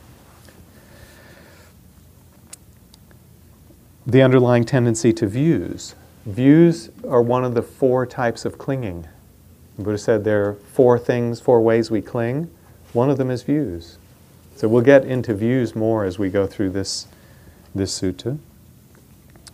The 4.06 4.22
underlying 4.22 4.64
tendency 4.64 5.12
to 5.14 5.28
views. 5.28 5.96
Views 6.26 6.92
are 7.08 7.22
one 7.22 7.44
of 7.44 7.56
the 7.56 7.62
four 7.62 8.06
types 8.06 8.46
of 8.46 8.58
clinging. 8.58 9.08
The 9.78 9.84
Buddha 9.84 9.98
said 9.98 10.24
there 10.24 10.46
are 10.50 10.54
four 10.54 11.00
things, 11.00 11.40
four 11.40 11.62
ways 11.62 11.90
we 11.90 12.02
cling 12.02 12.50
One 12.94 13.10
of 13.10 13.18
them 13.18 13.32
is 13.32 13.44
views. 13.44 13.98
So 14.58 14.68
we'll 14.68 14.82
get 14.82 15.06
into 15.06 15.36
views 15.36 15.76
more 15.76 16.04
as 16.04 16.18
we 16.18 16.30
go 16.32 16.48
through 16.48 16.72
this, 16.72 17.06
this 17.76 18.02
sutta. 18.02 18.40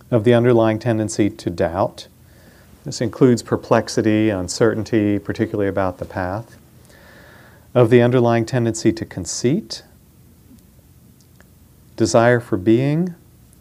Of 0.09 0.23
the 0.23 0.33
underlying 0.33 0.79
tendency 0.79 1.29
to 1.29 1.49
doubt. 1.49 2.07
This 2.85 3.01
includes 3.01 3.43
perplexity, 3.43 4.29
uncertainty, 4.29 5.19
particularly 5.19 5.67
about 5.67 5.97
the 5.97 6.05
path. 6.05 6.57
Of 7.73 7.89
the 7.89 8.01
underlying 8.01 8.45
tendency 8.45 8.93
to 8.93 9.03
conceit, 9.03 9.83
desire 11.97 12.39
for 12.39 12.55
being, 12.55 13.13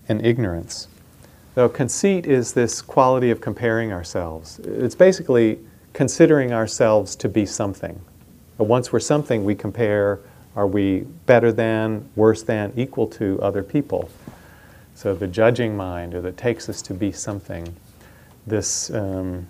and 0.08 0.24
ignorance. 0.24 0.86
Though 1.56 1.68
conceit 1.68 2.24
is 2.24 2.52
this 2.52 2.80
quality 2.80 3.32
of 3.32 3.40
comparing 3.40 3.92
ourselves. 3.92 4.60
It's 4.60 4.94
basically 4.94 5.58
considering 5.92 6.52
ourselves 6.52 7.16
to 7.16 7.28
be 7.28 7.46
something. 7.46 8.00
But 8.58 8.68
once 8.68 8.92
we're 8.92 9.00
something, 9.00 9.44
we 9.44 9.56
compare 9.56 10.20
are 10.54 10.66
we 10.66 11.00
better 11.26 11.52
than, 11.52 12.08
worse 12.14 12.42
than, 12.42 12.72
equal 12.76 13.06
to 13.08 13.40
other 13.42 13.62
people? 13.62 14.10
So 14.94 15.14
the 15.14 15.26
judging 15.26 15.76
mind, 15.76 16.14
or 16.14 16.20
that 16.20 16.36
takes 16.36 16.68
us 16.68 16.82
to 16.82 16.94
be 16.94 17.12
something. 17.12 17.74
This 18.46 18.90
um, 18.90 19.46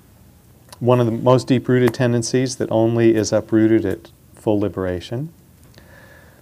one 0.78 0.98
of 0.98 1.06
the 1.06 1.12
most 1.12 1.46
deep-rooted 1.46 1.94
tendencies 1.94 2.56
that 2.56 2.70
only 2.70 3.14
is 3.14 3.32
uprooted 3.32 3.84
at 3.84 4.10
full 4.34 4.58
liberation. 4.58 5.32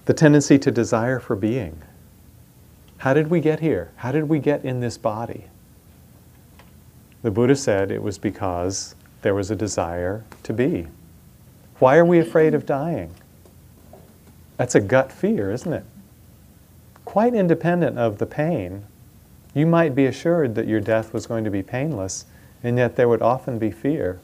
The 0.06 0.14
tendency 0.14 0.58
to 0.58 0.70
desire 0.70 1.20
for 1.20 1.36
being. 1.36 1.82
How 2.98 3.12
did 3.12 3.28
we 3.28 3.40
get 3.40 3.60
here? 3.60 3.90
How 3.96 4.12
did 4.12 4.28
we 4.28 4.38
get 4.38 4.64
in 4.64 4.80
this 4.80 4.96
body? 4.96 5.44
The 7.22 7.30
Buddha 7.30 7.54
said 7.54 7.90
it 7.90 8.02
was 8.02 8.16
because 8.16 8.94
there 9.22 9.34
was 9.34 9.50
a 9.50 9.56
desire 9.56 10.24
to 10.42 10.52
be. 10.52 10.86
Why 11.78 11.96
are 11.96 12.04
we 12.04 12.18
afraid 12.18 12.54
of 12.54 12.64
dying? 12.64 13.14
That's 14.60 14.74
a 14.74 14.80
gut 14.80 15.10
fear, 15.10 15.50
isn't 15.50 15.72
it? 15.72 15.84
Quite 17.06 17.32
independent 17.34 17.98
of 17.98 18.18
the 18.18 18.26
pain, 18.26 18.84
you 19.54 19.64
might 19.64 19.94
be 19.94 20.04
assured 20.04 20.54
that 20.54 20.68
your 20.68 20.80
death 20.80 21.14
was 21.14 21.26
going 21.26 21.44
to 21.44 21.50
be 21.50 21.62
painless, 21.62 22.26
and 22.62 22.76
yet 22.76 22.94
there 22.94 23.08
would 23.08 23.22
often 23.22 23.58
be 23.58 23.70
fear 23.70 24.20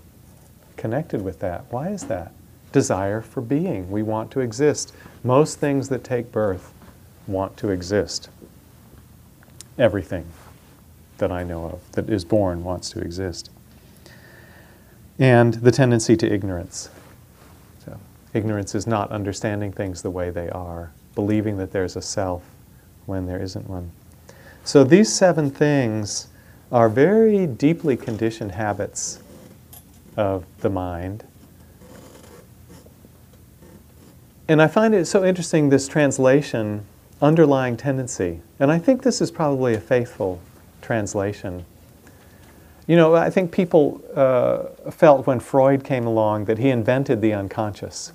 connected 0.76 1.22
with 1.22 1.38
that. 1.40 1.64
Why 1.70 1.88
is 1.88 2.02
that? 2.08 2.34
Desire 2.70 3.22
for 3.22 3.40
being. 3.40 3.90
We 3.90 4.02
want 4.02 4.30
to 4.32 4.40
exist. 4.40 4.92
Most 5.24 5.58
things 5.58 5.88
that 5.88 6.04
take 6.04 6.32
birth 6.32 6.70
want 7.26 7.56
to 7.56 7.70
exist. 7.70 8.28
Everything 9.78 10.26
that 11.16 11.32
I 11.32 11.44
know 11.44 11.64
of 11.64 11.92
that 11.92 12.10
is 12.10 12.26
born 12.26 12.62
wants 12.62 12.90
to 12.90 13.00
exist. 13.00 13.48
And 15.18 15.54
the 15.54 15.72
tendency 15.72 16.14
to 16.14 16.30
ignorance. 16.30 16.90
Ignorance 18.36 18.74
is 18.74 18.86
not 18.86 19.10
understanding 19.10 19.72
things 19.72 20.02
the 20.02 20.10
way 20.10 20.28
they 20.28 20.50
are, 20.50 20.92
believing 21.14 21.56
that 21.56 21.72
there's 21.72 21.96
a 21.96 22.02
self 22.02 22.42
when 23.06 23.24
there 23.24 23.40
isn't 23.40 23.66
one. 23.66 23.90
So 24.62 24.84
these 24.84 25.10
seven 25.10 25.50
things 25.50 26.28
are 26.70 26.90
very 26.90 27.46
deeply 27.46 27.96
conditioned 27.96 28.52
habits 28.52 29.20
of 30.18 30.44
the 30.58 30.68
mind. 30.68 31.24
And 34.48 34.60
I 34.60 34.66
find 34.66 34.94
it 34.94 35.06
so 35.06 35.24
interesting 35.24 35.70
this 35.70 35.88
translation, 35.88 36.84
underlying 37.22 37.78
tendency. 37.78 38.42
And 38.60 38.70
I 38.70 38.78
think 38.78 39.02
this 39.02 39.22
is 39.22 39.30
probably 39.30 39.72
a 39.72 39.80
faithful 39.80 40.42
translation. 40.82 41.64
You 42.86 42.96
know, 42.96 43.14
I 43.14 43.30
think 43.30 43.50
people 43.50 44.02
uh, 44.14 44.90
felt 44.90 45.26
when 45.26 45.40
Freud 45.40 45.84
came 45.84 46.06
along 46.06 46.44
that 46.44 46.58
he 46.58 46.68
invented 46.68 47.22
the 47.22 47.32
unconscious 47.32 48.12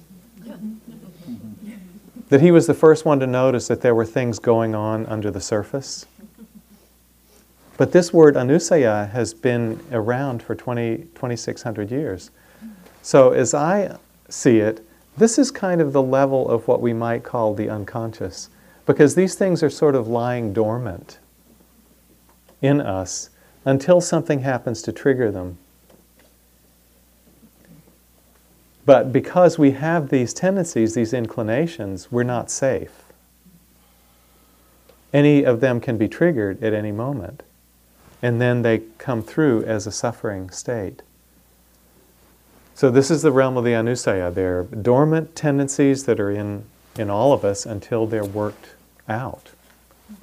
that 2.30 2.42
he 2.42 2.52
was 2.52 2.66
the 2.68 2.74
first 2.74 3.06
one 3.06 3.20
to 3.20 3.28
notice 3.28 3.68
that 3.68 3.82
there 3.82 3.94
were 3.94 4.06
things 4.06 4.40
going 4.40 4.74
on 4.74 5.06
under 5.08 5.30
the 5.30 5.42
surface. 5.42 6.06
But 7.78 7.92
this 7.92 8.14
word 8.14 8.36
anusaya 8.36 9.10
has 9.12 9.34
been 9.34 9.84
around 9.92 10.44
for 10.44 10.56
20, 10.56 10.98
2,600 11.16 11.92
years. 11.92 12.32
So 13.02 13.32
as 13.32 13.54
I 13.54 13.98
see 14.30 14.60
it, 14.60 14.86
this 15.18 15.38
is 15.38 15.52
kind 15.52 15.82
of 15.82 15.92
the 15.92 16.02
level 16.02 16.48
of 16.50 16.68
what 16.68 16.82
we 16.82 16.94
might 16.94 17.24
call 17.24 17.54
the 17.54 17.70
unconscious, 17.70 18.50
because 18.86 19.16
these 19.16 19.36
things 19.36 19.62
are 19.62 19.70
sort 19.70 19.96
of 19.96 20.08
lying 20.08 20.54
dormant 20.54 21.20
in 22.62 22.80
us 22.80 23.30
until 23.66 24.00
something 24.00 24.40
happens 24.40 24.82
to 24.84 24.92
trigger 24.92 25.32
them. 25.32 25.58
But 28.86 29.14
because 29.14 29.60
we 29.60 29.72
have 29.72 30.10
these 30.10 30.34
tendencies, 30.34 30.96
these 30.96 31.14
inclinations, 31.14 32.12
we're 32.12 32.24
not 32.24 32.50
safe. 32.50 33.04
Any 35.14 35.44
of 35.44 35.60
them 35.60 35.80
can 35.80 35.98
be 35.98 36.08
triggered 36.08 36.64
at 36.64 36.74
any 36.74 36.92
moment. 36.92 37.44
And 38.22 38.40
then 38.40 38.62
they 38.62 38.84
come 38.98 39.22
through 39.22 39.64
as 39.66 39.86
a 39.86 39.92
suffering 39.92 40.50
state. 40.50 41.02
So, 42.74 42.90
this 42.90 43.12
is 43.12 43.22
the 43.22 43.32
realm 43.32 43.58
of 43.58 43.64
the 43.64 43.72
anusaya. 43.72 44.34
They're 44.34 44.64
dormant 44.64 45.36
tendencies 45.36 46.06
that 46.06 46.20
are 46.20 46.32
in, 46.32 46.64
in 46.98 47.10
all 47.10 47.34
of 47.34 47.44
us 47.44 47.66
until 47.66 48.08
they're 48.08 48.26
worked 48.26 48.70
out. 49.08 49.50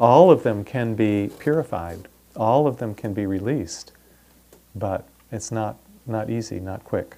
All 0.00 0.30
of 0.30 0.42
them 0.42 0.64
can 0.64 0.94
be 0.94 1.30
purified, 1.38 2.08
all 2.34 2.66
of 2.66 2.78
them 2.78 2.94
can 2.94 3.14
be 3.14 3.26
released, 3.26 3.92
but 4.74 5.06
it's 5.30 5.52
not, 5.52 5.76
not 6.06 6.30
easy, 6.30 6.60
not 6.60 6.84
quick. 6.84 7.16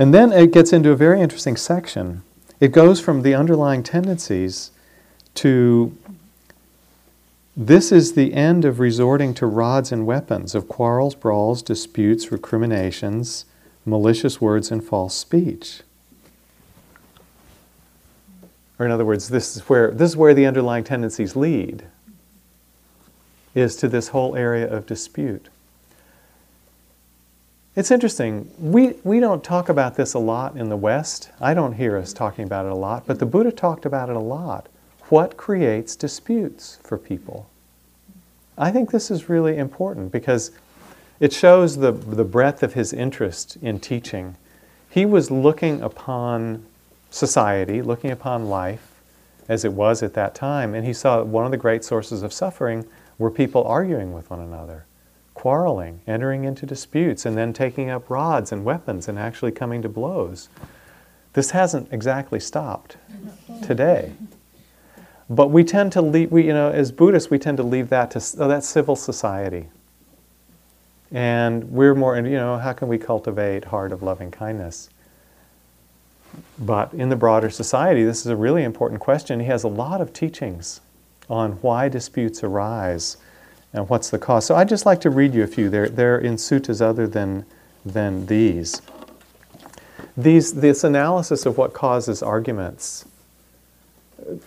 And 0.00 0.14
then 0.14 0.32
it 0.32 0.50
gets 0.50 0.72
into 0.72 0.92
a 0.92 0.96
very 0.96 1.20
interesting 1.20 1.58
section. 1.58 2.22
It 2.58 2.72
goes 2.72 3.02
from 3.02 3.20
the 3.20 3.34
underlying 3.34 3.82
tendencies 3.82 4.70
to 5.34 5.94
this 7.54 7.92
is 7.92 8.14
the 8.14 8.32
end 8.32 8.64
of 8.64 8.80
resorting 8.80 9.34
to 9.34 9.44
rods 9.44 9.92
and 9.92 10.06
weapons, 10.06 10.54
of 10.54 10.68
quarrels, 10.68 11.14
brawls, 11.14 11.60
disputes, 11.60 12.32
recriminations, 12.32 13.44
malicious 13.84 14.40
words, 14.40 14.70
and 14.70 14.82
false 14.82 15.14
speech. 15.14 15.82
Or 18.78 18.86
in 18.86 18.92
other 18.92 19.04
words, 19.04 19.28
this 19.28 19.54
is 19.54 19.68
where 19.68 19.90
this 19.90 20.12
is 20.12 20.16
where 20.16 20.32
the 20.32 20.46
underlying 20.46 20.84
tendencies 20.84 21.36
lead, 21.36 21.84
is 23.54 23.76
to 23.76 23.86
this 23.86 24.08
whole 24.08 24.34
area 24.34 24.66
of 24.66 24.86
dispute. 24.86 25.50
It's 27.76 27.92
interesting. 27.92 28.50
We, 28.58 28.94
we 29.04 29.20
don't 29.20 29.44
talk 29.44 29.68
about 29.68 29.94
this 29.94 30.14
a 30.14 30.18
lot 30.18 30.56
in 30.56 30.68
the 30.68 30.76
West. 30.76 31.30
I 31.40 31.54
don't 31.54 31.74
hear 31.74 31.96
us 31.96 32.12
talking 32.12 32.44
about 32.44 32.66
it 32.66 32.72
a 32.72 32.76
lot, 32.76 33.06
but 33.06 33.20
the 33.20 33.26
Buddha 33.26 33.52
talked 33.52 33.86
about 33.86 34.08
it 34.08 34.16
a 34.16 34.20
lot. 34.20 34.68
What 35.08 35.36
creates 35.36 35.94
disputes 35.94 36.80
for 36.82 36.98
people? 36.98 37.48
I 38.58 38.72
think 38.72 38.90
this 38.90 39.08
is 39.08 39.28
really 39.28 39.56
important 39.56 40.10
because 40.10 40.50
it 41.20 41.32
shows 41.32 41.76
the, 41.76 41.92
the 41.92 42.24
breadth 42.24 42.64
of 42.64 42.74
his 42.74 42.92
interest 42.92 43.56
in 43.62 43.78
teaching. 43.78 44.36
He 44.88 45.06
was 45.06 45.30
looking 45.30 45.80
upon 45.80 46.66
society, 47.10 47.82
looking 47.82 48.10
upon 48.10 48.46
life 48.46 49.00
as 49.48 49.64
it 49.64 49.72
was 49.72 50.02
at 50.02 50.14
that 50.14 50.34
time, 50.34 50.74
and 50.74 50.84
he 50.84 50.92
saw 50.92 51.22
one 51.22 51.44
of 51.44 51.52
the 51.52 51.56
great 51.56 51.84
sources 51.84 52.24
of 52.24 52.32
suffering 52.32 52.84
were 53.16 53.30
people 53.30 53.62
arguing 53.62 54.12
with 54.12 54.28
one 54.28 54.40
another 54.40 54.86
quarreling, 55.40 56.02
entering 56.06 56.44
into 56.44 56.66
disputes, 56.66 57.24
and 57.24 57.34
then 57.34 57.50
taking 57.50 57.88
up 57.88 58.10
rods 58.10 58.52
and 58.52 58.62
weapons 58.62 59.08
and 59.08 59.18
actually 59.18 59.50
coming 59.50 59.80
to 59.80 59.88
blows. 59.88 60.50
This 61.32 61.52
hasn't 61.52 61.90
exactly 61.90 62.38
stopped 62.38 62.98
today. 63.62 64.12
But 65.30 65.48
we 65.48 65.64
tend 65.64 65.92
to 65.92 66.02
leave, 66.02 66.30
we, 66.30 66.44
you 66.44 66.52
know, 66.52 66.70
as 66.70 66.92
Buddhists, 66.92 67.30
we 67.30 67.38
tend 67.38 67.56
to 67.56 67.62
leave 67.62 67.88
that 67.88 68.10
to, 68.10 68.18
oh, 68.38 68.48
that's 68.48 68.68
civil 68.68 68.96
society. 68.96 69.70
And 71.10 71.70
we're 71.70 71.94
more, 71.94 72.16
you 72.16 72.36
know, 72.36 72.58
how 72.58 72.74
can 72.74 72.88
we 72.88 72.98
cultivate 72.98 73.64
heart 73.64 73.92
of 73.92 74.02
loving 74.02 74.30
kindness? 74.30 74.90
But 76.58 76.92
in 76.92 77.08
the 77.08 77.16
broader 77.16 77.48
society, 77.48 78.04
this 78.04 78.20
is 78.20 78.26
a 78.26 78.36
really 78.36 78.62
important 78.62 79.00
question. 79.00 79.40
He 79.40 79.46
has 79.46 79.64
a 79.64 79.68
lot 79.68 80.02
of 80.02 80.12
teachings 80.12 80.82
on 81.30 81.52
why 81.62 81.88
disputes 81.88 82.44
arise 82.44 83.16
and 83.72 83.88
what's 83.88 84.10
the 84.10 84.18
cause. 84.18 84.44
So 84.44 84.54
I'd 84.54 84.68
just 84.68 84.86
like 84.86 85.00
to 85.02 85.10
read 85.10 85.34
you 85.34 85.42
a 85.42 85.46
few. 85.46 85.68
They're, 85.70 85.88
they're 85.88 86.18
in 86.18 86.36
suttas 86.36 86.80
other 86.80 87.06
than, 87.06 87.46
than 87.84 88.26
these. 88.26 88.82
these. 90.16 90.52
This 90.54 90.84
analysis 90.84 91.46
of 91.46 91.56
what 91.56 91.72
causes 91.72 92.22
arguments 92.22 93.04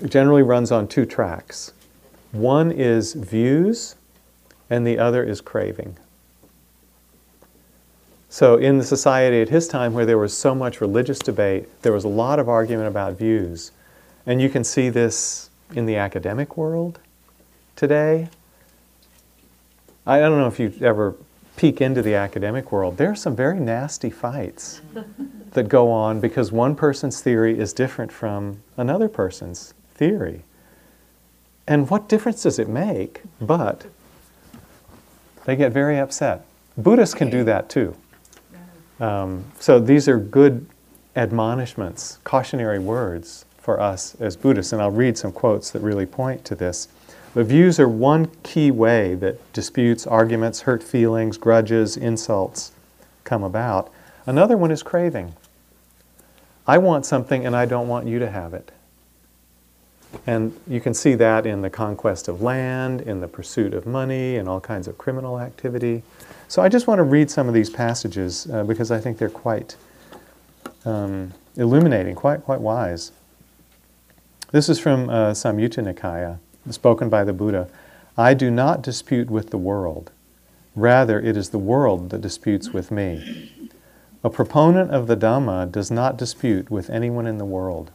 generally 0.06 0.44
runs 0.44 0.72
on 0.72 0.88
two 0.88 1.06
tracks. 1.06 1.74
One 2.32 2.72
is 2.72 3.14
views, 3.14 3.96
and 4.70 4.86
the 4.86 4.98
other 4.98 5.24
is 5.24 5.42
craving. 5.42 5.98
So, 8.30 8.58
in 8.58 8.80
the 8.80 8.84
society 8.84 9.42
at 9.42 9.50
his 9.50 9.68
time, 9.68 9.94
where 9.94 10.08
there 10.08 10.18
was 10.18 10.36
so 10.36 10.56
much 10.56 10.82
religious 10.82 11.20
debate, 11.20 11.70
there 11.84 11.92
was 11.92 12.04
a 12.04 12.10
lot 12.10 12.40
of 12.40 12.50
argument 12.50 12.88
about 12.88 13.14
views. 13.14 13.72
And 14.26 14.42
you 14.42 14.50
can 14.50 14.64
see 14.64 14.90
this 14.90 15.52
in 15.76 15.86
the 15.86 15.98
academic 15.98 16.58
world 16.58 17.00
today. 17.76 18.30
I 20.06 20.20
don't 20.20 20.38
know 20.38 20.48
if 20.48 20.60
you've 20.60 20.82
ever 20.84 21.16
peek 21.56 21.82
into 21.82 22.02
the 22.02 22.16
academic 22.16 22.72
world, 22.72 22.98
there 22.98 23.12
are 23.12 23.16
some 23.16 23.36
very 23.36 23.60
nasty 23.60 24.10
fights 24.10 24.82
that 25.52 25.70
go 25.70 25.92
on 25.92 26.20
because 26.20 26.52
one 26.52 26.76
person's 26.76 27.22
theory 27.22 27.58
is 27.58 27.74
different 27.74 28.12
from 28.12 28.62
another 28.78 29.08
person's 29.08 29.74
theory. 29.94 30.44
And 31.68 31.90
what 31.90 32.10
difference 32.10 32.44
does 32.44 32.60
it 32.60 32.68
make? 32.68 33.22
But 33.40 33.86
they 35.46 35.56
get 35.56 35.72
very 35.72 35.98
upset. 35.98 36.46
Buddhists 36.78 37.16
can 37.16 37.30
do 37.30 37.44
that 37.44 37.70
too. 37.70 37.96
Um, 39.00 39.46
so 39.60 39.80
these 39.80 40.08
are 40.08 40.18
good 40.18 40.66
admonishments, 41.16 42.18
cautionary 42.24 42.80
words 42.80 43.46
for 43.58 43.80
us 43.80 44.16
as 44.20 44.36
Buddhists. 44.36 44.74
And 44.74 44.82
I'll 44.82 44.92
read 44.92 45.18
some 45.18 45.32
quotes 45.32 45.72
that 45.72 45.80
really 45.80 46.06
point 46.06 46.44
to 46.46 46.56
this. 46.56 46.88
The 47.34 47.44
views 47.44 47.80
are 47.80 47.88
one 47.88 48.28
key 48.44 48.70
way 48.70 49.16
that 49.16 49.54
disputes, 49.54 50.06
arguments, 50.06 50.62
hurt 50.62 50.84
feelings, 50.84 51.38
grudges, 51.38 51.98
insults 51.98 52.72
come 53.24 53.44
about. 53.44 53.92
Another 54.26 54.56
one 54.56 54.70
is 54.70 54.84
craving. 54.84 55.34
I 56.68 56.78
want 56.78 57.06
something 57.06 57.46
and 57.46 57.56
I 57.56 57.66
don't 57.66 57.88
want 57.88 58.08
you 58.08 58.20
to 58.20 58.30
have 58.30 58.54
it. 58.54 58.72
And 60.28 60.58
you 60.68 60.80
can 60.80 60.94
see 60.94 61.16
that 61.16 61.46
in 61.48 61.62
the 61.62 61.72
conquest 61.72 62.28
of 62.28 62.42
land, 62.42 63.02
in 63.02 63.20
the 63.20 63.28
pursuit 63.28 63.74
of 63.74 63.88
money, 63.88 64.38
and 64.38 64.48
all 64.48 64.62
kinds 64.62 64.88
of 64.88 64.98
criminal 65.00 65.40
activity. 65.40 66.04
So 66.48 66.62
I 66.62 66.70
just 66.70 66.86
want 66.86 67.00
to 67.00 67.04
read 67.04 67.32
some 67.32 67.48
of 67.48 67.56
these 67.56 67.70
passages 67.70 68.48
uh, 68.52 68.64
because 68.64 68.92
I 68.92 69.00
think 69.00 69.18
they're 69.18 69.28
quite 69.30 69.76
um, 70.86 71.34
illuminating, 71.56 72.14
quite, 72.14 72.44
quite 72.44 72.62
wise. 72.62 73.12
This 74.52 74.70
is 74.70 74.78
from 74.78 75.10
uh, 75.10 75.32
Samyutta 75.32 75.84
Nikaya, 75.84 76.38
spoken 76.72 77.10
by 77.10 77.24
the 77.24 77.34
Buddha. 77.34 77.68
I 78.18 78.34
do 78.34 78.52
not 78.52 78.82
dispute 78.82 79.30
with 79.30 79.50
the 79.50 79.58
world. 79.58 80.12
Rather, 80.76 81.20
it 81.20 81.36
is 81.36 81.50
the 81.50 81.60
world 81.60 82.10
that 82.12 82.22
disputes 82.22 82.72
with 82.72 82.92
me. 82.92 83.70
A 84.24 84.30
proponent 84.30 84.92
of 84.92 85.08
the 85.08 85.18
Dhamma 85.18 85.72
does 85.72 85.92
not 85.92 86.18
dispute 86.18 86.72
with 86.72 86.90
anyone 86.90 87.28
in 87.28 87.38
the 87.38 87.46
world. 87.46 87.92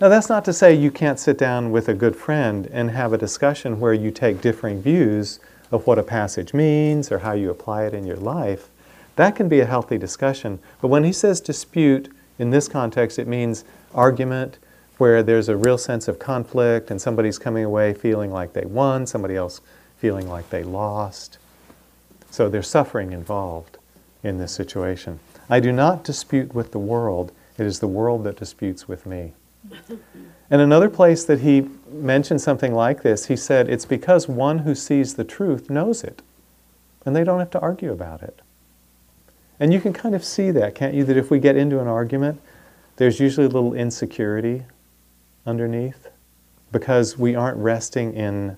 Now, 0.00 0.08
that's 0.08 0.28
not 0.28 0.44
to 0.46 0.52
say 0.52 0.74
you 0.74 0.90
can't 0.90 1.20
sit 1.20 1.36
down 1.36 1.70
with 1.70 1.88
a 1.88 1.94
good 1.94 2.16
friend 2.16 2.66
and 2.72 2.90
have 2.90 3.12
a 3.12 3.18
discussion 3.18 3.80
where 3.80 3.92
you 3.92 4.10
take 4.10 4.40
differing 4.40 4.80
views 4.80 5.40
of 5.70 5.86
what 5.86 5.98
a 5.98 6.02
passage 6.02 6.54
means 6.54 7.12
or 7.12 7.18
how 7.18 7.32
you 7.32 7.50
apply 7.50 7.84
it 7.84 7.94
in 7.94 8.06
your 8.06 8.16
life. 8.16 8.68
That 9.16 9.36
can 9.36 9.48
be 9.48 9.60
a 9.60 9.66
healthy 9.66 9.98
discussion. 9.98 10.58
But 10.80 10.88
when 10.88 11.04
he 11.04 11.12
says 11.12 11.40
dispute, 11.40 12.08
in 12.38 12.48
this 12.48 12.68
context, 12.68 13.18
it 13.18 13.28
means 13.28 13.64
argument 13.94 14.58
where 15.00 15.22
there's 15.22 15.48
a 15.48 15.56
real 15.56 15.78
sense 15.78 16.08
of 16.08 16.18
conflict 16.18 16.90
and 16.90 17.00
somebody's 17.00 17.38
coming 17.38 17.64
away 17.64 17.94
feeling 17.94 18.30
like 18.30 18.52
they 18.52 18.66
won, 18.66 19.06
somebody 19.06 19.34
else 19.34 19.62
feeling 19.96 20.28
like 20.28 20.50
they 20.50 20.62
lost. 20.62 21.38
So 22.30 22.50
there's 22.50 22.68
suffering 22.68 23.12
involved 23.12 23.78
in 24.22 24.36
this 24.36 24.52
situation. 24.52 25.18
I 25.48 25.58
do 25.58 25.72
not 25.72 26.04
dispute 26.04 26.54
with 26.54 26.72
the 26.72 26.78
world, 26.78 27.32
it 27.56 27.64
is 27.64 27.80
the 27.80 27.88
world 27.88 28.24
that 28.24 28.36
disputes 28.36 28.86
with 28.86 29.06
me. 29.06 29.32
And 30.52 30.60
another 30.60 30.90
place 30.90 31.24
that 31.26 31.42
he 31.42 31.68
mentioned 31.88 32.40
something 32.40 32.74
like 32.74 33.02
this, 33.02 33.26
he 33.26 33.36
said, 33.36 33.68
It's 33.68 33.84
because 33.84 34.26
one 34.26 34.58
who 34.58 34.74
sees 34.74 35.14
the 35.14 35.22
truth 35.22 35.70
knows 35.70 36.02
it, 36.02 36.22
and 37.06 37.14
they 37.14 37.22
don't 37.22 37.38
have 37.38 37.52
to 37.52 37.60
argue 37.60 37.92
about 37.92 38.20
it. 38.20 38.40
And 39.60 39.72
you 39.72 39.80
can 39.80 39.92
kind 39.92 40.12
of 40.12 40.24
see 40.24 40.50
that, 40.50 40.74
can't 40.74 40.92
you? 40.92 41.04
That 41.04 41.16
if 41.16 41.30
we 41.30 41.38
get 41.38 41.56
into 41.56 41.78
an 41.78 41.86
argument, 41.86 42.40
there's 42.96 43.20
usually 43.20 43.46
a 43.46 43.48
little 43.48 43.74
insecurity 43.74 44.64
underneath 45.50 46.08
because 46.72 47.18
we 47.18 47.34
aren't 47.34 47.58
resting 47.58 48.14
in 48.14 48.56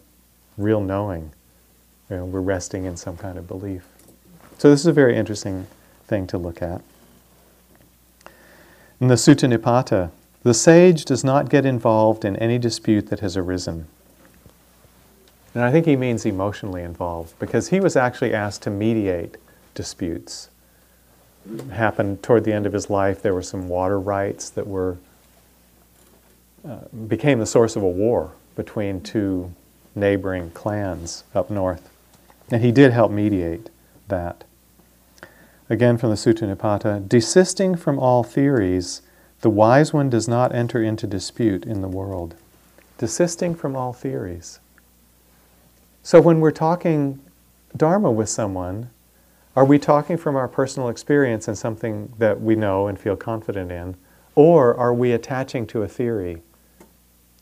real 0.57 0.81
knowing. 0.81 1.33
You 2.09 2.19
know, 2.19 2.25
we're 2.27 2.41
resting 2.41 2.85
in 2.85 2.97
some 2.97 3.17
kind 3.17 3.39
of 3.39 3.49
belief. 3.49 3.85
So, 4.59 4.71
this 4.71 4.81
is 4.81 4.87
a 4.87 4.93
very 4.93 5.17
interesting 5.17 5.67
thing 6.07 6.27
to 6.29 6.39
look 6.39 6.63
at. 6.63 6.83
In 9.01 9.09
the 9.09 9.15
Sutta 9.15 9.53
Nipata, 9.53 10.11
the 10.45 10.55
sage 10.55 11.05
does 11.05 11.25
not 11.25 11.49
get 11.49 11.65
involved 11.65 12.25
in 12.25 12.37
any 12.37 12.59
dispute 12.59 13.09
that 13.09 13.21
has 13.21 13.37
arisen. 13.37 13.89
And 15.55 15.65
I 15.65 15.73
think 15.73 15.87
he 15.87 15.97
means 15.97 16.25
emotionally 16.25 16.83
involved 16.83 17.39
because 17.39 17.69
he 17.69 17.81
was 17.81 17.97
actually 17.97 18.33
asked 18.33 18.63
to 18.63 18.71
mediate 18.71 19.37
disputes 19.75 20.51
happened 21.73 22.23
toward 22.23 22.45
the 22.45 22.53
end 22.53 22.67
of 22.67 22.73
his 22.73 22.89
life. 22.89 23.23
There 23.23 23.35
were 23.35 23.43
some 23.43 23.69
water 23.69 23.99
rights 23.99 24.51
that 24.51 24.67
were 24.67 24.99
uh, 26.67 26.81
became 27.09 27.39
the 27.39 27.47
source 27.47 27.77
of 27.77 27.83
a 27.83 27.89
war 27.89 28.33
between 28.57 29.01
two 29.01 29.53
neighboring 29.95 30.51
clans 30.51 31.25
up 31.35 31.51
north, 31.51 31.91
and 32.51 32.63
he 32.63 32.73
did 32.73 32.93
help 32.93 33.11
mediate 33.11 33.71
that. 34.09 34.45
Again 35.69 35.99
from 35.99 36.11
the 36.11 36.17
Sutta 36.17 36.43
Nipata, 36.55 37.09
desisting 37.09 37.77
from 37.77 37.99
all 37.99 38.23
theories, 38.23 39.03
the 39.41 39.51
wise 39.51 39.93
one 39.93 40.11
does 40.11 40.29
not 40.29 40.55
enter 40.55 40.83
into 40.83 41.07
dispute 41.07 41.65
in 41.65 41.81
the 41.81 41.89
world. 41.89 42.35
Desisting 42.99 43.55
from 43.55 43.75
all 43.75 43.93
theories. 43.93 44.61
So 46.03 46.21
when 46.21 46.41
we're 46.41 46.51
talking 46.51 47.21
Dharma 47.77 48.11
with 48.11 48.29
someone, 48.29 48.91
are 49.57 49.65
we 49.65 49.79
talking 49.79 50.17
from 50.17 50.37
our 50.37 50.49
personal 50.49 50.89
experience 50.89 51.49
and 51.49 51.59
something 51.59 52.13
that 52.19 52.41
we 52.41 52.55
know 52.55 52.87
and 52.87 52.99
feel 52.99 53.17
confident 53.17 53.73
in? 53.73 53.97
Or 54.35 54.75
are 54.77 54.95
we 54.95 55.13
attaching 55.13 55.67
to 55.69 55.83
a 55.83 55.89
theory 55.89 56.43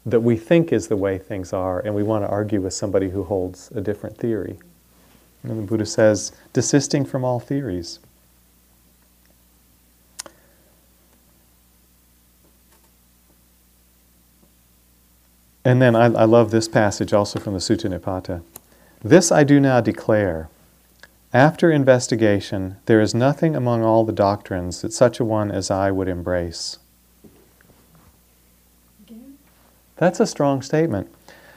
that 0.06 0.20
we 0.20 0.36
think 0.36 0.72
is 0.72 0.88
the 0.88 0.96
way 0.96 1.18
things 1.18 1.52
are 1.52 1.80
and 1.80 1.94
we 1.94 2.02
want 2.02 2.24
to 2.24 2.28
argue 2.28 2.60
with 2.60 2.72
somebody 2.72 3.10
who 3.10 3.24
holds 3.24 3.70
a 3.72 3.80
different 3.80 4.16
theory? 4.16 4.58
And 5.42 5.58
the 5.58 5.66
Buddha 5.66 5.86
says, 5.86 6.32
desisting 6.52 7.04
from 7.04 7.24
all 7.24 7.40
theories. 7.40 7.98
And 15.64 15.80
then 15.80 15.94
I, 15.94 16.06
I 16.06 16.24
love 16.24 16.50
this 16.50 16.68
passage 16.68 17.12
also 17.12 17.38
from 17.38 17.52
the 17.52 17.58
Sutta 17.58 17.90
Nipata. 17.90 18.42
This 19.02 19.30
I 19.30 19.44
do 19.44 19.60
now 19.60 19.80
declare 19.80 20.48
after 21.32 21.70
investigation, 21.70 22.78
there 22.86 23.00
is 23.00 23.14
nothing 23.14 23.54
among 23.54 23.84
all 23.84 24.04
the 24.04 24.12
doctrines 24.12 24.82
that 24.82 24.92
such 24.92 25.20
a 25.20 25.24
one 25.24 25.52
as 25.52 25.70
I 25.70 25.92
would 25.92 26.08
embrace. 26.08 26.78
That's 30.00 30.18
a 30.18 30.26
strong 30.26 30.62
statement. 30.62 31.14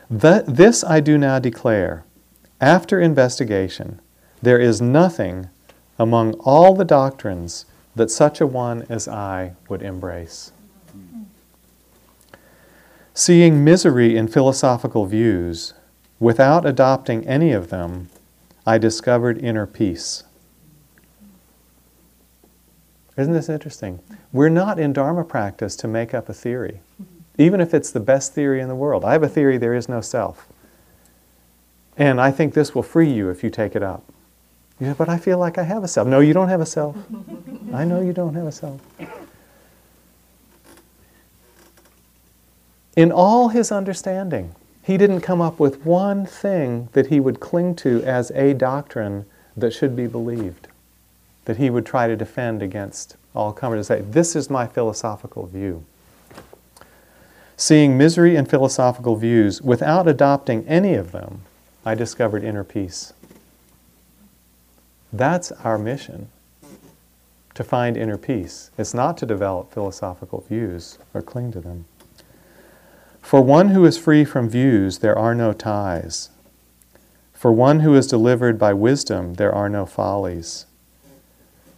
this 0.09 0.83
I 0.83 0.99
do 0.99 1.17
now 1.17 1.39
declare. 1.39 2.03
After 2.59 2.99
investigation, 2.99 4.01
there 4.41 4.59
is 4.59 4.81
nothing 4.81 5.49
among 5.97 6.33
all 6.33 6.75
the 6.75 6.83
doctrines 6.83 7.65
that 7.95 8.11
such 8.11 8.41
a 8.41 8.45
one 8.45 8.85
as 8.89 9.07
I 9.07 9.53
would 9.69 9.81
embrace. 9.81 10.51
Seeing 13.13 13.63
misery 13.63 14.17
in 14.17 14.27
philosophical 14.27 15.05
views, 15.05 15.73
without 16.19 16.65
adopting 16.65 17.25
any 17.25 17.53
of 17.53 17.69
them, 17.69 18.09
I 18.65 18.77
discovered 18.77 19.37
inner 19.37 19.65
peace. 19.65 20.23
Isn't 23.15 23.33
this 23.33 23.47
interesting? 23.47 23.99
We're 24.33 24.49
not 24.49 24.79
in 24.79 24.91
Dharma 24.91 25.23
practice 25.23 25.77
to 25.77 25.87
make 25.87 26.13
up 26.13 26.27
a 26.27 26.33
theory, 26.33 26.81
even 27.37 27.59
if 27.59 27.73
it's 27.73 27.91
the 27.91 27.99
best 27.99 28.33
theory 28.33 28.61
in 28.61 28.67
the 28.67 28.75
world. 28.75 29.03
I 29.03 29.13
have 29.13 29.23
a 29.23 29.29
theory 29.29 29.57
there 29.57 29.73
is 29.73 29.89
no 29.89 30.01
self. 30.01 30.47
And 31.97 32.19
I 32.19 32.31
think 32.31 32.53
this 32.53 32.73
will 32.73 32.83
free 32.83 33.11
you 33.11 33.29
if 33.29 33.43
you 33.43 33.49
take 33.49 33.75
it 33.75 33.83
up. 33.83 34.03
You 34.79 34.87
say, 34.87 34.95
but 34.97 35.09
I 35.09 35.17
feel 35.17 35.37
like 35.37 35.57
I 35.57 35.63
have 35.63 35.83
a 35.83 35.87
self. 35.87 36.07
No, 36.07 36.19
you 36.19 36.33
don't 36.33 36.49
have 36.49 36.61
a 36.61 36.65
self. 36.65 36.95
I 37.73 37.85
know 37.85 38.01
you 38.01 38.13
don't 38.13 38.33
have 38.35 38.47
a 38.47 38.51
self. 38.51 38.81
In 42.95 43.11
all 43.11 43.49
his 43.49 43.71
understanding, 43.71 44.55
he 44.83 44.97
didn't 44.97 45.21
come 45.21 45.41
up 45.41 45.59
with 45.59 45.85
one 45.85 46.25
thing 46.25 46.89
that 46.93 47.07
he 47.07 47.19
would 47.19 47.39
cling 47.39 47.75
to 47.77 48.03
as 48.03 48.31
a 48.31 48.53
doctrine 48.53 49.25
that 49.55 49.71
should 49.71 49.95
be 49.95 50.07
believed, 50.07 50.67
that 51.45 51.57
he 51.57 51.69
would 51.69 51.85
try 51.85 52.07
to 52.07 52.15
defend 52.15 52.61
against 52.61 53.15
all 53.33 53.53
comers 53.53 53.79
to 53.79 53.83
say, 53.83 54.01
This 54.01 54.35
is 54.35 54.49
my 54.49 54.67
philosophical 54.67 55.47
view. 55.47 55.85
Seeing 57.55 57.97
misery 57.97 58.35
and 58.35 58.49
philosophical 58.49 59.15
views 59.15 59.61
without 59.61 60.07
adopting 60.07 60.67
any 60.67 60.95
of 60.95 61.11
them, 61.11 61.41
I 61.85 61.95
discovered 61.95 62.43
inner 62.43 62.63
peace. 62.63 63.13
That's 65.11 65.51
our 65.51 65.77
mission 65.77 66.29
to 67.53 67.63
find 67.63 67.95
inner 67.95 68.17
peace. 68.17 68.71
It's 68.77 68.93
not 68.93 69.17
to 69.17 69.25
develop 69.25 69.71
philosophical 69.71 70.41
views 70.41 70.97
or 71.13 71.21
cling 71.21 71.51
to 71.51 71.61
them. 71.61 71.85
For 73.21 73.41
one 73.41 73.69
who 73.69 73.85
is 73.85 73.97
free 73.97 74.25
from 74.25 74.49
views, 74.49 74.99
there 74.99 75.17
are 75.17 75.35
no 75.35 75.53
ties. 75.53 76.29
For 77.33 77.51
one 77.51 77.81
who 77.81 77.95
is 77.95 78.07
delivered 78.07 78.57
by 78.57 78.73
wisdom, 78.73 79.35
there 79.35 79.53
are 79.53 79.69
no 79.69 79.85
follies. 79.85 80.65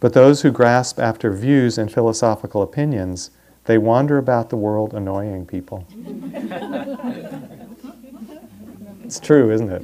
But 0.00 0.12
those 0.12 0.42
who 0.42 0.50
grasp 0.50 0.98
after 0.98 1.30
views 1.32 1.76
and 1.78 1.92
philosophical 1.92 2.62
opinions, 2.62 3.30
they 3.66 3.78
wander 3.78 4.18
about 4.18 4.50
the 4.50 4.56
world 4.56 4.94
annoying 4.94 5.46
people. 5.46 5.86
it's 9.04 9.20
true, 9.20 9.50
isn't 9.50 9.70
it? 9.70 9.82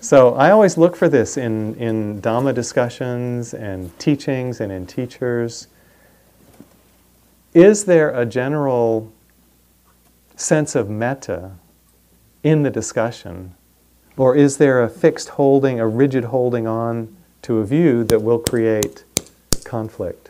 So 0.00 0.34
I 0.34 0.50
always 0.50 0.78
look 0.78 0.94
for 0.94 1.08
this 1.08 1.36
in, 1.36 1.74
in 1.76 2.20
Dhamma 2.22 2.54
discussions 2.54 3.54
and 3.54 3.96
teachings 3.98 4.60
and 4.60 4.70
in 4.70 4.86
teachers. 4.86 5.66
Is 7.54 7.86
there 7.86 8.10
a 8.10 8.26
general 8.26 9.12
sense 10.36 10.74
of 10.74 10.88
metta 10.88 11.52
in 12.42 12.62
the 12.62 12.70
discussion? 12.70 13.54
Or 14.16 14.36
is 14.36 14.58
there 14.58 14.82
a 14.82 14.88
fixed 14.88 15.30
holding, 15.30 15.80
a 15.80 15.86
rigid 15.88 16.24
holding 16.24 16.66
on 16.66 17.16
to 17.42 17.58
a 17.58 17.64
view 17.64 18.04
that 18.04 18.22
will 18.22 18.38
create 18.38 19.04
conflict? 19.64 20.25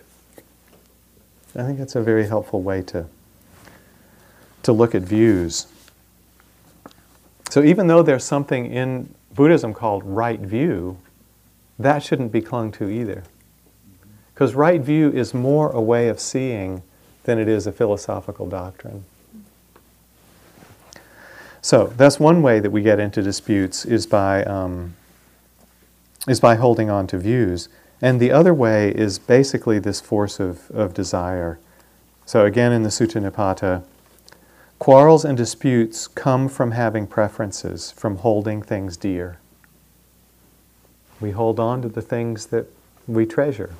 I 1.57 1.63
think 1.63 1.79
that's 1.79 1.97
a 1.97 2.03
very 2.03 2.27
helpful 2.27 2.63
way 2.63 2.83
to, 2.83 3.07
to 4.63 4.73
look 4.73 4.95
at 4.95 5.03
views. 5.03 5.67
So 7.51 7.63
even 7.63 7.87
though 7.87 8.03
there's 8.03 8.25
something 8.25 8.67
in 8.67 9.15
Buddhism 9.35 9.73
called 9.73 10.05
right 10.05 10.41
view, 10.41 10.99
that 11.79 12.03
shouldn't 12.03 12.33
be 12.33 12.43
clung 12.43 12.73
to 12.73 12.89
either. 12.89 13.25
Because 14.35 14.55
right 14.55 14.81
view 14.81 15.11
is 15.11 15.33
more 15.33 15.71
a 15.71 15.81
way 15.81 16.09
of 16.09 16.21
seeing 16.21 16.83
than 17.25 17.39
it 17.39 17.49
is 17.49 17.67
a 17.67 17.73
philosophical 17.73 18.47
doctrine. 18.47 19.05
So 21.63 21.93
that's 21.97 22.21
one 22.21 22.43
way 22.43 22.61
that 22.61 22.71
we 22.71 22.83
get 22.83 23.01
into 23.01 23.23
disputes 23.23 23.85
is 23.85 24.07
by 24.07 24.45
um, 24.45 24.95
is 26.29 26.39
by 26.39 26.57
holding 26.57 26.91
on 26.91 27.07
to 27.09 27.19
views, 27.19 27.69
and 28.01 28.21
the 28.21 28.31
other 28.31 28.53
way 28.53 28.91
is 28.91 29.19
basically 29.19 29.79
this 29.79 30.01
force 30.01 30.39
of, 30.39 30.71
of 30.71 30.95
desire. 30.95 31.59
So 32.25 32.45
again, 32.45 32.73
in 32.73 32.83
the 32.83 32.89
Sutta 32.89 33.21
Nipata, 33.23 33.83
quarrels 34.79 35.25
and 35.25 35.37
disputes 35.37 36.07
come 36.07 36.49
from 36.49 36.73
having 36.73 37.07
preferences, 37.07 37.91
from 37.91 38.17
holding 38.17 38.63
things 38.63 38.97
dear. 38.97 39.39
We 41.21 41.31
hold 41.31 41.59
on 41.59 41.83
to 41.83 41.89
the 41.89 42.03
things 42.03 42.47
that 42.47 42.67
we 43.07 43.25
treasure 43.25 43.75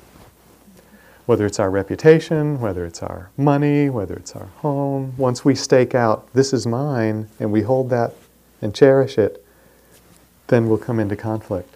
whether 1.27 1.45
it's 1.45 1.59
our 1.59 1.69
reputation, 1.69 2.59
whether 2.61 2.85
it's 2.85 3.03
our 3.03 3.29
money, 3.35 3.89
whether 3.89 4.15
it's 4.15 4.33
our 4.33 4.45
home. 4.59 5.13
Once 5.17 5.43
we 5.43 5.53
stake 5.53 5.93
out, 5.93 6.25
this 6.33 6.53
is 6.53 6.65
mine, 6.65 7.27
and 7.37 7.51
we 7.51 7.61
hold 7.61 7.89
that 7.89 8.13
and 8.61 8.73
cherish 8.73 9.17
it, 9.17 9.45
then 10.47 10.69
we'll 10.69 10.77
come 10.77 11.01
into 11.01 11.17
conflict. 11.17 11.75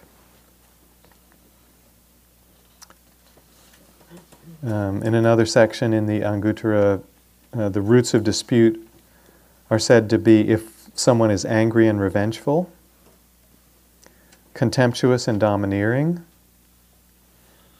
Um, 4.64 5.02
in 5.02 5.14
another 5.14 5.44
section 5.44 5.92
in 5.92 6.06
the 6.06 6.20
Anguttara, 6.20 7.02
uh, 7.52 7.68
the 7.68 7.80
roots 7.80 8.14
of 8.14 8.22
dispute 8.22 8.88
are 9.70 9.78
said 9.78 10.08
to 10.10 10.18
be 10.18 10.48
if 10.48 10.88
someone 10.94 11.30
is 11.30 11.44
angry 11.44 11.88
and 11.88 12.00
revengeful, 12.00 12.70
contemptuous 14.54 15.26
and 15.26 15.40
domineering, 15.40 16.24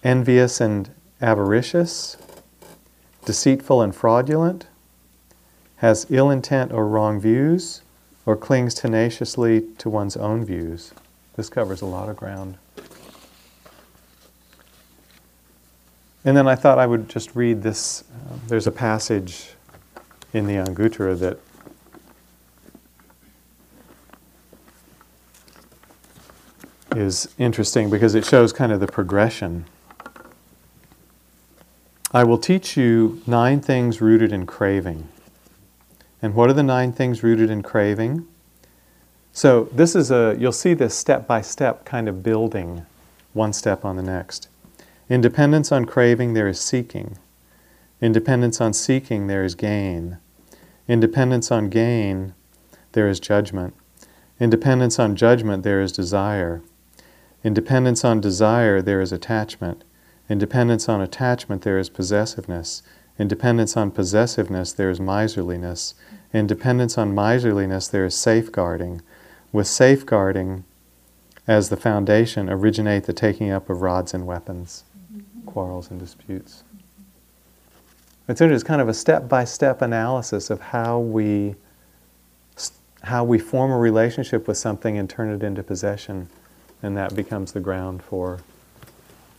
envious 0.02 0.60
and 0.60 0.90
avaricious, 1.20 2.16
deceitful 3.24 3.80
and 3.80 3.94
fraudulent, 3.94 4.66
has 5.76 6.06
ill 6.10 6.30
intent 6.30 6.72
or 6.72 6.88
wrong 6.88 7.20
views, 7.20 7.82
or 8.26 8.36
clings 8.36 8.74
tenaciously 8.74 9.62
to 9.78 9.88
one's 9.88 10.16
own 10.16 10.44
views. 10.44 10.92
This 11.36 11.48
covers 11.48 11.80
a 11.80 11.86
lot 11.86 12.08
of 12.08 12.16
ground. 12.16 12.56
And 16.24 16.36
then 16.36 16.46
I 16.46 16.54
thought 16.54 16.78
I 16.78 16.86
would 16.86 17.08
just 17.08 17.34
read 17.34 17.62
this. 17.62 18.02
Uh, 18.02 18.36
there's 18.46 18.66
a 18.66 18.72
passage 18.72 19.50
in 20.32 20.46
the 20.46 20.54
Anguttara 20.54 21.18
that 21.18 21.38
is 26.96 27.28
interesting 27.38 27.90
because 27.90 28.14
it 28.14 28.24
shows 28.24 28.52
kind 28.52 28.70
of 28.70 28.80
the 28.80 28.86
progression 28.86 29.64
I 32.14 32.24
will 32.24 32.36
teach 32.36 32.76
you 32.76 33.22
nine 33.26 33.62
things 33.62 34.02
rooted 34.02 34.32
in 34.32 34.44
craving. 34.44 35.08
And 36.20 36.34
what 36.34 36.50
are 36.50 36.52
the 36.52 36.62
nine 36.62 36.92
things 36.92 37.22
rooted 37.22 37.48
in 37.48 37.62
craving? 37.62 38.26
So, 39.32 39.70
this 39.72 39.96
is 39.96 40.10
a, 40.10 40.36
you'll 40.38 40.52
see 40.52 40.74
this 40.74 40.94
step 40.94 41.26
by 41.26 41.40
step 41.40 41.86
kind 41.86 42.10
of 42.10 42.22
building, 42.22 42.84
one 43.32 43.54
step 43.54 43.82
on 43.82 43.96
the 43.96 44.02
next. 44.02 44.48
In 45.12 45.20
dependence 45.20 45.70
on 45.70 45.84
craving, 45.84 46.32
there 46.32 46.48
is 46.48 46.58
seeking. 46.58 47.18
In 48.00 48.12
dependence 48.12 48.62
on 48.62 48.72
seeking, 48.72 49.26
there 49.26 49.44
is 49.44 49.54
gain. 49.54 50.16
In 50.88 51.00
dependence 51.00 51.52
on 51.52 51.68
gain, 51.68 52.32
there 52.92 53.06
is 53.10 53.20
judgment. 53.20 53.74
In 54.40 54.48
dependence 54.48 54.98
on 54.98 55.14
judgment, 55.14 55.64
there 55.64 55.82
is 55.82 55.92
desire. 55.92 56.62
In 57.44 57.52
dependence 57.52 58.06
on 58.06 58.22
desire, 58.22 58.80
there 58.80 59.02
is 59.02 59.12
attachment. 59.12 59.84
In 60.30 60.38
dependence 60.38 60.88
on 60.88 61.02
attachment, 61.02 61.60
there 61.60 61.78
is 61.78 61.90
possessiveness. 61.90 62.82
In 63.18 63.28
dependence 63.28 63.76
on 63.76 63.90
possessiveness, 63.90 64.72
there 64.72 64.88
is 64.88 64.98
miserliness. 64.98 65.92
In 66.32 66.46
dependence 66.46 66.96
on 66.96 67.14
miserliness, 67.14 67.86
there 67.86 68.06
is 68.06 68.14
safeguarding. 68.14 69.02
With 69.52 69.66
safeguarding 69.66 70.64
as 71.46 71.68
the 71.68 71.76
foundation, 71.76 72.48
originate 72.48 73.04
the 73.04 73.12
taking 73.12 73.50
up 73.50 73.68
of 73.68 73.82
rods 73.82 74.14
and 74.14 74.26
weapons, 74.26 74.84
quarrels 75.46 75.90
and 75.90 75.98
disputes. 75.98 76.64
It's, 78.28 78.40
it's 78.40 78.62
kind 78.62 78.80
of 78.80 78.88
a 78.88 78.94
step 78.94 79.28
by 79.28 79.44
step 79.44 79.82
analysis 79.82 80.50
of 80.50 80.60
how 80.60 81.00
we, 81.00 81.54
how 83.02 83.24
we 83.24 83.38
form 83.38 83.70
a 83.70 83.78
relationship 83.78 84.46
with 84.46 84.56
something 84.56 84.96
and 84.96 85.10
turn 85.10 85.30
it 85.30 85.42
into 85.42 85.62
possession, 85.62 86.28
and 86.82 86.96
that 86.96 87.14
becomes 87.14 87.52
the 87.52 87.60
ground 87.60 88.02
for 88.02 88.40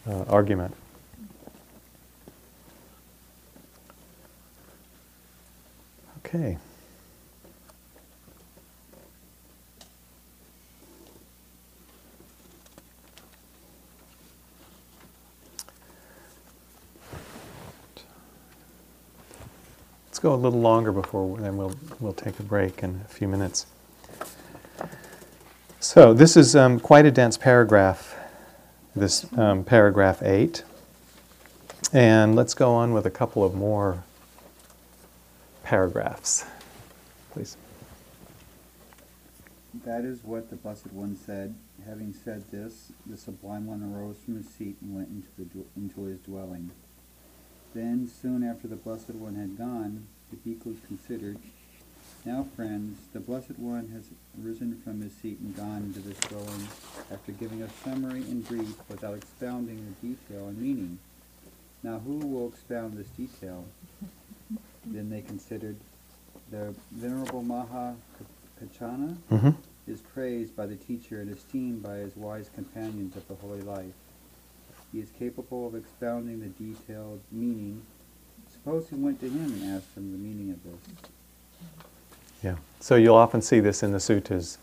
uh, 0.07 0.23
argument. 0.23 0.75
Okay. 6.25 6.57
Go 20.23 20.33
a 20.33 20.35
little 20.35 20.61
longer 20.61 20.93
before 20.93 21.37
then 21.39 21.57
we'll 21.57 21.75
we'll 21.99 22.13
take 22.13 22.39
a 22.39 22.43
break 22.43 22.81
in 22.81 23.01
a 23.05 23.07
few 23.09 23.27
minutes. 23.27 23.65
So 25.81 26.13
this 26.13 26.37
is 26.37 26.55
um, 26.55 26.79
quite 26.79 27.05
a 27.05 27.11
dense 27.11 27.37
paragraph. 27.37 28.15
This 28.95 29.25
um, 29.37 29.65
paragraph 29.65 30.23
eight, 30.23 30.63
and 31.91 32.37
let's 32.37 32.53
go 32.53 32.73
on 32.73 32.93
with 32.93 33.05
a 33.05 33.11
couple 33.11 33.43
of 33.43 33.53
more 33.53 34.05
paragraphs. 35.63 36.45
Please. 37.31 37.57
That 39.83 40.05
is 40.05 40.23
what 40.23 40.49
the 40.49 40.55
Blessed 40.55 40.93
One 40.93 41.17
said. 41.17 41.55
Having 41.85 42.13
said 42.13 42.49
this, 42.49 42.93
the 43.05 43.17
Sublime 43.17 43.65
One 43.65 43.83
arose 43.83 44.17
from 44.23 44.37
his 44.37 44.47
seat 44.47 44.77
and 44.81 44.95
went 44.95 45.09
into, 45.09 45.27
the, 45.57 45.65
into 45.75 46.03
his 46.03 46.19
dwelling. 46.19 46.71
Then, 47.73 48.07
soon 48.07 48.43
after 48.43 48.67
the 48.67 48.75
Blessed 48.75 49.15
One 49.15 49.35
had 49.35 49.57
gone, 49.57 50.05
the 50.33 50.49
bhikkhus 50.49 50.77
considered, 50.87 51.37
Now, 52.25 52.47
friends, 52.55 52.99
the 53.13 53.19
Blessed 53.19 53.59
One 53.59 53.89
has 53.89 54.09
risen 54.37 54.79
from 54.83 55.01
his 55.01 55.13
seat 55.13 55.39
and 55.39 55.55
gone 55.55 55.83
into 55.83 55.99
this 55.99 56.17
dwelling 56.19 56.67
after 57.11 57.31
giving 57.31 57.61
a 57.61 57.69
summary 57.83 58.21
and 58.21 58.47
brief 58.47 58.75
without 58.89 59.15
expounding 59.15 59.95
the 60.01 60.07
detail 60.07 60.47
and 60.47 60.57
meaning. 60.57 60.99
Now, 61.83 61.99
who 61.99 62.17
will 62.17 62.47
expound 62.47 62.93
this 62.93 63.07
detail? 63.09 63.65
Then 64.85 65.09
they 65.09 65.21
considered 65.21 65.77
the 66.51 66.75
Venerable 66.91 67.41
Maha 67.41 67.95
Kaccana 68.59 69.15
mm-hmm. 69.31 69.49
is 69.87 70.01
praised 70.01 70.57
by 70.57 70.65
the 70.65 70.75
teacher 70.75 71.21
and 71.21 71.33
esteemed 71.33 71.81
by 71.81 71.95
his 71.97 72.17
wise 72.17 72.49
companions 72.53 73.15
of 73.15 73.25
the 73.29 73.35
holy 73.35 73.61
life. 73.61 73.93
He 74.91 74.99
is 74.99 75.09
capable 75.17 75.65
of 75.65 75.73
expounding 75.73 76.41
the 76.41 76.47
detailed 76.47 77.21
meaning. 77.31 77.81
Suppose 78.63 78.87
he 78.89 78.95
went 78.95 79.19
to 79.19 79.29
him 79.29 79.43
and 79.43 79.75
asked 79.75 79.97
him 79.97 80.11
the 80.11 80.17
meaning 80.17 80.51
of 80.51 80.63
this. 80.63 81.09
Yeah. 82.41 82.55
So 82.79 82.95
you'll 82.95 83.15
often 83.15 83.41
see 83.41 83.59
this 83.59 83.83
in 83.83 83.91
the 83.91 83.97
suttas. 83.97 84.57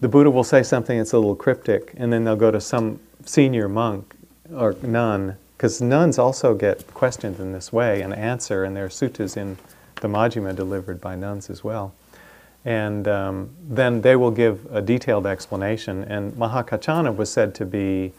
The 0.00 0.08
Buddha 0.08 0.30
will 0.30 0.44
say 0.44 0.62
something 0.62 0.98
that's 0.98 1.12
a 1.12 1.18
little 1.18 1.34
cryptic, 1.34 1.94
and 1.96 2.12
then 2.12 2.24
they'll 2.24 2.36
go 2.36 2.50
to 2.50 2.60
some 2.60 3.00
senior 3.24 3.68
monk 3.68 4.14
or 4.54 4.76
nun 4.82 5.36
because 5.56 5.80
nuns 5.80 6.18
also 6.18 6.54
get 6.54 6.86
questioned 6.94 7.38
in 7.38 7.52
this 7.52 7.72
way 7.72 8.00
and 8.00 8.14
answer, 8.14 8.64
and 8.64 8.74
there 8.74 8.86
are 8.86 8.90
suttas 8.90 9.36
in 9.36 9.58
the 9.96 10.08
Majjhima 10.08 10.54
delivered 10.56 11.00
by 11.00 11.14
nuns 11.14 11.50
as 11.50 11.62
well. 11.62 11.94
And 12.64 13.06
um, 13.08 13.50
then 13.68 14.00
they 14.00 14.16
will 14.16 14.30
give 14.30 14.66
a 14.70 14.80
detailed 14.80 15.26
explanation. 15.26 16.02
And 16.04 16.32
Mahakaccana 16.32 17.14
was 17.14 17.30
said 17.30 17.54
to 17.56 17.66
be 17.66 18.12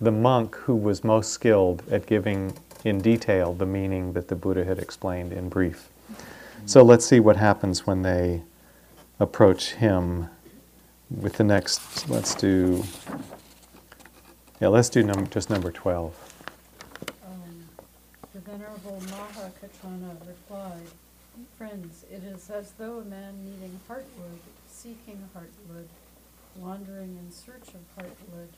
the 0.00 0.10
monk 0.10 0.54
who 0.56 0.74
was 0.74 1.04
most 1.04 1.32
skilled 1.32 1.82
at 1.90 2.06
giving 2.06 2.56
in 2.84 3.00
detail 3.00 3.54
the 3.54 3.66
meaning 3.66 4.12
that 4.12 4.28
the 4.28 4.36
Buddha 4.36 4.64
had 4.64 4.78
explained 4.78 5.32
in 5.32 5.48
brief. 5.48 5.88
So 6.66 6.82
let's 6.82 7.04
see 7.04 7.18
what 7.18 7.36
happens 7.36 7.86
when 7.86 8.02
they 8.02 8.42
approach 9.18 9.72
him 9.72 10.28
with 11.10 11.34
the 11.34 11.44
next, 11.44 12.08
let's 12.08 12.34
do, 12.34 12.84
yeah, 14.60 14.68
let's 14.68 14.88
do 14.88 15.02
num- 15.02 15.28
just 15.28 15.50
number 15.50 15.70
12. 15.70 16.14
Um, 17.26 17.64
The 18.32 18.40
Venerable 18.40 19.00
Mahakaccana 19.06 20.16
replied, 20.26 20.86
Friends, 21.58 22.04
it 22.10 22.22
is 22.22 22.48
as 22.50 22.72
though 22.72 22.98
a 22.98 23.04
man 23.04 23.34
needing 23.44 23.80
heartwood, 23.88 24.38
seeking 24.68 25.28
heartwood, 25.36 25.86
wandering 26.56 27.18
in 27.18 27.30
search 27.30 27.68
of 27.68 27.82
heartwood, 27.98 28.48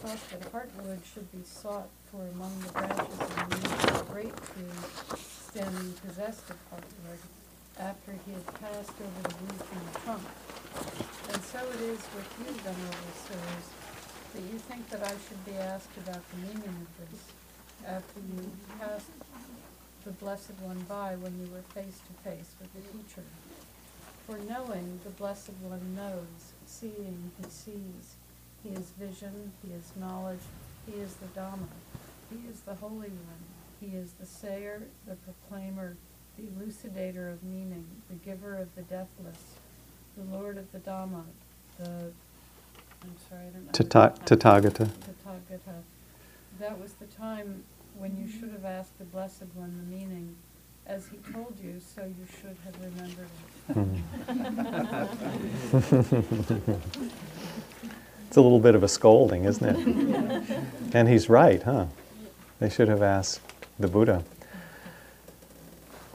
thought 0.00 0.30
that 0.32 0.40
heartwood 0.50 1.04
should 1.04 1.30
be 1.30 1.44
sought 1.44 1.90
for 2.08 2.24
among 2.32 2.48
the 2.64 2.72
branches 2.72 3.20
of 3.20 4.00
a 4.00 4.12
great 4.12 4.32
tree 4.48 4.80
standing 5.52 5.92
possessed 6.00 6.48
of 6.48 6.56
heartwood, 6.72 7.20
after 7.78 8.12
he 8.24 8.32
had 8.32 8.46
passed 8.64 8.96
over 8.96 9.20
the 9.28 9.34
root 9.44 9.60
and 9.60 9.84
the 9.92 9.98
trunk. 10.00 10.24
And 11.28 11.42
so 11.44 11.60
it 11.60 11.82
is 11.84 12.00
with 12.16 12.32
you, 12.40 12.48
venerable 12.64 13.12
sirs, 13.28 13.66
that 14.32 14.40
you 14.40 14.58
think 14.72 14.88
that 14.88 15.02
I 15.04 15.12
should 15.28 15.44
be 15.44 15.52
asked 15.60 15.92
about 15.98 16.24
the 16.32 16.36
meaning 16.48 16.76
of 16.80 16.90
this, 17.04 17.20
after 17.86 18.20
you 18.20 18.50
passed 18.80 19.12
the 20.04 20.12
Blessed 20.12 20.56
One 20.62 20.80
by 20.88 21.16
when 21.16 21.36
you 21.36 21.52
were 21.52 21.60
face 21.76 22.00
to 22.08 22.12
face 22.24 22.56
with 22.56 22.72
the 22.72 22.80
teacher. 22.88 23.28
For 24.26 24.38
knowing, 24.48 25.00
the 25.04 25.10
Blessed 25.10 25.52
One 25.60 25.94
knows, 25.94 26.56
seeing, 26.64 27.32
he 27.36 27.50
sees. 27.50 28.16
He 28.62 28.70
is 28.70 28.92
vision, 28.98 29.52
he 29.64 29.72
is 29.72 29.92
knowledge, 29.96 30.40
he 30.86 31.00
is 31.00 31.14
the 31.14 31.26
Dhamma, 31.40 31.68
he 32.30 32.48
is 32.48 32.60
the 32.60 32.74
Holy 32.74 33.08
One, 33.08 33.44
he 33.80 33.96
is 33.96 34.12
the 34.20 34.26
sayer, 34.26 34.82
the 35.06 35.16
proclaimer, 35.16 35.96
the 36.36 36.44
elucidator 36.44 37.32
of 37.32 37.42
meaning, 37.42 37.86
the 38.08 38.16
giver 38.16 38.56
of 38.56 38.74
the 38.74 38.82
deathless, 38.82 39.56
the 40.16 40.24
Lord 40.36 40.58
of 40.58 40.70
the 40.72 40.78
Dhamma, 40.78 41.24
the, 41.78 42.12
I'm 43.02 43.16
sorry, 43.28 43.46
I 43.46 43.50
don't 43.50 43.64
know. 43.64 43.72
Tata- 43.72 44.14
Tathagata. 44.26 44.90
Tathagata. 44.90 45.82
That 46.58 46.78
was 46.78 46.92
the 46.94 47.06
time 47.06 47.64
when 47.96 48.16
you 48.18 48.28
should 48.30 48.50
have 48.50 48.66
asked 48.66 48.98
the 48.98 49.04
Blessed 49.04 49.44
One 49.54 49.76
the 49.78 49.96
meaning. 49.96 50.36
As 50.86 51.08
he 51.08 51.18
told 51.32 51.56
you, 51.62 51.80
so 51.94 52.02
you 52.02 52.26
should 52.40 52.56
have 52.64 52.76
remembered 52.82 53.28
it. 53.68 53.74
Hmm. 56.98 57.86
It's 58.30 58.36
a 58.36 58.40
little 58.40 58.60
bit 58.60 58.76
of 58.76 58.84
a 58.84 58.88
scolding, 58.88 59.44
isn't 59.44 59.66
it? 59.66 60.62
and 60.94 61.08
he's 61.08 61.28
right, 61.28 61.60
huh? 61.60 61.86
They 62.60 62.70
should 62.70 62.86
have 62.86 63.02
asked 63.02 63.40
the 63.76 63.88
Buddha. 63.88 64.22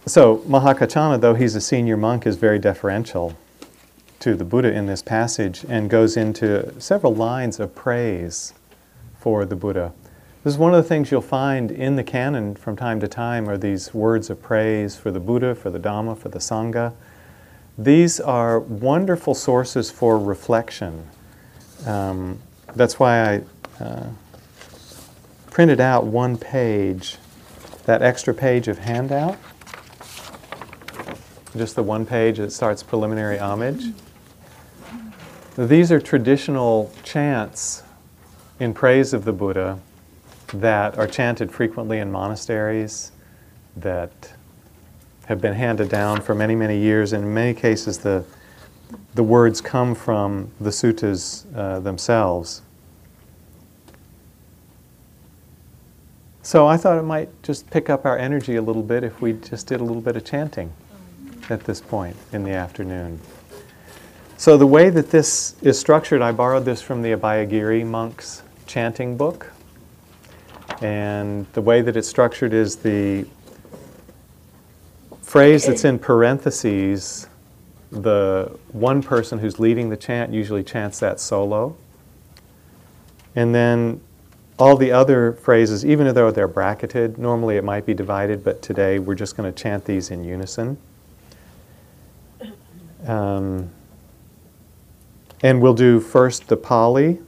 So, 0.06 0.38
Mahakaccana, 0.48 1.20
though 1.20 1.34
he's 1.34 1.56
a 1.56 1.60
senior 1.60 1.98
monk, 1.98 2.26
is 2.26 2.38
very 2.38 2.58
deferential 2.58 3.36
to 4.22 4.34
the 4.34 4.46
Buddha 4.46 4.72
in 4.72 4.86
this 4.86 5.02
passage 5.02 5.66
and 5.68 5.90
goes 5.90 6.16
into 6.16 6.74
several 6.80 7.14
lines 7.14 7.60
of 7.60 7.76
praise 7.76 8.54
for 9.20 9.44
the 9.44 9.58
Buddha. 9.58 9.92
This 10.46 10.54
is 10.54 10.58
one 10.58 10.74
of 10.74 10.82
the 10.82 10.88
things 10.88 11.12
you'll 11.12 11.20
find 11.20 11.70
in 11.70 11.98
the 11.98 12.04
canon 12.06 12.56
from 12.56 12.78
time 12.78 13.02
to 13.02 13.10
time 13.10 13.50
are 13.50 13.58
these 13.58 13.94
words 13.94 14.30
of 14.30 14.42
praise 14.42 14.96
for 14.96 15.12
the 15.12 15.20
Buddha, 15.20 15.54
for 15.54 15.70
the 15.70 15.82
Dhamma, 15.82 16.18
for 16.18 16.30
the 16.30 16.40
Sangha. 16.40 16.94
These 17.78 18.22
are 18.22 18.62
wonderful 18.62 19.34
sources 19.34 19.92
for 19.92 20.18
reflection. 20.18 21.10
Um, 21.86 22.40
that's 22.76 23.00
why 23.00 23.36
I 23.80 23.84
uh, 23.84 24.10
printed 25.52 25.80
out 25.80 26.06
one 26.06 26.38
page, 26.38 27.18
that 27.86 28.02
extra 28.02 28.34
page 28.34 28.68
of 28.68 28.80
handout. 28.80 29.38
Just 31.56 31.76
the 31.76 31.84
one 31.84 32.06
page 32.06 32.38
that 32.38 32.52
starts 32.52 32.84
preliminary 32.84 33.38
homage. 33.38 33.94
These 35.58 35.92
are 35.92 36.02
traditional 36.02 36.92
chants 37.04 37.84
in 38.60 38.74
praise 38.74 39.14
of 39.14 39.24
the 39.24 39.32
Buddha 39.32 39.80
that 40.48 40.98
are 40.98 41.08
chanted 41.08 41.52
frequently 41.52 42.00
in 42.00 42.12
monasteries, 42.12 43.12
that 43.78 44.34
have 45.26 45.42
been 45.42 45.54
handed 45.54 45.90
down 45.90 46.22
for 46.22 46.36
many, 46.36 46.56
many 46.56 46.78
years. 46.78 47.14
In 47.14 47.34
many 47.34 47.54
cases, 47.54 48.00
the, 48.00 48.26
the 49.16 49.24
words 49.24 49.62
come 49.62 49.96
from 49.96 50.52
the 50.60 50.70
suttas 50.70 51.46
uh, 51.56 51.80
themselves. 51.80 52.62
So 56.42 56.68
I 56.68 56.78
thought 56.78 57.00
it 57.00 57.04
might 57.04 57.30
just 57.42 57.70
pick 57.72 57.90
up 57.90 58.06
our 58.06 58.18
energy 58.18 58.58
a 58.58 58.62
little 58.62 58.84
bit 58.84 59.04
if 59.04 59.20
we 59.20 59.34
just 59.34 59.68
did 59.68 59.82
a 59.82 59.84
little 59.84 60.02
bit 60.02 60.16
of 60.16 60.24
chanting 60.26 60.72
at 61.50 61.64
this 61.64 61.82
point 61.82 62.16
in 62.34 62.44
the 62.44 62.52
afternoon. 62.52 63.20
So 64.38 64.58
the 64.58 64.68
way 64.68 64.90
that 64.90 65.10
this 65.10 65.56
is 65.62 65.80
structured, 65.80 66.22
I 66.22 66.32
borrowed 66.32 66.66
this 66.66 66.82
from 66.82 67.02
the 67.02 67.14
Abhayagiri 67.14 67.86
monk's 67.86 68.44
chanting 68.68 69.16
book. 69.16 69.52
And 70.82 71.48
the 71.54 71.62
way 71.62 71.82
that 71.82 71.96
it's 71.96 72.08
structured 72.08 72.54
is 72.54 72.76
the 72.76 73.26
phrase 75.22 75.66
that's 75.66 75.86
in 75.86 75.98
parentheses, 75.98 77.28
the 77.92 78.58
one 78.72 79.02
person 79.02 79.40
who's 79.40 79.60
leading 79.60 79.90
the 79.90 79.98
chant 79.98 80.34
usually 80.34 80.64
chants 80.64 81.00
that 81.00 81.20
solo. 81.20 81.76
And 83.36 83.54
then 83.54 84.02
all 84.58 84.78
the 84.78 84.92
other 84.92 85.34
phrases, 85.34 85.86
even 85.86 86.14
though 86.14 86.32
they're 86.32 86.48
bracketed, 86.48 87.18
normally 87.18 87.58
it 87.58 87.64
might 87.64 87.86
be 87.86 87.94
divided, 87.94 88.44
but 88.44 88.62
today 88.62 89.00
we're 89.00 89.16
just 89.16 89.36
going 89.36 89.52
to 89.52 89.64
chant 89.64 89.86
these 89.86 90.12
in 90.12 90.24
unison. 90.24 90.78
Um, 93.06 93.70
and 95.44 95.62
we'll 95.62 95.74
do 95.74 96.00
first 96.00 96.48
the 96.48 96.58
Pali, 96.58 97.20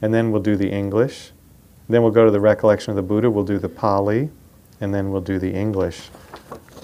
and 0.00 0.14
then 0.14 0.30
we'll 0.30 0.42
do 0.42 0.56
the 0.56 0.70
English. 0.70 1.32
Then 1.88 2.02
we'll 2.02 2.12
go 2.12 2.24
to 2.24 2.30
the 2.30 2.40
recollection 2.40 2.90
of 2.90 2.96
the 2.96 3.02
Buddha, 3.02 3.28
we'll 3.30 3.44
do 3.44 3.58
the 3.58 3.68
Pali, 3.68 4.30
and 4.80 4.94
then 4.94 5.10
we'll 5.10 5.20
do 5.20 5.38
the 5.38 5.52
English. 5.52 6.08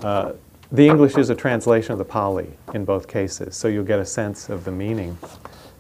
Uh, 0.03 0.33
the 0.73 0.87
English 0.87 1.17
is 1.17 1.31
a 1.31 1.35
translation 1.35 1.93
of 1.93 1.99
the 1.99 2.05
Pali 2.05 2.49
in 2.75 2.85
both 2.85 3.07
cases, 3.09 3.57
so 3.57 3.69
you'll 3.69 3.85
get 3.85 4.01
a 4.01 4.07
sense 4.07 4.49
of 4.49 4.65
the 4.65 4.73
meaning. 4.73 5.17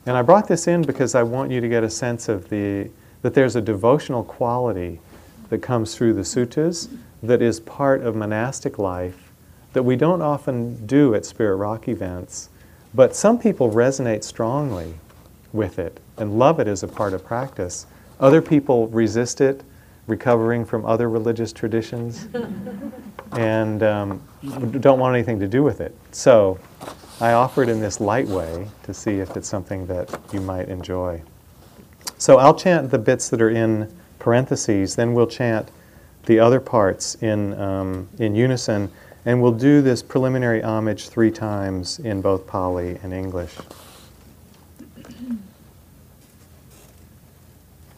And 0.06 0.16
I 0.16 0.22
brought 0.22 0.46
this 0.46 0.68
in 0.68 0.82
because 0.82 1.14
I 1.14 1.22
want 1.24 1.50
you 1.50 1.60
to 1.60 1.68
get 1.68 1.82
a 1.82 1.90
sense 1.90 2.28
of 2.28 2.48
the 2.48 2.90
that 3.22 3.34
there's 3.34 3.56
a 3.56 3.60
devotional 3.60 4.22
quality 4.22 5.00
that 5.48 5.58
comes 5.58 5.96
through 5.96 6.12
the 6.12 6.22
suttas 6.22 6.88
that 7.22 7.42
is 7.42 7.58
part 7.58 8.02
of 8.02 8.14
monastic 8.14 8.78
life 8.78 9.32
that 9.72 9.82
we 9.82 9.96
don't 9.96 10.22
often 10.22 10.86
do 10.86 11.14
at 11.14 11.26
Spirit 11.26 11.56
Rock 11.56 11.88
events, 11.88 12.48
but 12.94 13.16
some 13.16 13.38
people 13.38 13.70
resonate 13.70 14.22
strongly 14.22 14.94
with 15.52 15.78
it 15.78 15.98
and 16.16 16.38
love 16.38 16.60
it 16.60 16.68
as 16.68 16.82
a 16.82 16.88
part 16.88 17.12
of 17.12 17.24
practice. 17.24 17.86
Other 18.20 18.40
people 18.40 18.86
resist 18.88 19.40
it, 19.40 19.62
recovering 20.06 20.64
from 20.64 20.84
other 20.84 21.08
religious 21.08 21.52
traditions, 21.52 22.28
and 23.32 23.82
um, 23.82 24.22
don't 24.80 24.98
want 24.98 25.14
anything 25.14 25.40
to 25.40 25.48
do 25.48 25.62
with 25.62 25.80
it. 25.80 25.94
So 26.12 26.58
I 27.20 27.32
offer 27.32 27.62
it 27.62 27.68
in 27.68 27.80
this 27.80 28.00
light 28.00 28.26
way 28.26 28.68
to 28.84 28.94
see 28.94 29.20
if 29.20 29.36
it's 29.36 29.48
something 29.48 29.86
that 29.86 30.18
you 30.32 30.40
might 30.40 30.68
enjoy. 30.68 31.22
So 32.18 32.38
I'll 32.38 32.54
chant 32.54 32.90
the 32.90 32.98
bits 32.98 33.28
that 33.30 33.42
are 33.42 33.50
in 33.50 33.92
parentheses, 34.18 34.96
then 34.96 35.14
we'll 35.14 35.26
chant 35.26 35.70
the 36.26 36.38
other 36.38 36.60
parts 36.60 37.14
in, 37.16 37.58
um, 37.60 38.08
in 38.18 38.34
unison, 38.34 38.90
and 39.24 39.40
we'll 39.42 39.52
do 39.52 39.82
this 39.82 40.02
preliminary 40.02 40.62
homage 40.62 41.08
three 41.08 41.30
times 41.30 41.98
in 42.00 42.20
both 42.20 42.46
Pali 42.46 42.98
and 43.02 43.12
English. 43.12 43.54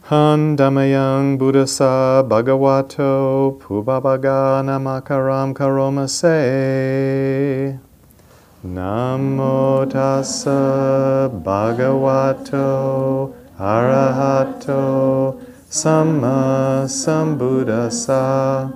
Han 0.09 0.57
Damayang 0.57 1.37
Buddhasa 1.37 2.25
Bhagavato 2.27 3.59
Pubabaga 3.61 4.65
Namakaram 4.65 5.53
Karomase. 5.53 6.33
Namo 8.65 9.85
Tassa 9.85 11.29
Bhagavato 11.45 13.31
Arahato 13.59 15.37
Samma 15.69 16.89
Sambuddhasa. 16.89 18.73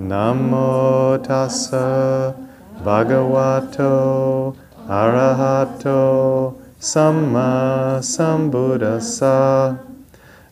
Namo 0.00 1.18
Tassa 1.22 2.34
Bhagavato 2.82 4.56
Arahato 4.88 6.56
Samma 6.80 8.02
Sambuddhasa 8.02 9.86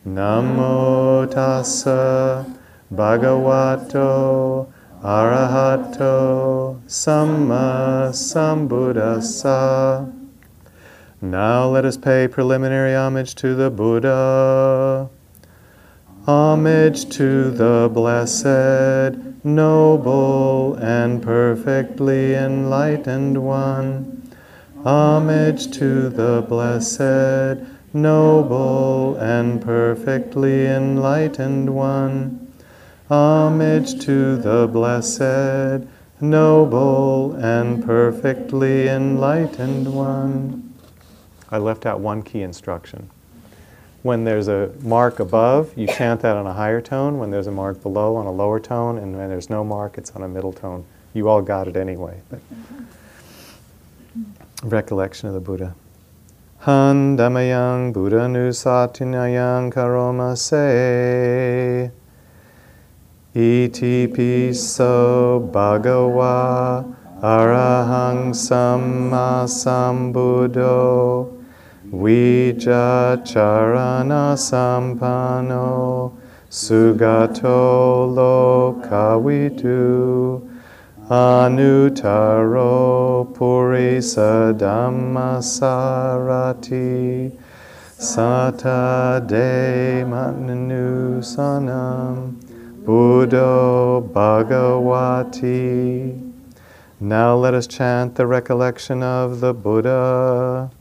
Namo 0.06 1.26
Tassa 1.26 2.46
Bhagavato 2.94 4.68
Arahato 5.02 6.80
Samma 6.86 8.10
Sambuddhasa. 8.12 10.12
Now 11.20 11.68
let 11.68 11.84
us 11.84 11.96
pay 11.96 12.28
preliminary 12.28 12.94
homage 12.94 13.34
to 13.34 13.56
the 13.56 13.68
Buddha. 13.68 15.10
Homage 16.24 17.10
to 17.10 17.50
the 17.50 17.90
blessed, 17.92 19.44
noble, 19.44 20.74
and 20.74 21.20
perfectly 21.20 22.34
enlightened 22.34 23.42
one. 23.42 24.22
Homage 24.84 25.68
to 25.72 26.10
the 26.10 26.46
blessed, 26.48 27.75
noble, 27.96 29.16
and 29.16 29.60
perfectly 29.60 30.66
enlightened 30.66 31.74
one. 31.74 32.52
Homage 33.08 33.98
to 34.04 34.36
the 34.36 34.68
blessed, 34.68 35.88
noble, 36.20 37.32
and 37.34 37.84
perfectly 37.84 38.88
enlightened 38.88 39.92
one. 39.92 40.74
I 41.50 41.58
left 41.58 41.86
out 41.86 42.00
one 42.00 42.22
key 42.22 42.42
instruction. 42.42 43.08
When 44.02 44.24
there's 44.24 44.48
a 44.48 44.72
mark 44.82 45.18
above, 45.18 45.76
you 45.76 45.86
chant 45.86 46.20
that 46.20 46.36
on 46.36 46.46
a 46.46 46.52
higher 46.52 46.80
tone. 46.80 47.18
When 47.18 47.30
there's 47.30 47.46
a 47.46 47.52
mark 47.52 47.82
below, 47.82 48.16
on 48.16 48.26
a 48.26 48.30
lower 48.30 48.60
tone. 48.60 48.98
And 48.98 49.16
when 49.16 49.28
there's 49.28 49.50
no 49.50 49.64
mark, 49.64 49.98
it's 49.98 50.12
on 50.12 50.22
a 50.22 50.28
middle 50.28 50.52
tone. 50.52 50.84
You 51.12 51.28
all 51.28 51.42
got 51.42 51.66
it 51.66 51.76
anyway. 51.76 52.20
But 52.28 52.40
mm-hmm. 52.40 52.84
recollection 54.68 55.28
of 55.28 55.34
the 55.34 55.40
Buddha. 55.40 55.74
Han 56.60 57.16
Damayang 57.16 57.92
Buddha 57.92 58.26
Nusatinayang 58.26 59.70
Karoma 59.72 60.36
Se. 60.36 61.90
Iti 63.34 64.06
Piso 64.08 65.38
Bhagawa 65.52 66.84
Arahang 67.22 68.32
Samma 68.32 69.44
Sambuddho 69.46 71.28
Vijja 71.92 73.22
Charana 73.22 74.34
Sampanno 74.34 76.12
Sugato 76.50 78.08
Lokavidu 78.82 79.76
Anuttaro 81.08 82.68
Purisa 83.32 84.52
Dhammasarati 84.58 85.38
Sata 87.96 89.24
De 89.24 90.02
Matnusanam 90.04 91.22
Buddho 92.82 94.02
Bhagavati. 94.12 95.52
Now 96.98 97.36
let 97.36 97.54
us 97.54 97.68
chant 97.68 98.16
the 98.16 98.26
recollection 98.26 99.04
of 99.04 99.38
the 99.38 99.54
Buddha. 99.54 100.72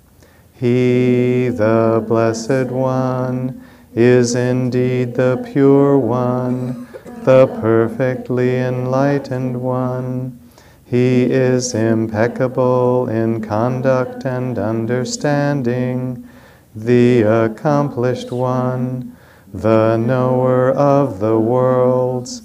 He, 0.55 1.49
the 1.49 2.03
Blessed 2.07 2.71
One, 2.71 3.63
is 3.93 4.33
indeed 4.33 5.13
the 5.13 5.37
Pure 5.53 5.99
One 5.99 6.84
the 7.25 7.47
perfectly 7.59 8.55
enlightened 8.55 9.59
one. 9.59 10.39
He 10.85 11.23
is 11.23 11.73
impeccable 11.73 13.09
in 13.09 13.41
conduct 13.41 14.25
and 14.25 14.59
understanding, 14.59 16.29
the 16.75 17.23
accomplished 17.23 18.31
one, 18.31 19.17
the 19.51 19.97
knower 19.97 20.69
of 20.71 21.19
the 21.19 21.39
worlds. 21.39 22.43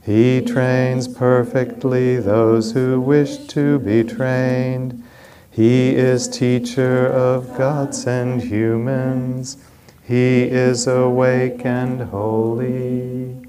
He 0.00 0.40
trains 0.40 1.08
perfectly 1.08 2.16
those 2.18 2.70
who 2.70 3.00
wish 3.00 3.36
to 3.48 3.80
be 3.80 4.04
trained. 4.04 5.02
He 5.50 5.96
is 5.96 6.28
teacher 6.28 7.08
of 7.08 7.58
gods 7.58 8.06
and 8.06 8.40
humans. 8.40 9.56
He 10.04 10.42
is 10.44 10.86
awake 10.86 11.66
and 11.66 12.02
holy. 12.02 13.39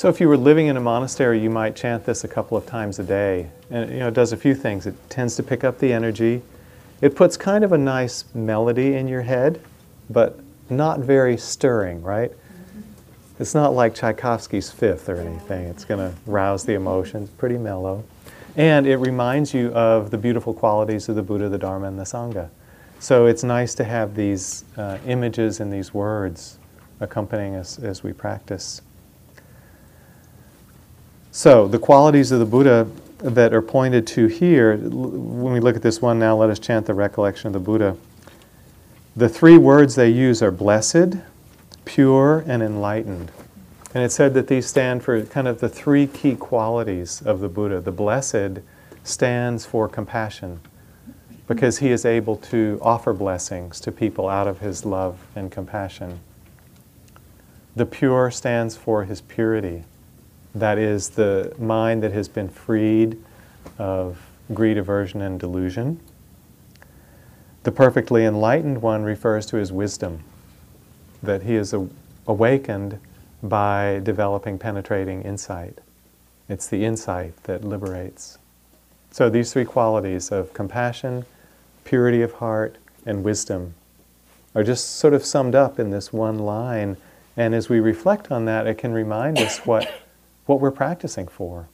So 0.00 0.08
if 0.08 0.18
you 0.18 0.30
were 0.30 0.38
living 0.38 0.68
in 0.68 0.78
a 0.78 0.80
monastery, 0.80 1.38
you 1.38 1.50
might 1.50 1.76
chant 1.76 2.06
this 2.06 2.24
a 2.24 2.28
couple 2.28 2.56
of 2.56 2.64
times 2.64 2.98
a 2.98 3.04
day. 3.04 3.50
And 3.68 3.90
you 3.90 3.98
know, 3.98 4.08
it 4.08 4.14
does 4.14 4.32
a 4.32 4.36
few 4.38 4.54
things. 4.54 4.86
It 4.86 4.94
tends 5.10 5.36
to 5.36 5.42
pick 5.42 5.62
up 5.62 5.78
the 5.78 5.92
energy. 5.92 6.40
It 7.02 7.14
puts 7.14 7.36
kind 7.36 7.64
of 7.64 7.72
a 7.72 7.76
nice 7.76 8.24
melody 8.32 8.94
in 8.94 9.08
your 9.08 9.20
head, 9.20 9.60
but 10.08 10.40
not 10.70 11.00
very 11.00 11.36
stirring, 11.36 12.00
right? 12.02 12.32
It's 13.38 13.54
not 13.54 13.74
like 13.74 13.94
Tchaikovsky's 13.94 14.70
Fifth 14.70 15.10
or 15.10 15.16
anything. 15.16 15.66
It's 15.66 15.84
going 15.84 16.00
to 16.00 16.16
rouse 16.24 16.64
the 16.64 16.72
emotions, 16.72 17.28
pretty 17.28 17.58
mellow. 17.58 18.02
And 18.56 18.86
it 18.86 18.96
reminds 18.96 19.52
you 19.52 19.68
of 19.74 20.10
the 20.10 20.16
beautiful 20.16 20.54
qualities 20.54 21.10
of 21.10 21.16
the 21.16 21.22
Buddha, 21.22 21.50
the 21.50 21.58
Dharma, 21.58 21.88
and 21.88 21.98
the 21.98 22.04
Sangha. 22.04 22.48
So 23.00 23.26
it's 23.26 23.44
nice 23.44 23.74
to 23.74 23.84
have 23.84 24.14
these 24.14 24.64
uh, 24.78 24.96
images 25.06 25.60
and 25.60 25.70
these 25.70 25.92
words 25.92 26.56
accompanying 27.00 27.54
us 27.54 27.78
as 27.78 28.02
we 28.02 28.14
practice. 28.14 28.80
So, 31.32 31.68
the 31.68 31.78
qualities 31.78 32.32
of 32.32 32.40
the 32.40 32.44
Buddha 32.44 32.88
that 33.18 33.54
are 33.54 33.62
pointed 33.62 34.04
to 34.08 34.26
here, 34.26 34.76
when 34.76 35.52
we 35.52 35.60
look 35.60 35.76
at 35.76 35.82
this 35.82 36.02
one 36.02 36.18
now, 36.18 36.36
let 36.36 36.50
us 36.50 36.58
chant 36.58 36.86
the 36.86 36.94
recollection 36.94 37.46
of 37.46 37.52
the 37.52 37.60
Buddha. 37.60 37.96
The 39.14 39.28
three 39.28 39.56
words 39.56 39.94
they 39.94 40.08
use 40.08 40.42
are 40.42 40.50
blessed, 40.50 41.18
pure, 41.84 42.44
and 42.48 42.64
enlightened. 42.64 43.30
And 43.94 44.02
it 44.02 44.10
said 44.10 44.34
that 44.34 44.48
these 44.48 44.66
stand 44.66 45.04
for 45.04 45.22
kind 45.24 45.46
of 45.46 45.60
the 45.60 45.68
three 45.68 46.08
key 46.08 46.34
qualities 46.34 47.22
of 47.22 47.38
the 47.40 47.48
Buddha. 47.48 47.80
The 47.80 47.92
blessed 47.92 48.60
stands 49.04 49.64
for 49.64 49.88
compassion 49.88 50.60
because 51.46 51.78
he 51.78 51.90
is 51.90 52.04
able 52.04 52.36
to 52.36 52.78
offer 52.82 53.12
blessings 53.12 53.80
to 53.80 53.92
people 53.92 54.28
out 54.28 54.48
of 54.48 54.60
his 54.60 54.84
love 54.84 55.18
and 55.36 55.50
compassion. 55.50 56.20
The 57.76 57.86
pure 57.86 58.32
stands 58.32 58.76
for 58.76 59.04
his 59.04 59.20
purity 59.20 59.84
that 60.54 60.78
is 60.78 61.10
the 61.10 61.54
mind 61.58 62.02
that 62.02 62.12
has 62.12 62.28
been 62.28 62.48
freed 62.48 63.22
of 63.78 64.20
greed, 64.52 64.78
aversion, 64.78 65.20
and 65.20 65.38
delusion. 65.38 66.00
The 67.62 67.72
perfectly 67.72 68.24
enlightened 68.24 68.82
one 68.82 69.02
refers 69.02 69.46
to 69.46 69.56
his 69.56 69.70
wisdom, 69.70 70.24
that 71.22 71.42
he 71.42 71.54
is 71.54 71.74
awakened 72.26 72.98
by 73.42 74.00
developing 74.02 74.58
penetrating 74.58 75.22
insight. 75.22 75.78
It's 76.48 76.66
the 76.66 76.84
insight 76.84 77.42
that 77.44 77.64
liberates. 77.64 78.38
So 79.10 79.30
these 79.30 79.52
three 79.52 79.64
qualities 79.64 80.30
of 80.32 80.52
compassion, 80.52 81.24
purity 81.84 82.22
of 82.22 82.34
heart, 82.34 82.76
and 83.06 83.22
wisdom 83.22 83.74
are 84.54 84.64
just 84.64 84.96
sort 84.96 85.14
of 85.14 85.24
summed 85.24 85.54
up 85.54 85.78
in 85.78 85.90
this 85.90 86.12
one 86.12 86.38
line. 86.38 86.96
And 87.36 87.54
as 87.54 87.68
we 87.68 87.78
reflect 87.80 88.32
on 88.32 88.46
that, 88.46 88.66
it 88.66 88.78
can 88.78 88.92
remind 88.92 89.38
us 89.38 89.58
what 89.60 89.90
what 90.46 90.60
we're 90.60 90.70
practicing 90.70 91.28
for. 91.28 91.68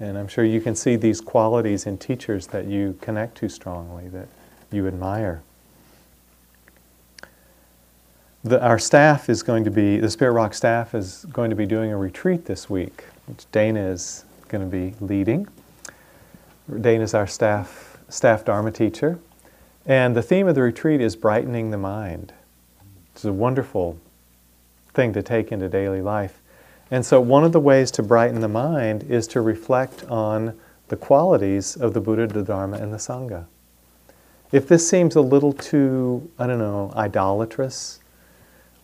And 0.00 0.18
I'm 0.18 0.28
sure 0.28 0.44
you 0.44 0.60
can 0.60 0.74
see 0.74 0.96
these 0.96 1.20
qualities 1.20 1.86
in 1.86 1.96
teachers 1.96 2.48
that 2.48 2.66
you 2.66 2.98
connect 3.00 3.36
to 3.38 3.48
strongly, 3.48 4.08
that 4.08 4.28
you 4.72 4.88
admire. 4.88 5.42
The, 8.44 8.60
our 8.60 8.78
staff 8.78 9.28
is 9.30 9.44
going 9.44 9.62
to 9.64 9.70
be, 9.70 9.98
the 9.98 10.10
Spirit 10.10 10.32
Rock 10.32 10.54
staff 10.54 10.94
is 10.94 11.24
going 11.26 11.50
to 11.50 11.56
be 11.56 11.66
doing 11.66 11.92
a 11.92 11.96
retreat 11.96 12.46
this 12.46 12.68
week, 12.68 13.04
which 13.26 13.44
Dana 13.52 13.80
is 13.80 14.24
going 14.48 14.68
to 14.68 14.70
be 14.70 14.96
leading. 15.00 15.46
Dana 16.80 17.04
is 17.04 17.14
our 17.14 17.28
staff, 17.28 17.98
staff 18.08 18.44
Dharma 18.44 18.72
teacher. 18.72 19.20
And 19.86 20.16
the 20.16 20.22
theme 20.22 20.48
of 20.48 20.56
the 20.56 20.62
retreat 20.62 21.00
is 21.00 21.14
brightening 21.14 21.70
the 21.70 21.78
mind. 21.78 22.32
It's 23.14 23.24
a 23.24 23.32
wonderful 23.32 23.98
thing 24.92 25.12
to 25.12 25.22
take 25.22 25.52
into 25.52 25.68
daily 25.68 26.02
life. 26.02 26.41
And 26.92 27.06
so, 27.06 27.22
one 27.22 27.42
of 27.42 27.52
the 27.52 27.58
ways 27.58 27.90
to 27.92 28.02
brighten 28.02 28.42
the 28.42 28.48
mind 28.48 29.04
is 29.04 29.26
to 29.28 29.40
reflect 29.40 30.04
on 30.10 30.60
the 30.88 30.96
qualities 30.96 31.74
of 31.74 31.94
the 31.94 32.02
Buddha, 32.02 32.26
the 32.26 32.42
Dharma, 32.42 32.76
and 32.76 32.92
the 32.92 32.98
Sangha. 32.98 33.46
If 34.52 34.68
this 34.68 34.86
seems 34.86 35.16
a 35.16 35.22
little 35.22 35.54
too, 35.54 36.30
I 36.38 36.46
don't 36.46 36.58
know, 36.58 36.92
idolatrous 36.94 38.00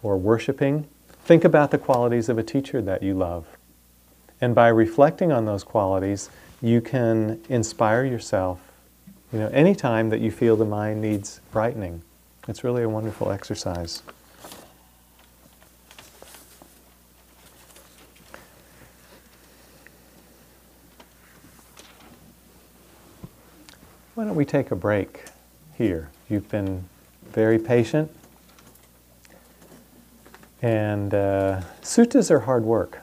or 0.03 0.17
worshiping, 0.17 0.89
think 1.27 1.45
about 1.45 1.71
the 1.71 1.77
qualities 1.77 2.31
of 2.31 2.39
a 2.39 2.43
teacher 2.43 2.81
that 2.81 3.03
you 3.03 3.13
love. 3.13 3.45
And 4.41 4.55
by 4.55 4.69
reflecting 4.69 5.31
on 5.31 5.45
those 5.45 5.63
qualities, 5.63 6.31
you 6.63 6.81
can 6.81 7.39
inspire 7.51 8.07
yourself, 8.07 8.59
you 9.35 9.39
know, 9.39 9.49
anytime 9.49 10.09
that 10.09 10.21
you 10.21 10.31
feel 10.31 10.57
the 10.57 10.65
mind 10.65 11.03
needs 11.03 11.43
brightening. 11.53 12.01
It's 12.49 12.65
really 12.65 12.85
a 12.85 12.89
wonderful 12.89 13.31
exercise. 13.31 14.03
Why 24.19 24.25
don't 24.25 24.35
we 24.35 24.45
take 24.45 24.73
a 24.73 24.75
break 24.75 25.27
here? 25.77 26.11
You've 26.29 26.49
been 26.49 26.89
very 27.31 27.57
patient. 27.57 28.11
And 30.61 31.15
uh, 31.15 31.61
suttas 31.83 32.29
are 32.29 32.41
hard 32.41 32.65
work. 32.65 32.99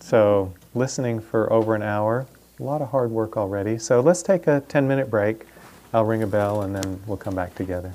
So, 0.00 0.52
listening 0.74 1.18
for 1.18 1.50
over 1.50 1.74
an 1.74 1.80
hour, 1.82 2.26
a 2.60 2.62
lot 2.62 2.82
of 2.82 2.90
hard 2.90 3.10
work 3.10 3.38
already. 3.38 3.78
So, 3.78 4.00
let's 4.00 4.22
take 4.22 4.46
a 4.46 4.60
10 4.68 4.86
minute 4.86 5.08
break. 5.08 5.46
I'll 5.94 6.04
ring 6.04 6.22
a 6.22 6.26
bell 6.26 6.60
and 6.60 6.76
then 6.76 7.00
we'll 7.06 7.16
come 7.16 7.34
back 7.34 7.54
together. 7.54 7.94